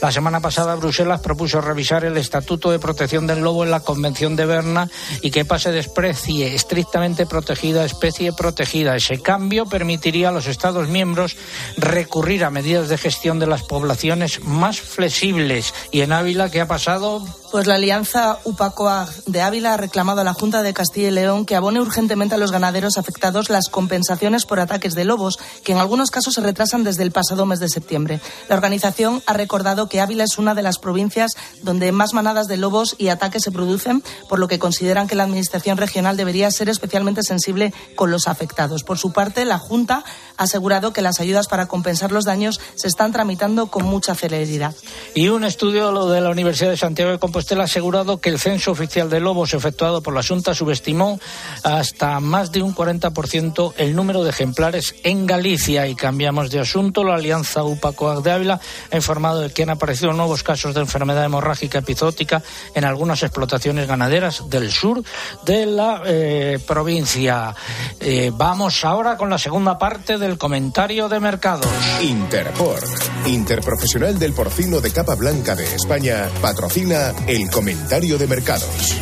La 0.00 0.10
semana 0.10 0.40
pasada 0.40 0.76
Bruselas 0.76 1.20
propuso 1.20 1.60
revisar 1.60 2.06
el 2.06 2.16
Estatuto 2.16 2.70
de 2.70 2.78
Protección 2.78 3.26
del 3.26 3.40
Lobo 3.40 3.64
en 3.64 3.70
la 3.70 3.80
Convención 3.80 4.34
de 4.34 4.46
Berna 4.46 4.88
y 5.20 5.30
que 5.30 5.44
pase 5.44 5.72
de 5.72 5.80
especie 5.80 6.54
estrictamente 6.54 7.26
protegida 7.26 7.82
a 7.82 7.84
especie 7.84 8.32
protegida. 8.32 8.96
Ese 8.96 9.20
cambio 9.20 9.66
permitiría 9.66 10.30
a 10.30 10.32
los 10.32 10.46
Estados 10.46 10.88
miembros 10.88 11.36
recurrir 11.76 12.44
a 12.44 12.50
medidas 12.50 12.88
de 12.88 12.96
gestión 12.96 13.38
de 13.38 13.46
las 13.46 13.62
poblaciones 13.62 14.42
más 14.42 14.80
flexibles. 14.80 15.74
Y 15.92 16.00
en 16.00 16.12
Ávila, 16.12 16.50
¿qué 16.50 16.62
ha 16.62 16.66
pasado? 16.66 17.22
Pues 17.54 17.68
la 17.68 17.76
alianza 17.76 18.40
UPACOAG 18.42 19.26
de 19.26 19.40
Ávila 19.40 19.74
ha 19.74 19.76
reclamado 19.76 20.20
a 20.20 20.24
la 20.24 20.34
Junta 20.34 20.62
de 20.62 20.74
Castilla 20.74 21.06
y 21.06 21.12
León 21.12 21.46
que 21.46 21.54
abone 21.54 21.80
urgentemente 21.80 22.34
a 22.34 22.38
los 22.38 22.50
ganaderos 22.50 22.98
afectados 22.98 23.48
las 23.48 23.68
compensaciones 23.68 24.44
por 24.44 24.58
ataques 24.58 24.96
de 24.96 25.04
lobos, 25.04 25.38
que 25.62 25.70
en 25.70 25.78
algunos 25.78 26.10
casos 26.10 26.34
se 26.34 26.40
retrasan 26.40 26.82
desde 26.82 27.04
el 27.04 27.12
pasado 27.12 27.46
mes 27.46 27.60
de 27.60 27.68
septiembre. 27.68 28.20
La 28.48 28.56
organización 28.56 29.22
ha 29.26 29.34
recordado 29.34 29.88
que 29.88 30.00
Ávila 30.00 30.24
es 30.24 30.36
una 30.36 30.56
de 30.56 30.62
las 30.62 30.80
provincias 30.80 31.30
donde 31.62 31.92
más 31.92 32.12
manadas 32.12 32.48
de 32.48 32.56
lobos 32.56 32.96
y 32.98 33.06
ataques 33.06 33.44
se 33.44 33.52
producen, 33.52 34.02
por 34.28 34.40
lo 34.40 34.48
que 34.48 34.58
consideran 34.58 35.06
que 35.06 35.14
la 35.14 35.22
Administración 35.22 35.76
regional 35.76 36.16
debería 36.16 36.50
ser 36.50 36.68
especialmente 36.68 37.22
sensible 37.22 37.72
con 37.94 38.10
los 38.10 38.26
afectados. 38.26 38.82
Por 38.82 38.98
su 38.98 39.12
parte, 39.12 39.44
la 39.44 39.58
Junta 39.60 40.02
ha 40.38 40.42
asegurado 40.42 40.92
que 40.92 41.02
las 41.02 41.20
ayudas 41.20 41.46
para 41.46 41.66
compensar 41.66 42.10
los 42.10 42.24
daños 42.24 42.60
se 42.74 42.88
están 42.88 43.12
tramitando 43.12 43.68
con 43.68 43.84
mucha 43.84 44.16
celeridad. 44.16 44.74
Y 45.14 45.28
un 45.28 45.44
estudio 45.44 46.08
de 46.08 46.20
la 46.20 46.30
Universidad 46.30 46.70
de 46.70 46.76
Santiago 46.76 47.12
de 47.12 47.20
Compostela 47.20 47.43
ha 47.52 47.64
asegurado 47.64 48.20
que 48.20 48.30
el 48.30 48.38
censo 48.38 48.70
oficial 48.70 49.10
de 49.10 49.20
lobos 49.20 49.54
efectuado 49.54 50.02
por 50.02 50.14
la 50.14 50.22
Junta 50.22 50.54
subestimó 50.54 51.20
hasta 51.62 52.18
más 52.20 52.52
de 52.52 52.62
un 52.62 52.74
40% 52.74 53.74
el 53.76 53.94
número 53.94 54.24
de 54.24 54.30
ejemplares 54.30 54.94
en 55.04 55.26
Galicia. 55.26 55.86
Y 55.86 55.94
cambiamos 55.94 56.50
de 56.50 56.60
asunto. 56.60 57.04
La 57.04 57.14
Alianza 57.14 57.64
UPACOAG 57.64 58.22
de 58.22 58.32
Ávila 58.32 58.60
ha 58.90 58.96
informado 58.96 59.40
de 59.40 59.50
que 59.50 59.62
han 59.62 59.70
aparecido 59.70 60.12
nuevos 60.12 60.42
casos 60.42 60.74
de 60.74 60.80
enfermedad 60.80 61.24
hemorrágica 61.24 61.78
epizótica 61.78 62.42
en 62.74 62.84
algunas 62.84 63.22
explotaciones 63.22 63.86
ganaderas 63.86 64.48
del 64.48 64.70
sur 64.70 65.02
de 65.44 65.66
la 65.66 66.02
eh, 66.06 66.58
provincia. 66.66 67.54
Eh, 68.00 68.30
vamos 68.34 68.84
ahora 68.84 69.16
con 69.16 69.30
la 69.30 69.38
segunda 69.38 69.78
parte 69.78 70.18
del 70.18 70.38
comentario 70.38 71.08
de 71.08 71.20
mercados. 71.20 71.68
Interpork, 72.00 73.26
Interprofesional 73.26 74.18
del 74.18 74.32
Porcino 74.32 74.80
de 74.80 74.90
Capa 74.90 75.14
Blanca 75.14 75.54
de 75.54 75.74
España, 75.74 76.28
patrocina 76.40 77.12
el 77.34 77.50
comentario 77.50 78.16
de 78.16 78.28
mercados. 78.28 78.94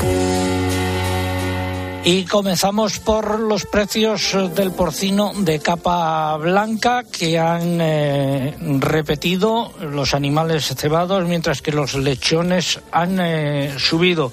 Y 2.05 2.25
comenzamos 2.25 2.99
por 2.99 3.39
los 3.39 3.65
precios 3.65 4.37
del 4.57 4.73
porcino 4.73 5.31
de 5.37 5.61
capa 5.61 6.37
blanca 6.37 7.05
que 7.05 7.39
han 7.39 7.79
eh, 7.81 8.57
repetido 8.81 9.73
los 9.81 10.13
animales 10.13 10.75
cebados 10.77 11.25
mientras 11.29 11.63
que 11.63 11.71
los 11.71 11.95
lechones 11.95 12.81
han 12.91 13.21
eh, 13.21 13.73
subido. 13.79 14.33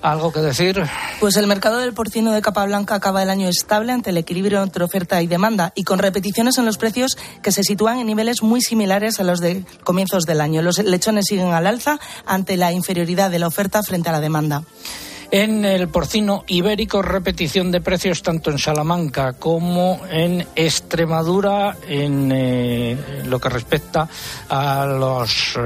¿Algo 0.00 0.32
que 0.32 0.40
decir? 0.40 0.82
Pues 1.20 1.36
el 1.36 1.46
mercado 1.46 1.80
del 1.80 1.92
porcino 1.92 2.32
de 2.32 2.40
capa 2.40 2.64
blanca 2.64 2.94
acaba 2.94 3.22
el 3.22 3.28
año 3.28 3.46
estable 3.46 3.92
ante 3.92 4.08
el 4.08 4.16
equilibrio 4.16 4.62
entre 4.62 4.82
oferta 4.82 5.20
y 5.20 5.26
demanda 5.26 5.74
y 5.74 5.84
con 5.84 5.98
repeticiones 5.98 6.56
en 6.56 6.64
los 6.64 6.78
precios 6.78 7.18
que 7.42 7.52
se 7.52 7.62
sitúan 7.62 7.98
en 7.98 8.06
niveles 8.06 8.42
muy 8.42 8.62
similares 8.62 9.20
a 9.20 9.24
los 9.24 9.40
de 9.40 9.66
comienzos 9.84 10.24
del 10.24 10.40
año. 10.40 10.62
Los 10.62 10.78
lechones 10.78 11.26
siguen 11.26 11.52
al 11.52 11.66
alza 11.66 12.00
ante 12.24 12.56
la 12.56 12.72
inferioridad 12.72 13.30
de 13.30 13.38
la 13.38 13.48
oferta 13.48 13.82
frente 13.82 14.08
a 14.08 14.12
la 14.12 14.20
demanda. 14.20 14.62
En 15.34 15.64
el 15.64 15.88
porcino 15.88 16.44
ibérico, 16.46 17.00
repetición 17.00 17.70
de 17.70 17.80
precios 17.80 18.22
tanto 18.22 18.50
en 18.50 18.58
Salamanca 18.58 19.32
como 19.32 20.02
en 20.10 20.46
Extremadura 20.54 21.74
en 21.88 22.30
eh, 22.30 23.22
lo 23.24 23.40
que 23.40 23.48
respecta 23.48 24.06
a 24.50 24.84
los 24.84 25.56
eh, 25.56 25.60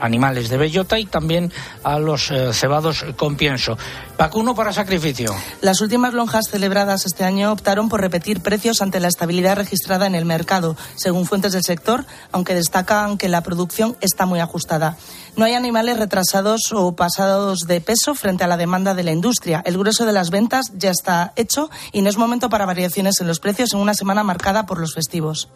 animales 0.00 0.48
de 0.48 0.56
bellota 0.56 0.98
y 0.98 1.04
también 1.04 1.52
a 1.84 1.98
los 1.98 2.30
eh, 2.30 2.54
cebados 2.54 3.04
con 3.18 3.36
pienso. 3.36 3.76
Vacuno 4.16 4.54
para 4.54 4.72
sacrificio. 4.72 5.34
Las 5.60 5.82
últimas 5.82 6.14
lonjas 6.14 6.46
celebradas 6.50 7.04
este 7.04 7.24
año 7.24 7.52
optaron 7.52 7.90
por 7.90 8.00
repetir 8.00 8.40
precios 8.40 8.80
ante 8.80 9.00
la 9.00 9.08
estabilidad 9.08 9.56
registrada 9.56 10.06
en 10.06 10.14
el 10.14 10.24
mercado, 10.24 10.78
según 10.96 11.26
fuentes 11.26 11.52
del 11.52 11.62
sector, 11.62 12.06
aunque 12.32 12.54
destacan 12.54 13.18
que 13.18 13.28
la 13.28 13.42
producción 13.42 13.98
está 14.00 14.24
muy 14.24 14.40
ajustada. 14.40 14.96
No 15.36 15.44
hay 15.44 15.54
animales 15.54 15.98
retrasados 15.98 16.72
o 16.72 16.94
pasados 16.96 17.60
de 17.66 17.80
peso 17.80 18.14
frente 18.14 18.44
a 18.44 18.46
la 18.46 18.56
demanda 18.56 18.94
de 18.94 19.04
la 19.04 19.12
industria. 19.12 19.62
El 19.64 19.78
grueso 19.78 20.06
de 20.06 20.12
las 20.12 20.30
ventas 20.30 20.72
ya 20.76 20.90
está 20.90 21.32
hecho 21.36 21.70
y 21.92 22.02
no 22.02 22.08
es 22.08 22.16
momento 22.16 22.48
para 22.48 22.66
variaciones 22.66 23.20
en 23.20 23.26
los 23.26 23.40
precios 23.40 23.72
en 23.72 23.80
una 23.80 23.94
semana 23.94 24.24
marcada 24.24 24.66
por 24.66 24.80
los 24.80 24.94
festivos. 24.94 25.48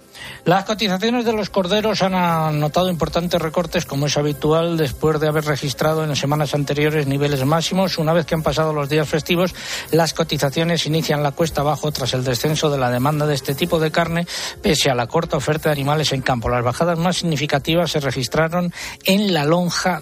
Las 0.45 0.65
cotizaciones 0.65 1.25
de 1.25 1.33
los 1.33 1.51
corderos 1.51 2.03
han 2.03 2.15
anotado 2.15 2.91
importantes 2.91 3.41
recortes, 3.41 3.87
como 3.87 4.07
es 4.07 4.17
habitual, 4.17 4.77
después 4.77 5.21
de 5.21 5.29
haber 5.29 5.45
registrado 5.45 6.05
en 6.05 6.15
semanas 6.17 6.55
anteriores 6.55 7.07
niveles 7.07 7.45
máximos. 7.45 7.99
Una 7.99 8.13
vez 8.13 8.27
que 8.27 8.35
han 8.35 8.43
pasado 8.43 8.73
los 8.73 8.89
días 8.89 9.09
festivos, 9.09 9.55
las 9.91 10.15
cotizaciones 10.15 10.87
inician 10.87 11.23
la 11.23 11.33
cuesta 11.33 11.63
abajo 11.63 11.91
tras 11.93 12.15
el 12.15 12.25
descenso 12.25 12.71
de 12.71 12.79
la 12.79 12.91
demanda 12.91 13.27
de 13.27 13.35
este 13.35 13.55
tipo 13.55 13.79
de 13.79 13.91
carne, 13.91 14.27
pese 14.61 14.91
a 14.91 14.95
la 14.95 15.07
corta 15.07 15.37
oferta 15.37 15.69
de 15.69 15.73
animales 15.73 16.13
en 16.13 16.23
campo. 16.23 16.49
Las 16.49 16.65
bajadas 16.65 16.99
más 16.99 17.17
significativas 17.17 17.91
se 17.91 18.01
registraron 18.01 18.73
en 19.05 19.33
la 19.33 19.45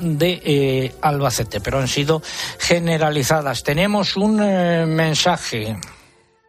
de 0.01 0.41
eh, 0.45 0.95
Albacete, 1.01 1.61
pero 1.61 1.79
han 1.79 1.89
sido 1.89 2.23
generalizadas. 2.59 3.63
Tenemos 3.63 4.17
un 4.17 4.41
eh, 4.43 4.87
mensaje. 4.87 5.77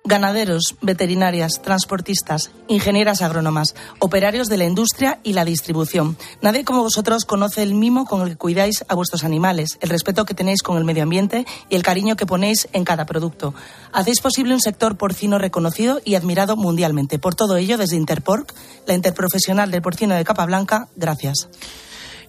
Ganaderos, 0.04 0.78
veterinarias, 0.82 1.62
transportistas, 1.62 2.50
ingenieras 2.68 3.22
agrónomas, 3.22 3.76
operarios 4.00 4.48
de 4.48 4.58
la 4.58 4.66
industria 4.66 5.20
y 5.22 5.34
la 5.34 5.46
distribución. 5.46 6.18
Nadie 6.42 6.66
como 6.66 6.82
vosotros 6.82 7.24
conoce 7.26 7.62
el 7.62 7.76
mimo 7.76 8.06
con 8.06 8.24
el 8.24 8.30
que 8.30 8.36
cuidáis 8.36 8.84
a 8.88 8.96
vuestros 8.96 9.24
animales, 9.24 9.78
el 9.80 9.90
respeto 9.90 10.26
que 10.26 10.34
tenéis 10.34 10.64
con 10.64 10.78
el 10.78 10.86
medio 10.86 11.04
ambiente 11.04 11.46
y 11.70 11.76
el 11.76 11.84
cariño 11.84 12.16
que 12.16 12.26
ponéis 12.26 12.68
en 12.74 12.84
cada 12.84 13.06
producto. 13.06 13.54
Hacéis 13.94 14.22
posible 14.22 14.56
un 14.56 14.62
sector 14.62 14.98
porcino 14.98 15.38
reconocido 15.38 16.02
y 16.04 16.16
admirado 16.16 16.56
mundialmente. 16.56 17.20
Por 17.20 17.36
todo 17.36 17.58
ello, 17.58 17.78
desde 17.78 17.96
Interporc, 17.96 18.56
la 18.88 18.96
interprofesional 18.96 19.70
del 19.70 19.84
porcino 19.84 20.16
de 20.16 20.24
capa 20.24 20.48
blanca, 20.48 20.88
gracias. 20.96 21.48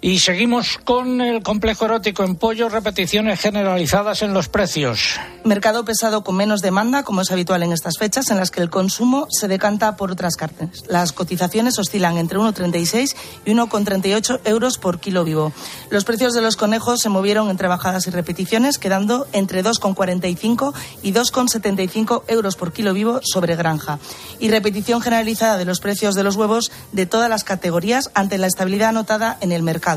Y 0.05 0.19
seguimos 0.19 0.79
con 0.85 1.21
el 1.21 1.45
complejo 1.45 1.85
erótico 1.85 2.25
en 2.25 2.35
pollo, 2.35 2.69
repeticiones 2.69 3.39
generalizadas 3.39 4.23
en 4.23 4.35
los 4.35 4.49
precios. 4.49 5.21
Mercado 5.45 5.85
pesado 5.85 6.25
con 6.25 6.35
menos 6.35 6.61
demanda, 6.61 7.05
como 7.05 7.21
es 7.21 7.31
habitual 7.31 7.63
en 7.63 7.71
estas 7.71 7.99
fechas, 7.99 8.29
en 8.31 8.37
las 8.37 8.51
que 8.51 8.61
el 8.61 8.69
consumo 8.69 9.29
se 9.31 9.47
decanta 9.47 9.95
por 9.95 10.11
otras 10.11 10.35
carnes. 10.35 10.83
Las 10.89 11.13
cotizaciones 11.13 11.79
oscilan 11.79 12.19
entre 12.19 12.39
1,36 12.39 13.15
y 13.45 13.53
1,38 13.53 14.41
euros 14.45 14.79
por 14.79 14.99
kilo 14.99 15.23
vivo. 15.23 15.53
Los 15.89 16.05
precios 16.05 16.33
de 16.35 16.43
los 16.43 16.57
conejos 16.57 16.99
se 16.99 17.09
movieron 17.09 17.49
entre 17.49 17.69
bajadas 17.69 18.09
y 18.09 18.11
repeticiones, 18.11 18.79
quedando 18.79 19.29
entre 19.33 19.63
2,45 19.63 20.75
y 21.05 21.13
2,75 21.13 22.25
euros 22.27 22.57
por 22.57 22.73
kilo 22.73 22.93
vivo 22.93 23.21
sobre 23.23 23.55
granja. 23.55 24.01
Y 24.41 24.51
repetición 24.51 25.01
generalizada 25.01 25.59
de 25.59 25.65
los 25.65 25.79
precios 25.79 26.17
de 26.17 26.25
los 26.25 26.35
huevos 26.35 26.73
de 26.91 27.07
todas 27.07 27.31
las 27.31 27.45
categorías 27.45 28.11
ante 28.15 28.37
la 28.39 28.49
estabilidad 28.49 28.89
anotada 28.89 29.39
en 29.41 29.53
el 29.53 29.63
mercado. 29.63 29.92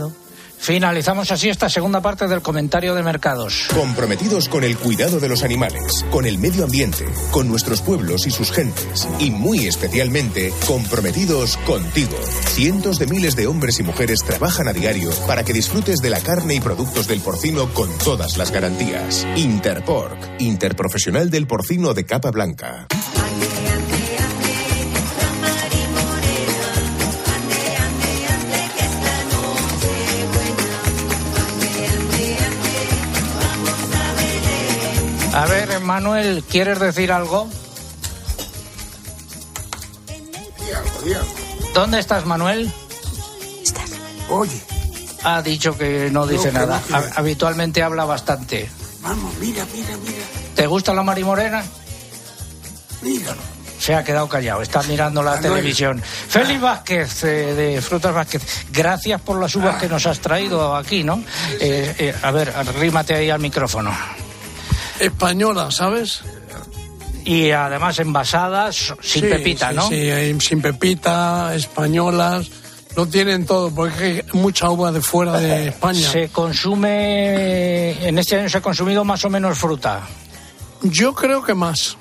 Finalizamos 0.58 1.32
así 1.32 1.50
esta 1.50 1.70
segunda 1.70 2.02
parte 2.02 2.28
del 2.28 2.42
comentario 2.42 2.96
de 2.96 3.04
mercados. 3.04 3.68
Comprometidos 3.74 4.50
con 4.50 4.64
el 4.64 4.78
cuidado 4.78 5.20
de 5.20 5.30
los 5.30 5.44
animales, 5.44 6.04
con 6.10 6.26
el 6.26 6.40
medio 6.40 6.64
ambiente, 6.64 7.06
con 7.30 7.48
nuestros 7.48 7.82
pueblos 7.82 8.26
y 8.26 8.32
sus 8.32 8.52
gentes, 8.52 9.08
y 9.20 9.30
muy 9.30 9.68
especialmente 9.68 10.52
comprometidos 10.66 11.58
contigo. 11.68 12.18
Cientos 12.48 12.98
de 12.98 13.06
miles 13.06 13.36
de 13.36 13.46
hombres 13.46 13.80
y 13.80 13.84
mujeres 13.84 14.24
trabajan 14.26 14.68
a 14.68 14.74
diario 14.74 15.12
para 15.28 15.44
que 15.44 15.54
disfrutes 15.54 16.00
de 16.00 16.10
la 16.10 16.20
carne 16.20 16.56
y 16.56 16.60
productos 16.60 17.08
del 17.08 17.22
porcino 17.22 17.72
con 17.74 17.90
todas 18.00 18.38
las 18.38 18.52
garantías. 18.52 19.28
Interpork, 19.36 20.18
Interprofesional 20.40 21.30
del 21.30 21.46
Porcino 21.46 21.94
de 21.94 22.06
Capa 22.06 22.32
Blanca. 22.32 22.88
A 35.36 35.46
ver, 35.48 35.80
Manuel, 35.82 36.44
¿quieres 36.50 36.80
decir 36.80 37.12
algo? 37.12 37.50
¿Dónde 41.74 42.00
estás, 42.00 42.26
Manuel? 42.26 42.72
Oye. 44.30 44.62
Ha 45.24 45.42
dicho 45.42 45.76
que 45.78 46.10
no 46.12 46.26
dice 46.28 46.52
No, 46.52 46.60
nada. 46.60 46.82
no, 46.90 47.02
Habitualmente 47.16 47.82
habla 47.84 48.06
bastante. 48.06 48.70
Vamos, 49.02 49.34
mira, 49.40 49.66
mira, 49.74 49.98
mira. 50.04 50.24
¿Te 50.56 50.68
gusta 50.68 50.94
la 50.94 51.04
marimorena? 51.04 51.64
Míralo. 53.02 53.42
Se 53.80 53.94
ha 53.94 54.04
quedado 54.04 54.30
callado, 54.30 54.62
está 54.62 54.82
mirando 54.84 55.22
la 55.22 55.32
Manuel. 55.36 55.52
televisión. 55.54 56.02
Félix 56.02 56.62
Vázquez, 56.62 57.24
eh, 57.24 57.28
de 57.54 57.82
Frutas 57.82 58.14
Vázquez, 58.14 58.42
gracias 58.72 59.20
por 59.22 59.40
las 59.40 59.54
uvas 59.56 59.80
que 59.82 59.88
nos 59.90 60.06
has 60.08 60.20
traído 60.20 60.76
aquí, 60.76 61.04
¿no? 61.04 61.22
Eh, 61.60 61.94
eh, 62.00 62.16
a 62.22 62.32
ver, 62.32 62.50
arrímate 62.56 63.14
ahí 63.16 63.30
al 63.30 63.40
micrófono. 63.40 63.92
Española, 65.00 65.72
¿sabes? 65.72 66.22
Y 67.24 67.52
además 67.52 68.00
envasadas, 68.00 68.94
sin 69.02 69.24
Sí, 69.24 69.28
pepita, 69.28 69.70
sí, 69.70 69.76
¿no? 69.76 69.90
Sí, 69.90 70.40
sin 70.40 70.62
pepita, 70.62 71.56
españolas. 71.56 72.50
Lo 72.96 73.08
tienen 73.08 73.46
todo, 73.46 73.72
porque 73.74 74.04
hay 74.04 74.40
mucha 74.40 74.70
uva 74.70 74.92
de 74.92 75.02
fuera 75.02 75.40
de 75.40 75.68
España. 75.70 76.10
Se 76.10 76.30
consume, 76.30 78.08
en 78.08 78.18
este 78.18 78.40
año 78.40 78.50
se 78.50 78.60
ha 78.60 78.62
consumido 78.62 79.04
más 79.04 79.26
o 79.26 79.30
menos 79.30 79.58
fruta. 79.58 80.02
Yo 80.82 81.14
creo 81.14 81.44
que 81.44 81.54
más. 81.56 81.98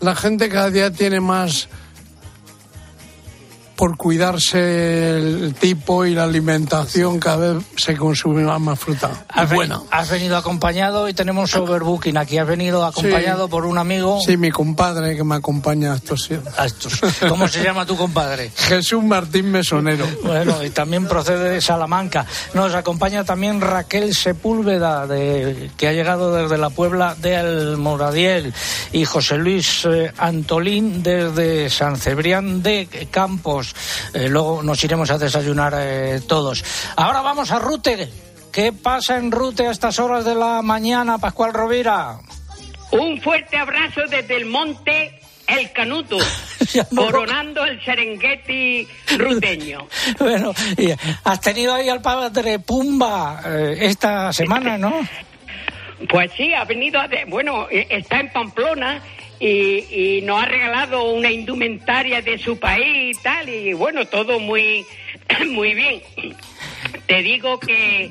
La 0.00 0.14
gente 0.14 0.48
cada 0.48 0.70
día 0.70 0.92
tiene 0.92 1.20
más 1.20 1.68
por 3.78 3.96
cuidarse 3.96 5.16
el 5.18 5.54
tipo 5.54 6.04
y 6.04 6.12
la 6.12 6.24
alimentación, 6.24 7.20
cada 7.20 7.54
vez 7.54 7.64
se 7.76 7.96
consume 7.96 8.42
más 8.58 8.76
fruta. 8.76 9.24
Has, 9.28 9.52
buena. 9.52 9.80
has 9.92 10.10
venido 10.10 10.36
acompañado 10.36 11.08
y 11.08 11.14
tenemos 11.14 11.54
overbooking 11.54 12.16
aquí. 12.16 12.38
Has 12.38 12.48
venido 12.48 12.84
acompañado 12.84 13.44
Sí. 13.44 13.50
por 13.52 13.66
un 13.66 13.78
amigo. 13.78 14.18
Sí, 14.26 14.36
mi 14.36 14.50
compadre 14.50 15.14
que 15.14 15.22
me 15.22 15.36
acompaña 15.36 15.92
a 15.92 15.96
estos. 15.96 16.28
A 16.56 16.66
estos. 16.66 17.00
¿Cómo 17.28 17.46
se 17.46 17.62
llama 17.62 17.86
tu 17.86 17.96
compadre? 17.96 18.50
Jesús 18.56 19.04
Martín 19.04 19.52
Mesonero. 19.52 20.08
Bueno, 20.24 20.64
y 20.64 20.70
también 20.70 21.06
procede 21.06 21.50
de 21.50 21.60
Salamanca. 21.60 22.26
Nos 22.54 22.74
acompaña 22.74 23.22
también 23.22 23.60
Raquel 23.60 24.12
Sepúlveda, 24.12 25.06
de, 25.06 25.70
que 25.76 25.86
ha 25.86 25.92
llegado 25.92 26.34
desde 26.34 26.58
la 26.58 26.70
Puebla 26.70 27.14
del 27.14 27.76
Moradiel, 27.76 28.52
y 28.92 29.04
José 29.04 29.38
Luis 29.38 29.84
eh, 29.84 30.12
Antolín 30.18 31.04
desde 31.04 31.70
San 31.70 31.96
Cebrián 31.96 32.60
de 32.60 32.88
Campos. 33.12 33.67
Eh, 34.14 34.28
luego 34.28 34.62
nos 34.62 34.82
iremos 34.84 35.10
a 35.10 35.18
desayunar 35.18 35.74
eh, 35.76 36.20
todos. 36.26 36.64
Ahora 36.96 37.20
vamos 37.22 37.50
a 37.50 37.58
Rute. 37.58 38.08
¿Qué 38.52 38.72
pasa 38.72 39.16
en 39.18 39.30
Rute 39.30 39.66
a 39.66 39.70
estas 39.70 39.98
horas 39.98 40.24
de 40.24 40.34
la 40.34 40.62
mañana, 40.62 41.18
Pascual 41.18 41.52
Rovira? 41.52 42.18
Un 42.90 43.20
fuerte 43.20 43.56
abrazo 43.56 44.00
desde 44.10 44.36
el 44.36 44.46
monte 44.46 45.20
El 45.46 45.70
Canuto, 45.72 46.16
coronando 46.96 47.62
el 47.64 47.82
Serengeti 47.84 48.88
ruteño. 49.16 49.86
Bueno, 50.18 50.52
has 51.24 51.40
tenido 51.40 51.74
ahí 51.74 51.88
al 51.88 52.00
padre 52.00 52.58
Pumba 52.58 53.42
eh, 53.44 53.76
esta 53.82 54.32
semana, 54.32 54.78
¿no? 54.78 54.94
Pues 56.08 56.30
sí, 56.36 56.54
ha 56.54 56.64
venido, 56.64 57.00
de- 57.08 57.24
bueno, 57.26 57.66
eh, 57.70 57.86
está 57.90 58.20
en 58.20 58.30
Pamplona 58.32 59.02
y, 59.40 60.16
y 60.18 60.22
nos 60.22 60.42
ha 60.42 60.46
regalado 60.46 61.10
una 61.12 61.30
indumentaria 61.30 62.22
de 62.22 62.38
su 62.38 62.58
país 62.58 63.16
y 63.16 63.22
tal, 63.22 63.48
y 63.48 63.72
bueno, 63.72 64.06
todo 64.06 64.40
muy, 64.40 64.84
muy 65.50 65.74
bien. 65.74 66.02
Te 67.06 67.22
digo 67.22 67.58
que, 67.60 68.10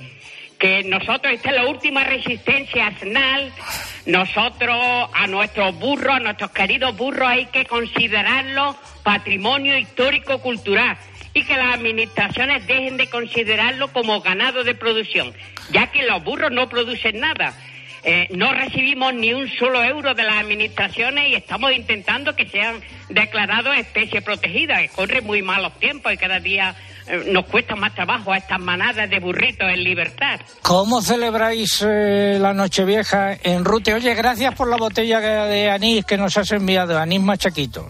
que 0.57 0.84
nosotros, 0.84 1.34
esta 1.34 1.49
es 1.49 1.55
la 1.55 1.67
última 1.67 2.03
resistencia 2.03 2.88
asnal, 2.88 3.51
nosotros 4.05 5.09
a 5.13 5.28
nuestros 5.28 5.78
burros, 5.78 6.15
a 6.15 6.19
nuestros 6.19 6.51
queridos 6.51 6.95
burros 6.95 7.28
hay 7.28 7.45
que 7.47 7.65
considerarlos 7.65 8.75
patrimonio 9.03 9.78
histórico-cultural 9.78 10.97
y 11.34 11.43
que 11.43 11.55
las 11.55 11.75
administraciones 11.75 12.65
dejen 12.65 12.97
de 12.97 13.09
considerarlo 13.09 13.91
como 13.91 14.21
ganado 14.21 14.63
de 14.63 14.73
producción, 14.73 15.34
ya 15.71 15.88
que 15.91 16.03
los 16.03 16.23
burros 16.23 16.51
no 16.51 16.67
producen 16.69 17.19
nada. 17.19 17.53
Eh, 18.03 18.27
no 18.31 18.53
recibimos 18.53 19.13
ni 19.13 19.33
un 19.33 19.49
solo 19.49 19.83
euro 19.83 20.13
de 20.13 20.23
las 20.23 20.37
administraciones 20.37 21.29
y 21.29 21.35
estamos 21.35 21.71
intentando 21.73 22.35
que 22.35 22.47
sean 22.47 22.79
declarados 23.09 23.75
especie 23.77 24.21
protegida, 24.21 24.79
corre 24.95 25.21
muy 25.21 25.41
malos 25.41 25.77
tiempos 25.79 26.13
y 26.13 26.17
cada 26.17 26.39
día 26.39 26.75
eh, 27.07 27.23
nos 27.31 27.45
cuesta 27.45 27.75
más 27.75 27.93
trabajo 27.95 28.31
a 28.31 28.37
estas 28.37 28.59
manadas 28.59 29.09
de 29.09 29.19
burritos 29.19 29.67
en 29.69 29.83
libertad. 29.83 30.39
¿Cómo 30.61 31.01
celebráis 31.01 31.83
eh, 31.87 32.37
la 32.39 32.53
Nochevieja 32.53 33.33
en 33.43 33.65
Rute? 33.65 33.93
Oye, 33.93 34.13
gracias 34.13 34.53
por 34.55 34.69
la 34.69 34.77
botella 34.77 35.19
de 35.19 35.69
anís 35.69 36.05
que 36.05 36.17
nos 36.17 36.37
has 36.37 36.51
enviado, 36.51 36.97
anís 36.99 37.21
machaquito. 37.21 37.87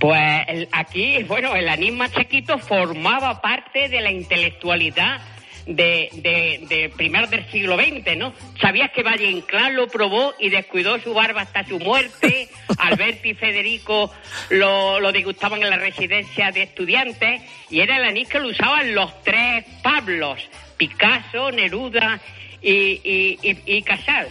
Pues 0.00 0.20
el- 0.48 0.68
aquí, 0.72 1.22
bueno, 1.24 1.54
el 1.54 1.68
anís 1.68 1.92
machaquito 1.92 2.58
formaba 2.58 3.40
parte 3.42 3.88
de 3.88 4.00
la 4.00 4.10
intelectualidad 4.10 5.20
de, 5.66 6.10
de, 6.12 6.66
de 6.68 6.92
primeros 6.96 7.30
del 7.30 7.50
siglo 7.50 7.76
XX, 7.76 8.16
¿no? 8.16 8.32
Sabías 8.60 8.90
que 8.92 9.02
Valle 9.02 9.30
Inclán 9.30 9.74
lo 9.76 9.88
probó 9.88 10.34
y 10.38 10.50
descuidó 10.50 10.98
su 11.00 11.14
barba 11.14 11.42
hasta 11.42 11.64
su 11.66 11.78
muerte. 11.78 12.48
Alberto 12.78 13.28
y 13.28 13.34
Federico 13.34 14.12
lo, 14.50 15.00
lo 15.00 15.12
degustaban 15.12 15.62
en 15.62 15.70
la 15.70 15.76
residencia 15.76 16.50
de 16.50 16.62
estudiantes 16.64 17.40
y 17.70 17.80
era 17.80 17.96
el 17.96 18.04
anís 18.04 18.28
que 18.28 18.40
lo 18.40 18.48
usaban 18.48 18.94
los 18.94 19.22
tres 19.22 19.64
Pablos, 19.82 20.40
Picasso, 20.76 21.50
Neruda 21.50 22.20
y, 22.60 22.70
y, 22.72 23.38
y, 23.42 23.76
y 23.76 23.82
Casal. 23.82 24.28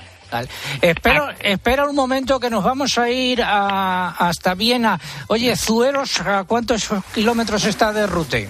Espero, 0.81 1.29
espera 1.41 1.85
un 1.87 1.95
momento 1.95 2.39
que 2.39 2.49
nos 2.49 2.63
vamos 2.63 2.97
a 2.97 3.07
ir 3.09 3.41
a- 3.43 4.09
hasta 4.17 4.55
Viena. 4.55 4.99
Oye, 5.27 5.55
Zueros, 5.55 6.19
¿a 6.21 6.43
cuántos 6.45 6.89
kilómetros 7.13 7.65
está 7.65 7.93
de 7.93 8.07
Rute? 8.07 8.49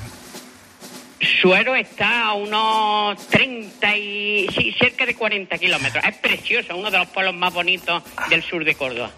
Suero 1.41 1.75
está 1.75 2.27
a 2.27 2.33
unos 2.33 3.27
30 3.27 3.97
y... 3.97 4.47
sí, 4.55 4.73
cerca 4.79 5.05
de 5.05 5.15
40 5.15 5.57
kilómetros. 5.57 6.03
Es 6.03 6.15
precioso, 6.17 6.75
uno 6.75 6.91
de 6.91 6.97
los 6.97 7.07
pueblos 7.07 7.35
más 7.35 7.53
bonitos 7.53 8.03
del 8.29 8.43
sur 8.43 8.63
de 8.63 8.75
Córdoba. 8.75 9.11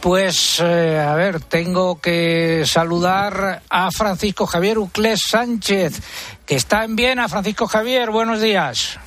Pues, 0.00 0.60
eh, 0.60 0.98
a 0.98 1.14
ver, 1.14 1.40
tengo 1.40 2.00
que 2.00 2.64
saludar 2.66 3.62
a 3.68 3.90
Francisco 3.90 4.46
Javier 4.46 4.78
Uclés 4.78 5.22
Sánchez, 5.28 6.00
que 6.44 6.56
está 6.56 6.84
en 6.84 6.96
Viena. 6.96 7.28
Francisco 7.28 7.66
Javier, 7.66 8.10
buenos 8.10 8.40
días. 8.40 8.98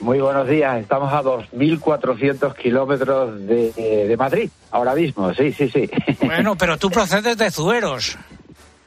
Muy 0.00 0.20
buenos 0.20 0.48
días, 0.48 0.80
estamos 0.80 1.12
a 1.12 1.22
2.400 1.22 2.54
kilómetros 2.56 3.46
de, 3.46 3.72
de 3.72 4.16
Madrid, 4.18 4.50
ahora 4.70 4.94
mismo, 4.94 5.32
sí, 5.32 5.52
sí, 5.52 5.70
sí. 5.70 5.88
Bueno, 6.20 6.56
pero 6.56 6.76
tú 6.76 6.90
procedes 6.90 7.38
de 7.38 7.50
Zueros. 7.50 8.18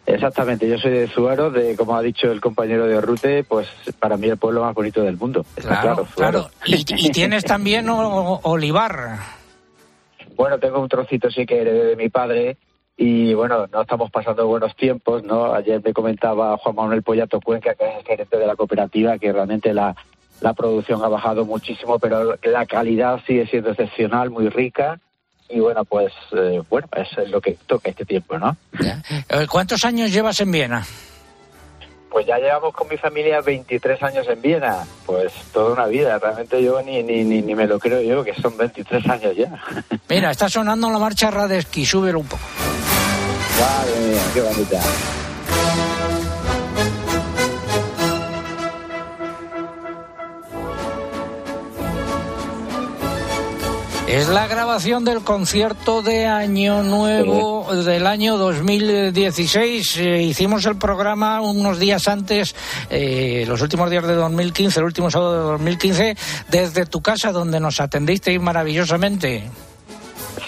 Exactamente, 0.07 0.69
yo 0.69 0.77
soy 0.77 0.91
de 0.91 1.07
Zuero, 1.07 1.51
de 1.51 1.75
como 1.75 1.93
ha 1.97 2.01
dicho 2.01 2.31
el 2.31 2.39
compañero 2.39 2.87
de 2.87 3.01
Rute, 3.01 3.43
pues 3.43 3.67
para 3.99 4.15
mí 4.15 4.27
el 4.27 4.37
pueblo 4.37 4.61
más 4.61 4.73
bonito 4.73 5.03
del 5.03 5.17
mundo. 5.17 5.45
Está 5.57 5.81
Claro, 5.81 6.07
claro. 6.15 6.49
Y, 6.65 6.75
y 6.75 7.11
tienes 7.11 7.43
también 7.43 7.87
olivar. 7.89 9.17
Bueno, 10.37 10.59
tengo 10.59 10.79
un 10.79 10.87
trocito 10.87 11.29
sí 11.29 11.45
que 11.45 11.59
heredé 11.59 11.83
de 11.83 11.95
mi 11.97 12.07
padre 12.07 12.55
y 12.95 13.33
bueno, 13.33 13.67
no 13.67 13.81
estamos 13.81 14.09
pasando 14.09 14.47
buenos 14.47 14.75
tiempos, 14.77 15.23
¿no? 15.23 15.53
Ayer 15.53 15.81
me 15.83 15.91
comentaba 15.91 16.57
Juan 16.57 16.75
Manuel 16.75 17.03
Pollato 17.03 17.41
Cuenca, 17.41 17.75
que 17.75 17.85
es 17.85 17.97
el 17.97 18.05
gerente 18.05 18.37
de 18.37 18.47
la 18.47 18.55
cooperativa, 18.55 19.19
que 19.19 19.33
realmente 19.33 19.73
la, 19.73 19.93
la 20.39 20.53
producción 20.53 21.03
ha 21.03 21.09
bajado 21.09 21.43
muchísimo, 21.43 21.99
pero 21.99 22.37
la 22.41 22.65
calidad 22.65 23.19
sigue 23.27 23.45
siendo 23.47 23.71
excepcional, 23.71 24.29
muy 24.29 24.47
rica. 24.47 25.01
Y 25.49 25.59
bueno, 25.59 25.85
pues 25.85 26.11
eh, 26.33 26.61
bueno, 26.69 26.87
eso 26.95 27.21
es 27.21 27.29
lo 27.29 27.39
que 27.39 27.57
toca 27.65 27.89
este 27.89 28.05
tiempo, 28.05 28.37
¿no? 28.37 28.57
Eh, 28.79 29.47
¿Cuántos 29.49 29.85
años 29.85 30.11
llevas 30.11 30.39
en 30.41 30.51
Viena? 30.51 30.85
Pues 32.09 32.25
ya 32.25 32.37
llevamos 32.37 32.73
con 32.73 32.87
mi 32.87 32.97
familia 32.97 33.41
23 33.41 34.01
años 34.03 34.27
en 34.27 34.41
Viena, 34.41 34.85
pues 35.05 35.31
toda 35.53 35.73
una 35.73 35.85
vida. 35.85 36.17
Realmente 36.19 36.61
yo 36.63 36.81
ni, 36.81 37.03
ni, 37.03 37.23
ni, 37.23 37.41
ni 37.41 37.55
me 37.55 37.67
lo 37.67 37.79
creo 37.79 38.01
yo, 38.01 38.23
que 38.23 38.33
son 38.33 38.57
23 38.57 39.07
años 39.09 39.35
ya. 39.35 39.63
Mira, 40.09 40.31
está 40.31 40.49
sonando 40.49 40.89
la 40.89 40.99
marcha 40.99 41.29
Radeski, 41.31 41.85
súbelo 41.85 42.19
un 42.19 42.27
poco. 42.27 42.43
Qué 44.33 44.41
bonita. 44.41 44.81
Es 54.07 54.29
la 54.29 54.47
grabación 54.47 55.03
del 55.03 55.21
concierto 55.21 56.01
de 56.01 56.27
Año 56.27 56.81
Nuevo 56.81 57.75
del 57.75 58.07
año 58.07 58.37
2016. 58.37 59.97
Eh, 59.97 60.23
hicimos 60.23 60.65
el 60.65 60.77
programa 60.77 61.41
unos 61.41 61.77
días 61.77 62.07
antes, 62.07 62.55
eh, 62.89 63.43
los 63.49 63.61
últimos 63.61 63.89
días 63.89 64.07
de 64.07 64.13
2015, 64.13 64.79
el 64.79 64.85
último 64.85 65.11
sábado 65.11 65.33
de 65.33 65.51
2015, 65.51 66.15
desde 66.47 66.85
tu 66.85 67.01
casa, 67.01 67.33
donde 67.33 67.59
nos 67.59 67.81
atendisteis 67.81 68.39
maravillosamente. 68.39 69.43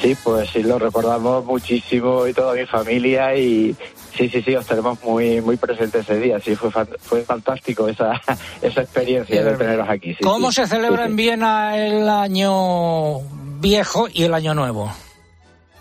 Sí, 0.01 0.15
pues 0.23 0.49
sí, 0.51 0.63
lo 0.63 0.79
recordamos 0.79 1.43
muchísimo 1.43 2.25
y 2.27 2.33
toda 2.33 2.53
mi 2.53 2.65
familia 2.65 3.35
y 3.35 3.75
sí, 4.19 4.29
sí, 4.29 4.41
sí, 4.41 4.55
os 4.55 4.65
tenemos 4.67 5.01
muy 5.03 5.39
muy 5.41 5.55
presentes 5.55 6.01
ese 6.01 6.19
día. 6.19 6.39
Sí, 6.41 6.55
fue, 6.55 6.69
fue 6.99 7.21
fantástico 7.23 7.87
esa, 7.87 8.21
esa 8.61 8.81
experiencia 8.81 9.43
de 9.43 9.55
teneros 9.55 9.87
aquí. 9.89 10.13
sí, 10.13 10.23
¿Cómo 10.23 10.51
sí. 10.51 10.61
se 10.61 10.67
celebra 10.67 11.05
Sí, 11.05 11.11
en. 11.11 11.15
Viena 11.15 11.77
el 11.77 12.09
año 12.09 13.19
viejo 13.61 14.07
y 14.13 14.23
el 14.23 14.33
año 14.33 14.53
nuevo? 14.53 14.91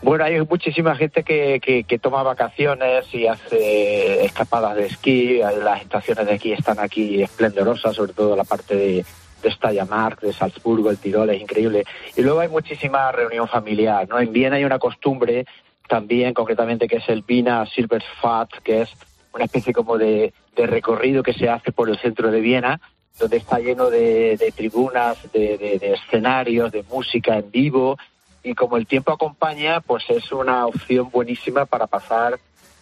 Bueno, 0.01 0.23
hay 0.25 0.41
muchísima 0.43 0.95
gente 0.95 1.25
que, 1.25 1.59
que, 1.61 1.83
que 1.83 1.99
toma 1.99 2.23
vacaciones 2.23 3.13
y 3.13 3.27
hace 3.27 4.25
escapadas 4.25 4.77
de 4.77 4.87
esquí. 4.87 5.41
Las 5.65 5.83
estaciones 5.83 6.25
de 6.27 6.35
esquí 6.35 6.53
están 6.53 6.79
aquí 6.79 7.21
esplendorosas, 7.23 7.97
sobre 7.97 8.13
todo 8.13 8.37
la 8.37 8.45
parte 8.45 8.77
de, 8.77 9.05
de 9.43 9.51
Steiermark, 9.51 10.21
de 10.21 10.33
Salzburgo, 10.33 10.91
el 10.91 10.99
Tirol, 10.99 11.31
es 11.31 11.41
increíble. 11.41 11.85
Y 12.17 12.23
luego 12.23 12.39
hay 12.39 12.49
muchísima 12.49 13.11
reunión 13.11 13.49
familiar, 13.49 14.09
¿no? 14.09 14.21
En 14.21 14.33
Viena 14.33 14.55
hay 14.57 14.65
una 14.65 14.79
costumbre 14.79 15.47
también, 15.89 16.35
concretamente, 16.35 16.87
que 16.87 16.97
es 16.97 17.09
el 17.09 17.23
Vina 17.23 17.67
Silberfahrt, 17.67 18.51
que 18.63 18.83
es 18.83 18.91
una 19.35 19.45
especie 19.45 19.73
como 19.73 19.99
de, 19.99 20.33
recorrido 20.57 21.23
que 21.23 21.33
se 21.33 21.49
hace 21.49 21.71
por 21.73 21.89
el 21.89 21.99
centro 21.99 22.31
de 22.31 22.41
Viena, 22.41 22.81
donde 23.19 23.37
está 23.39 23.59
lleno 23.59 23.91
de, 23.91 24.37
de 24.37 24.53
tribunas, 24.53 25.17
de, 25.33 25.57
de- 25.59 25.93
escenarios, 25.95 26.71
de 26.73 26.85
música 26.85 27.37
en 27.39 27.51
vivo, 27.51 27.97
y 28.43 28.55
como 28.55 28.77
el 28.77 28.87
tiempo 28.87 29.13
acompaña, 29.13 29.81
pues 29.81 30.05
es 30.09 30.31
una 30.33 30.67
opción 30.67 31.11
buenísima 31.11 31.65
para 31.67 31.87
pasar 31.87 32.39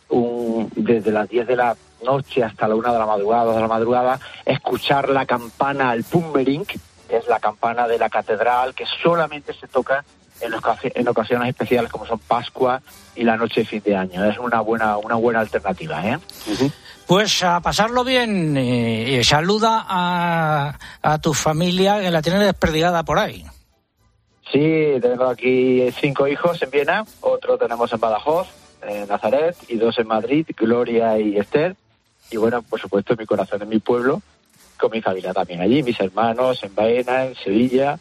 un- 0.09 0.71
desde 0.75 1.11
las 1.11 1.29
10 1.29 1.47
de 1.47 1.57
la 1.57 1.77
noche 2.05 2.43
hasta 2.45 2.69
la 2.69 2.75
1 2.77 2.93
de 2.93 2.99
la 2.99 3.07
madrugada, 3.07 3.45
2 3.45 3.55
de 3.57 3.61
la 3.63 3.69
madrugada, 3.69 4.21
escuchar 4.45 5.09
la 5.09 5.27
campana 5.27 5.91
al 5.91 6.05
Pummering, 6.05 6.65
que 6.65 6.79
es 7.17 7.27
la 7.29 7.41
campana 7.41 7.87
de 7.89 7.99
la 7.99 8.09
catedral, 8.11 8.75
que 8.75 8.85
solamente 9.03 9.53
se 9.55 9.67
toca 9.69 10.05
en, 10.41 10.53
ocasi- 10.53 10.93
en 10.95 11.09
ocasiones 11.09 11.49
especiales 11.49 11.91
como 11.91 12.07
son 12.07 12.18
Pascua 12.18 12.80
y 13.14 13.24
la 13.24 13.37
noche 13.37 13.61
de 13.61 13.66
fin 13.66 13.82
de 13.84 13.97
año. 13.97 14.24
Es 14.24 14.39
una 14.39 14.61
buena, 14.61 14.97
una 14.99 15.14
buena 15.14 15.41
alternativa, 15.41 16.07
¿eh? 16.07 16.18
Pues 17.07 17.43
a 17.43 17.61
pasarlo 17.61 18.03
bien. 18.05 18.57
eh, 18.57 19.22
saluda 19.24 19.84
a, 19.89 20.78
a 21.03 21.18
tu 21.18 21.32
familia 21.34 22.01
que 22.01 22.11
la 22.11 22.20
tiene 22.22 22.39
desperdigada 22.45 23.05
por 23.05 23.18
ahí. 23.18 23.45
Sí, 24.53 24.95
tengo 25.01 25.24
aquí 25.26 25.91
cinco 26.01 26.28
hijos 26.28 26.62
en 26.62 26.70
Viena, 26.70 27.05
otro 27.20 27.59
tenemos 27.59 27.93
en 27.93 27.99
Badajoz, 28.01 28.47
en 28.82 29.09
Nazaret, 29.09 29.57
y 29.68 29.76
dos 29.76 29.99
en 29.99 30.07
Madrid, 30.07 30.47
Gloria 30.57 31.18
y 31.18 31.37
Esther. 31.37 31.74
Y 32.30 32.37
bueno, 32.37 32.62
por 32.62 32.80
supuesto, 32.80 33.14
mi 33.16 33.26
corazón 33.26 33.62
en 33.62 33.68
mi 33.68 33.78
pueblo, 33.80 34.22
con 34.78 34.91
mi 34.91 35.01
familia 35.03 35.32
también 35.32 35.61
allí, 35.61 35.82
mis 35.82 35.99
hermanos 35.99 36.62
en 36.62 36.74
Baena, 36.74 37.24
en 37.24 37.34
Sevilla, 37.37 37.99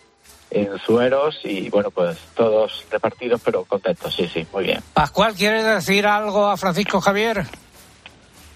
en 0.55 0.79
Sueros, 0.79 1.39
y 1.43 1.69
bueno, 1.69 1.91
pues 1.91 2.17
todos 2.33 2.85
repartidos, 2.89 3.41
pero 3.43 3.65
contentos, 3.65 4.15
sí, 4.15 4.29
sí, 4.33 4.47
muy 4.53 4.63
bien. 4.63 4.79
Pascual, 4.93 5.33
¿quieres 5.35 5.65
decir 5.65 6.07
algo 6.07 6.47
a 6.47 6.55
Francisco 6.55 7.01
Javier? 7.01 7.43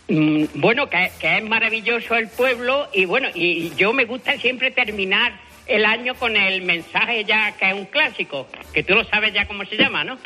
Mm, 0.07 0.45
Bueno, 0.55 0.89
que, 0.89 1.11
que 1.19 1.37
es 1.37 1.43
maravilloso 1.43 2.15
el 2.15 2.29
pueblo 2.29 2.87
y 2.93 3.05
bueno, 3.05 3.27
y 3.33 3.71
yo 3.75 3.91
me 3.93 4.05
gusta 4.05 4.37
siempre 4.37 4.71
terminar 4.71 5.33
el 5.67 5.85
año 5.85 6.15
con 6.15 6.35
el 6.35 6.61
mensaje 6.63 7.25
ya 7.25 7.51
que 7.51 7.69
es 7.69 7.75
un 7.75 7.85
clásico, 7.85 8.47
que 8.73 8.81
tú 8.81 8.95
lo 8.95 9.03
sabes 9.03 9.33
ya 9.33 9.45
cómo 9.45 9.65
se 9.65 9.75
llama, 9.75 10.03
¿no? 10.03 10.17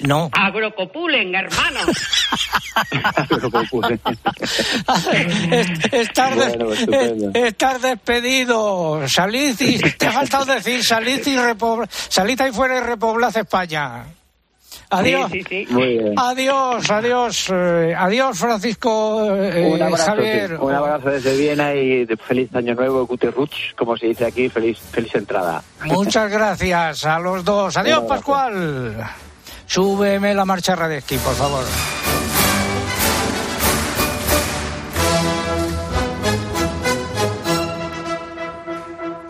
No. 0.00 0.28
Agrocopulen, 0.32 1.34
hermano. 1.34 1.80
Est- 5.50 5.94
Estar, 5.94 6.34
Bueno, 6.34 6.70
despedido. 7.80 9.00
Salid 9.08 9.56
y 9.60 9.78
te 9.98 10.06
ha 10.06 10.12
faltado 10.12 10.44
decir, 10.46 10.84
salid 10.84 11.26
y 11.26 11.36
repobla, 11.36 11.86
salid 11.90 12.40
ahí 12.40 12.52
fuera 12.52 12.76
y 12.78 12.80
repoblad 12.80 13.36
España. 13.36 14.04
Adiós. 14.90 15.30
Sí, 15.32 15.42
sí, 15.48 15.66
sí. 15.66 15.72
Muy 15.72 15.98
bien. 15.98 16.14
Adiós, 16.16 16.88
adiós, 16.90 17.48
eh, 17.52 17.92
adiós 17.98 18.38
Francisco 18.38 19.34
eh, 19.34 19.72
un 19.74 19.82
abrazo, 19.82 20.04
Javier. 20.12 20.50
sí, 20.50 20.56
un 20.60 20.74
abrazo 20.74 21.08
desde 21.10 21.36
Viena 21.36 21.74
y 21.74 22.04
de 22.04 22.16
feliz 22.16 22.54
año 22.54 22.74
nuevo, 22.74 23.04
Gute 23.06 23.30
Rutsch, 23.32 23.74
como 23.76 23.96
se 23.96 24.06
dice 24.06 24.26
aquí, 24.26 24.48
feliz, 24.48 24.78
feliz 24.78 25.12
entrada. 25.16 25.62
Muchas 25.86 26.30
gracias 26.30 27.04
a 27.04 27.18
los 27.18 27.44
dos. 27.44 27.76
Adiós. 27.76 28.04
Pascual. 28.06 28.94
Súbeme 29.66 30.34
la 30.34 30.44
marcha 30.44 30.74
Radesky, 30.74 31.18
por 31.18 31.34
favor. 31.34 31.64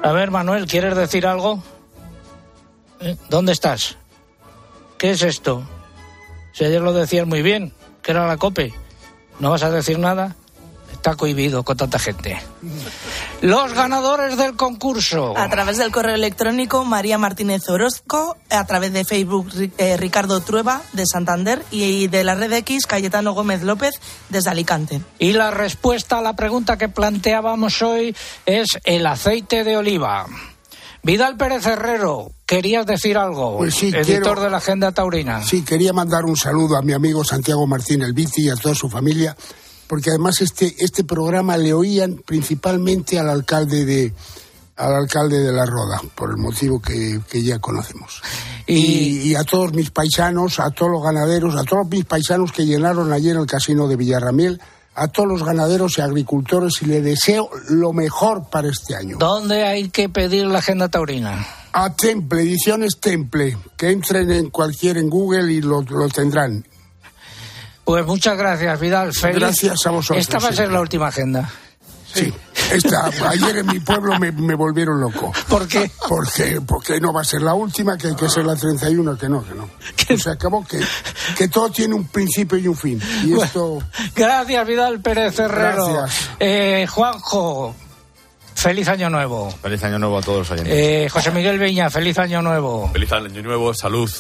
A 0.03 0.13
ver, 0.13 0.31
Manuel, 0.31 0.67
¿quieres 0.67 0.95
decir 0.95 1.27
algo? 1.27 1.63
¿Eh? 3.01 3.17
¿Dónde 3.29 3.53
estás? 3.53 3.97
¿Qué 4.99 5.11
es 5.11 5.23
esto? 5.23 5.65
Si 6.53 6.65
ayer 6.65 6.81
lo 6.81 6.93
decías 6.93 7.27
muy 7.27 7.43
bien, 7.43 7.73
que 8.03 8.13
era 8.13 8.27
la 8.27 8.37
COPE. 8.37 8.73
¿No 9.41 9.51
vas 9.51 9.65
a 9.65 9.71
decir 9.71 9.99
nada? 9.99 10.37
Está 11.07 11.17
cohibido 11.17 11.63
con 11.63 11.77
tanta 11.77 12.01
gente. 12.01 12.37
Los 13.41 13.73
ganadores 13.75 14.37
del 14.37 14.57
concurso. 14.57 15.39
A 15.39 15.49
través 15.49 15.79
del 15.79 15.93
correo 15.93 16.17
electrónico 16.17 16.85
María 16.85 17.17
Martínez 17.17 17.69
Orozco, 17.69 18.37
a 18.51 18.67
través 18.67 18.93
de 18.93 19.05
Facebook 19.05 19.47
eh, 19.79 19.97
Ricardo 19.99 20.41
Trueba 20.41 20.83
de 20.95 21.07
Santander 21.07 21.63
y 21.71 22.09
de 22.09 22.25
la 22.25 22.35
red 22.35 22.53
X 22.55 22.89
Cayetano 22.89 23.35
Gómez 23.35 23.63
López 23.63 23.95
desde 24.31 24.51
Alicante. 24.51 25.01
Y 25.21 25.33
la 25.35 25.53
respuesta 25.53 26.19
a 26.19 26.23
la 26.23 26.35
pregunta 26.35 26.77
que 26.77 26.89
planteábamos 26.89 27.83
hoy 27.83 28.17
es 28.45 28.67
el 28.83 29.07
aceite 29.07 29.63
de 29.63 29.77
oliva. 29.77 30.27
Vidal 31.05 31.37
Pérez 31.37 31.65
Herrero, 31.67 32.33
¿querías 32.47 32.85
decir 32.85 33.17
algo? 33.17 33.59
Pues 33.59 33.77
sí, 33.77 33.91
Editor 33.95 34.05
quiero- 34.05 34.41
de 34.41 34.51
la 34.51 34.57
Agenda 34.57 34.91
Taurina. 34.91 35.41
Sí, 35.45 35.63
quería 35.63 35.93
mandar 35.93 36.25
un 36.25 36.37
saludo 36.37 36.77
a 36.77 36.83
mi 36.83 36.95
amigo 36.95 37.23
Santiago 37.23 37.65
Martín 37.69 38.03
El 38.03 38.13
Bici 38.13 38.47
y 38.47 38.51
a 38.51 38.57
toda 38.57 38.75
su 38.75 38.89
familia, 38.91 39.37
porque 39.87 40.11
además 40.11 40.41
este, 40.41 40.75
este 40.79 41.05
programa 41.05 41.57
le 41.57 41.73
oían 41.73 42.17
principalmente 42.25 43.19
al 43.19 43.29
alcalde 43.29 43.85
de 43.85 44.15
al 44.77 44.95
alcalde 44.95 45.41
de 45.41 45.53
La 45.53 45.65
Roda, 45.65 46.03
por 46.15 46.31
el 46.31 46.37
motivo 46.37 46.81
que, 46.81 47.21
que 47.31 47.43
ya 47.43 47.59
conocemos. 47.59 48.21
Y... 48.67 49.31
y 49.31 49.35
a 49.35 49.43
todos 49.43 49.73
mis 49.73 49.91
paisanos, 49.91 50.61
a 50.61 50.71
todos 50.71 50.93
los 50.93 51.03
ganaderos, 51.03 51.57
a 51.57 51.65
todos 51.65 51.89
mis 51.89 52.05
paisanos 52.05 52.53
que 52.53 52.67
llenaron 52.67 53.11
ayer 53.11 53.37
el 53.37 53.47
casino 53.47 53.89
de 53.89 53.97
Villarramiel, 53.97 54.61
a 54.95 55.09
todos 55.09 55.29
los 55.29 55.45
ganaderos 55.45 55.99
y 55.99 56.01
agricultores 56.01 56.75
y 56.83 56.87
le 56.87 57.01
deseo 57.01 57.51
lo 57.69 57.93
mejor 57.93 58.49
para 58.51 58.69
este 58.69 58.97
año. 58.97 59.17
¿Dónde 59.19 59.65
hay 59.65 59.91
que 59.91 60.09
pedir 60.09 60.47
la 60.47 60.59
Agenda 60.59 60.89
Taurina? 60.89 61.47
A 61.73 61.95
Temple, 61.95 62.43
Ediciones 62.43 62.99
Temple, 62.99 63.57
que 63.77 63.91
entren 63.91 64.31
en 64.31 64.51
cualquier 64.51 64.97
en 64.97 65.11
Google 65.11 65.53
y 65.53 65.61
lo, 65.61 65.83
lo 65.83 66.09
tendrán. 66.09 66.67
Pues 67.87 68.05
muchas 68.05 68.37
gracias, 68.37 68.81
Vidal. 68.81 69.13
Feliz. 69.15 69.39
Gracias 69.39 69.87
a 69.87 69.91
vosotros, 69.91 70.19
Esta 70.19 70.41
va 70.41 70.49
a 70.49 70.53
ser 70.53 70.73
la 70.73 70.81
última 70.81 71.07
agenda. 71.07 71.49
Sí. 72.13 72.33
Esta, 72.73 73.11
ayer 73.29 73.59
en 73.59 73.67
mi 73.67 73.79
pueblo 73.79 74.19
me, 74.19 74.33
me 74.33 74.57
volvieron 74.57 75.01
loco. 75.01 75.33
¿Por 75.49 75.69
qué? 75.69 75.89
Porque, 76.09 76.61
porque 76.67 76.99
no 77.01 77.13
va 77.13 77.21
a 77.21 77.25
ser 77.25 77.43
la 77.43 77.55
última, 77.55 77.97
que 77.97 78.09
hay 78.09 78.17
que 78.17 78.29
ser 78.29 78.45
la 78.45 78.57
31, 78.57 79.17
que 79.17 79.29
no, 79.29 79.45
que 79.47 79.55
no. 79.55 79.71
Que 79.95 80.19
se 80.19 80.31
acabó, 80.31 80.67
que, 80.67 80.81
que 81.39 81.47
todo 81.47 81.71
tiene 81.71 81.95
un 81.95 82.09
principio 82.09 82.59
y 82.59 82.67
un 82.67 82.77
fin. 82.77 83.01
Y 83.25 83.41
esto... 83.41 83.79
Gracias, 84.17 84.67
Vidal 84.67 85.01
Pérez 85.01 85.39
Herrero. 85.39 85.93
Gracias. 85.93 86.31
Eh, 86.41 86.89
Juanjo, 86.91 87.73
feliz 88.57 88.89
año 88.89 89.11
nuevo. 89.11 89.49
Feliz 89.63 89.85
año 89.85 90.01
nuevo 90.01 90.19
a 90.19 90.23
todos 90.23 90.39
los 90.39 90.51
oyentes. 90.51 90.75
Eh, 90.77 91.09
José 91.09 91.31
Miguel 91.31 91.61
Viña, 91.61 91.89
feliz 91.89 92.19
año 92.19 92.43
nuevo. 92.43 92.91
Feliz 92.93 93.13
año 93.13 93.43
nuevo, 93.43 93.73
salud. 93.75 94.11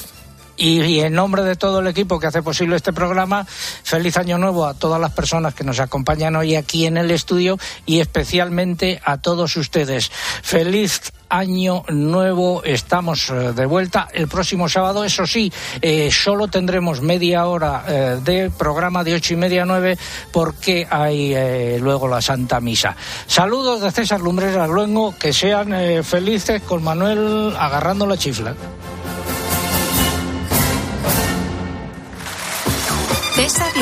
Y, 0.56 0.82
y 0.82 1.00
en 1.00 1.12
nombre 1.12 1.42
de 1.42 1.56
todo 1.56 1.80
el 1.80 1.86
equipo 1.86 2.18
que 2.18 2.26
hace 2.28 2.42
posible 2.42 2.76
este 2.76 2.92
programa, 2.92 3.44
feliz 3.44 4.16
año 4.16 4.38
nuevo 4.38 4.66
a 4.66 4.74
todas 4.74 5.00
las 5.00 5.12
personas 5.12 5.54
que 5.54 5.64
nos 5.64 5.80
acompañan 5.80 6.36
hoy 6.36 6.54
aquí 6.56 6.86
en 6.86 6.96
el 6.96 7.10
estudio 7.10 7.58
y 7.84 8.00
especialmente 8.00 9.00
a 9.04 9.18
todos 9.18 9.56
ustedes. 9.56 10.10
Feliz 10.42 11.12
año 11.28 11.84
nuevo, 11.88 12.62
estamos 12.64 13.30
eh, 13.30 13.52
de 13.52 13.66
vuelta 13.66 14.08
el 14.12 14.28
próximo 14.28 14.68
sábado. 14.68 15.04
Eso 15.04 15.26
sí, 15.26 15.52
eh, 15.80 16.10
solo 16.10 16.48
tendremos 16.48 17.00
media 17.00 17.46
hora 17.46 17.84
eh, 17.86 18.20
de 18.22 18.50
programa 18.50 19.04
de 19.04 19.14
ocho 19.14 19.34
y 19.34 19.36
media 19.36 19.62
a 19.62 19.66
nueve 19.66 19.98
porque 20.32 20.86
hay 20.88 21.34
eh, 21.34 21.78
luego 21.80 22.08
la 22.08 22.22
Santa 22.22 22.60
Misa. 22.60 22.96
Saludos 23.26 23.80
de 23.80 23.90
César 23.90 24.20
Lumbreras 24.20 24.68
Luengo, 24.68 25.14
que 25.18 25.32
sean 25.32 25.74
felices 26.04 26.62
con 26.62 26.82
Manuel 26.82 27.54
agarrando 27.58 28.06
la 28.06 28.16
chifla. 28.16 28.54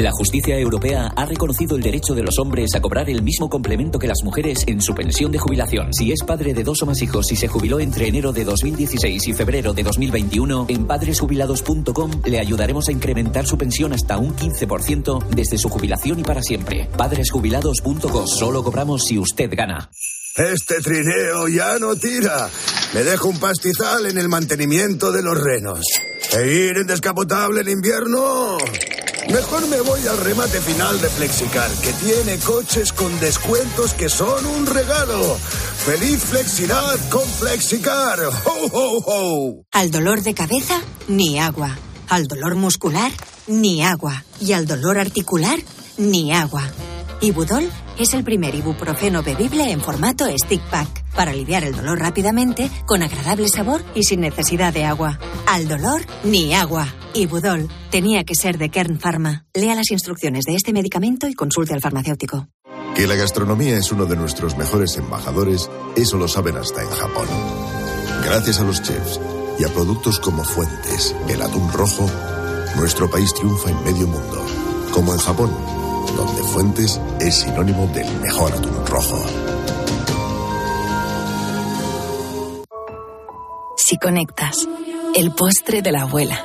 La 0.00 0.12
justicia 0.12 0.58
europea 0.58 1.12
ha 1.14 1.26
reconocido 1.26 1.76
el 1.76 1.82
derecho 1.82 2.14
de 2.14 2.22
los 2.22 2.38
hombres 2.38 2.70
a 2.74 2.80
cobrar 2.80 3.10
el 3.10 3.22
mismo 3.22 3.50
complemento 3.50 3.98
que 3.98 4.06
las 4.06 4.22
mujeres 4.24 4.64
en 4.66 4.80
su 4.80 4.94
pensión 4.94 5.30
de 5.30 5.38
jubilación. 5.38 5.92
Si 5.92 6.10
es 6.10 6.22
padre 6.22 6.54
de 6.54 6.64
dos 6.64 6.80
o 6.80 6.86
más 6.86 7.02
hijos 7.02 7.30
y 7.30 7.36
se 7.36 7.48
jubiló 7.48 7.80
entre 7.80 8.08
enero 8.08 8.32
de 8.32 8.46
2016 8.46 9.28
y 9.28 9.34
febrero 9.34 9.74
de 9.74 9.82
2021, 9.82 10.66
en 10.70 10.86
padresjubilados.com 10.86 12.22
le 12.24 12.40
ayudaremos 12.40 12.88
a 12.88 12.92
incrementar 12.92 13.46
su 13.46 13.58
pensión 13.58 13.92
hasta 13.92 14.16
un 14.16 14.34
15% 14.34 15.26
desde 15.36 15.58
su 15.58 15.68
jubilación 15.68 16.18
y 16.18 16.22
para 16.22 16.40
siempre. 16.40 16.88
Padresjubilados.com. 16.96 18.26
Solo 18.26 18.64
cobramos 18.64 19.04
si 19.04 19.18
usted 19.18 19.50
gana. 19.54 19.90
Este 20.34 20.80
trineo 20.80 21.46
ya 21.48 21.78
no 21.78 21.94
tira. 21.94 22.48
Me 22.94 23.02
dejo 23.02 23.28
un 23.28 23.38
pastizal 23.38 24.06
en 24.06 24.16
el 24.16 24.30
mantenimiento 24.30 25.12
de 25.12 25.22
los 25.22 25.38
renos. 25.38 25.84
¿E 26.38 26.46
ir 26.46 26.78
en 26.78 26.86
descapotable 26.86 27.60
en 27.60 27.68
invierno? 27.68 28.56
Mejor 29.28 29.68
me 29.68 29.80
voy 29.80 30.06
al 30.06 30.18
remate 30.18 30.60
final 30.60 31.00
de 31.00 31.08
Flexicar, 31.08 31.70
que 31.82 31.92
tiene 31.92 32.38
coches 32.38 32.92
con 32.92 33.18
descuentos 33.20 33.94
que 33.94 34.08
son 34.08 34.44
un 34.46 34.66
regalo. 34.66 35.36
¡Feliz 35.36 36.20
Flexidad 36.24 36.96
con 37.10 37.22
Flexicar! 37.22 38.18
¡Ho, 38.20 38.66
ho, 38.72 39.04
ho! 39.06 39.64
Al 39.72 39.90
dolor 39.90 40.22
de 40.22 40.34
cabeza, 40.34 40.80
ni 41.08 41.38
agua. 41.38 41.76
Al 42.08 42.26
dolor 42.26 42.56
muscular, 42.56 43.12
ni 43.46 43.84
agua. 43.84 44.24
Y 44.40 44.52
al 44.52 44.66
dolor 44.66 44.98
articular, 44.98 45.58
ni 45.96 46.32
agua. 46.32 46.62
Ibudol 47.20 47.70
es 47.98 48.14
el 48.14 48.24
primer 48.24 48.54
ibuprofeno 48.54 49.22
bebible 49.22 49.70
en 49.70 49.80
formato 49.80 50.24
stick 50.42 50.62
pack 50.70 51.04
para 51.14 51.32
aliviar 51.32 51.64
el 51.64 51.76
dolor 51.76 51.98
rápidamente, 51.98 52.70
con 52.86 53.02
agradable 53.02 53.48
sabor 53.48 53.84
y 53.94 54.04
sin 54.04 54.20
necesidad 54.20 54.72
de 54.72 54.84
agua. 54.84 55.18
Al 55.46 55.68
dolor, 55.68 56.00
ni 56.24 56.54
agua. 56.54 56.88
Ibudol 57.14 57.68
tenía 57.90 58.24
que 58.24 58.34
ser 58.34 58.56
de 58.58 58.68
Kern 58.68 59.00
Pharma. 59.00 59.44
Lea 59.54 59.74
las 59.74 59.90
instrucciones 59.90 60.44
de 60.44 60.54
este 60.54 60.72
medicamento 60.72 61.28
y 61.28 61.34
consulte 61.34 61.74
al 61.74 61.80
farmacéutico. 61.80 62.48
Que 62.94 63.06
la 63.06 63.16
gastronomía 63.16 63.76
es 63.76 63.90
uno 63.92 64.06
de 64.06 64.16
nuestros 64.16 64.56
mejores 64.56 64.96
embajadores, 64.96 65.68
eso 65.96 66.16
lo 66.16 66.28
saben 66.28 66.56
hasta 66.56 66.82
en 66.82 66.90
Japón. 66.90 67.26
Gracias 68.24 68.60
a 68.60 68.64
los 68.64 68.82
chefs 68.82 69.20
y 69.58 69.64
a 69.64 69.68
productos 69.68 70.20
como 70.20 70.44
Fuentes, 70.44 71.14
el 71.28 71.42
atún 71.42 71.72
rojo, 71.72 72.08
nuestro 72.76 73.10
país 73.10 73.34
triunfa 73.34 73.70
en 73.70 73.84
medio 73.84 74.06
mundo, 74.06 74.46
como 74.92 75.12
en 75.12 75.18
Japón, 75.18 75.50
donde 76.16 76.42
Fuentes 76.42 77.00
es 77.20 77.34
sinónimo 77.34 77.86
del 77.88 78.06
mejor 78.20 78.52
atún 78.52 78.86
rojo. 78.86 79.24
Si 83.76 83.98
conectas, 83.98 84.68
el 85.16 85.32
postre 85.32 85.82
de 85.82 85.92
la 85.92 86.02
abuela. 86.02 86.44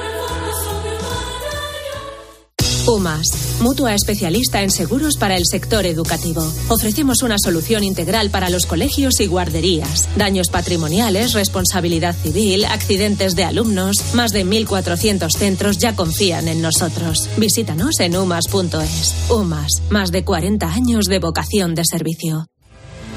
UMAS, 2.91 3.61
mutua 3.61 3.95
especialista 3.95 4.61
en 4.61 4.69
seguros 4.69 5.15
para 5.17 5.37
el 5.37 5.43
sector 5.45 5.85
educativo. 5.85 6.43
Ofrecemos 6.67 7.23
una 7.23 7.37
solución 7.37 7.83
integral 7.83 8.29
para 8.29 8.49
los 8.49 8.65
colegios 8.65 9.19
y 9.19 9.27
guarderías. 9.27 10.09
Daños 10.17 10.49
patrimoniales, 10.49 11.33
responsabilidad 11.33 12.15
civil, 12.15 12.65
accidentes 12.65 13.35
de 13.35 13.45
alumnos. 13.45 14.13
Más 14.13 14.31
de 14.31 14.45
1.400 14.45 15.29
centros 15.37 15.77
ya 15.77 15.95
confían 15.95 16.47
en 16.47 16.61
nosotros. 16.61 17.29
Visítanos 17.37 17.99
en 17.99 18.17
umas.es. 18.17 19.15
UMAS, 19.29 19.81
más 19.89 20.11
de 20.11 20.25
40 20.25 20.67
años 20.67 21.05
de 21.05 21.19
vocación 21.19 21.75
de 21.75 21.83
servicio. 21.85 22.47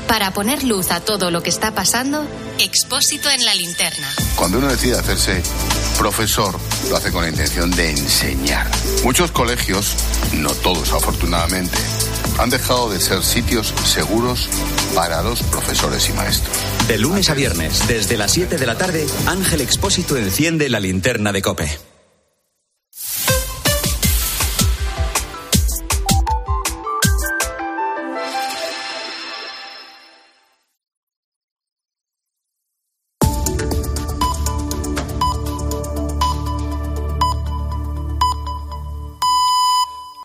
Para 0.06 0.32
poner 0.32 0.62
luz 0.62 0.90
a 0.90 1.00
todo 1.00 1.30
lo 1.30 1.42
que 1.42 1.50
está 1.50 1.74
pasando, 1.74 2.24
Expósito 2.58 3.28
en 3.30 3.44
la 3.44 3.54
linterna. 3.54 4.08
Cuando 4.36 4.58
uno 4.58 4.68
decide 4.68 4.96
hacerse 4.96 5.42
profesor, 5.98 6.58
lo 6.90 6.96
hace 6.96 7.10
con 7.10 7.22
la 7.22 7.28
intención 7.28 7.70
de 7.70 7.90
enseñar. 7.90 8.70
Muchos 9.02 9.30
colegios, 9.30 9.94
no 10.34 10.50
todos 10.50 10.92
afortunadamente, 10.92 11.76
han 12.38 12.50
dejado 12.50 12.90
de 12.90 13.00
ser 13.00 13.22
sitios 13.22 13.74
seguros 13.84 14.48
para 14.94 15.22
los 15.22 15.42
profesores 15.42 16.08
y 16.08 16.12
maestros. 16.12 16.56
De 16.88 16.98
lunes 16.98 17.30
a 17.30 17.34
viernes, 17.34 17.86
desde 17.88 18.16
las 18.16 18.32
7 18.32 18.56
de 18.56 18.66
la 18.66 18.76
tarde, 18.76 19.06
Ángel 19.26 19.60
Expósito 19.60 20.16
enciende 20.16 20.68
la 20.68 20.80
linterna 20.80 21.32
de 21.32 21.42
Cope. 21.42 21.93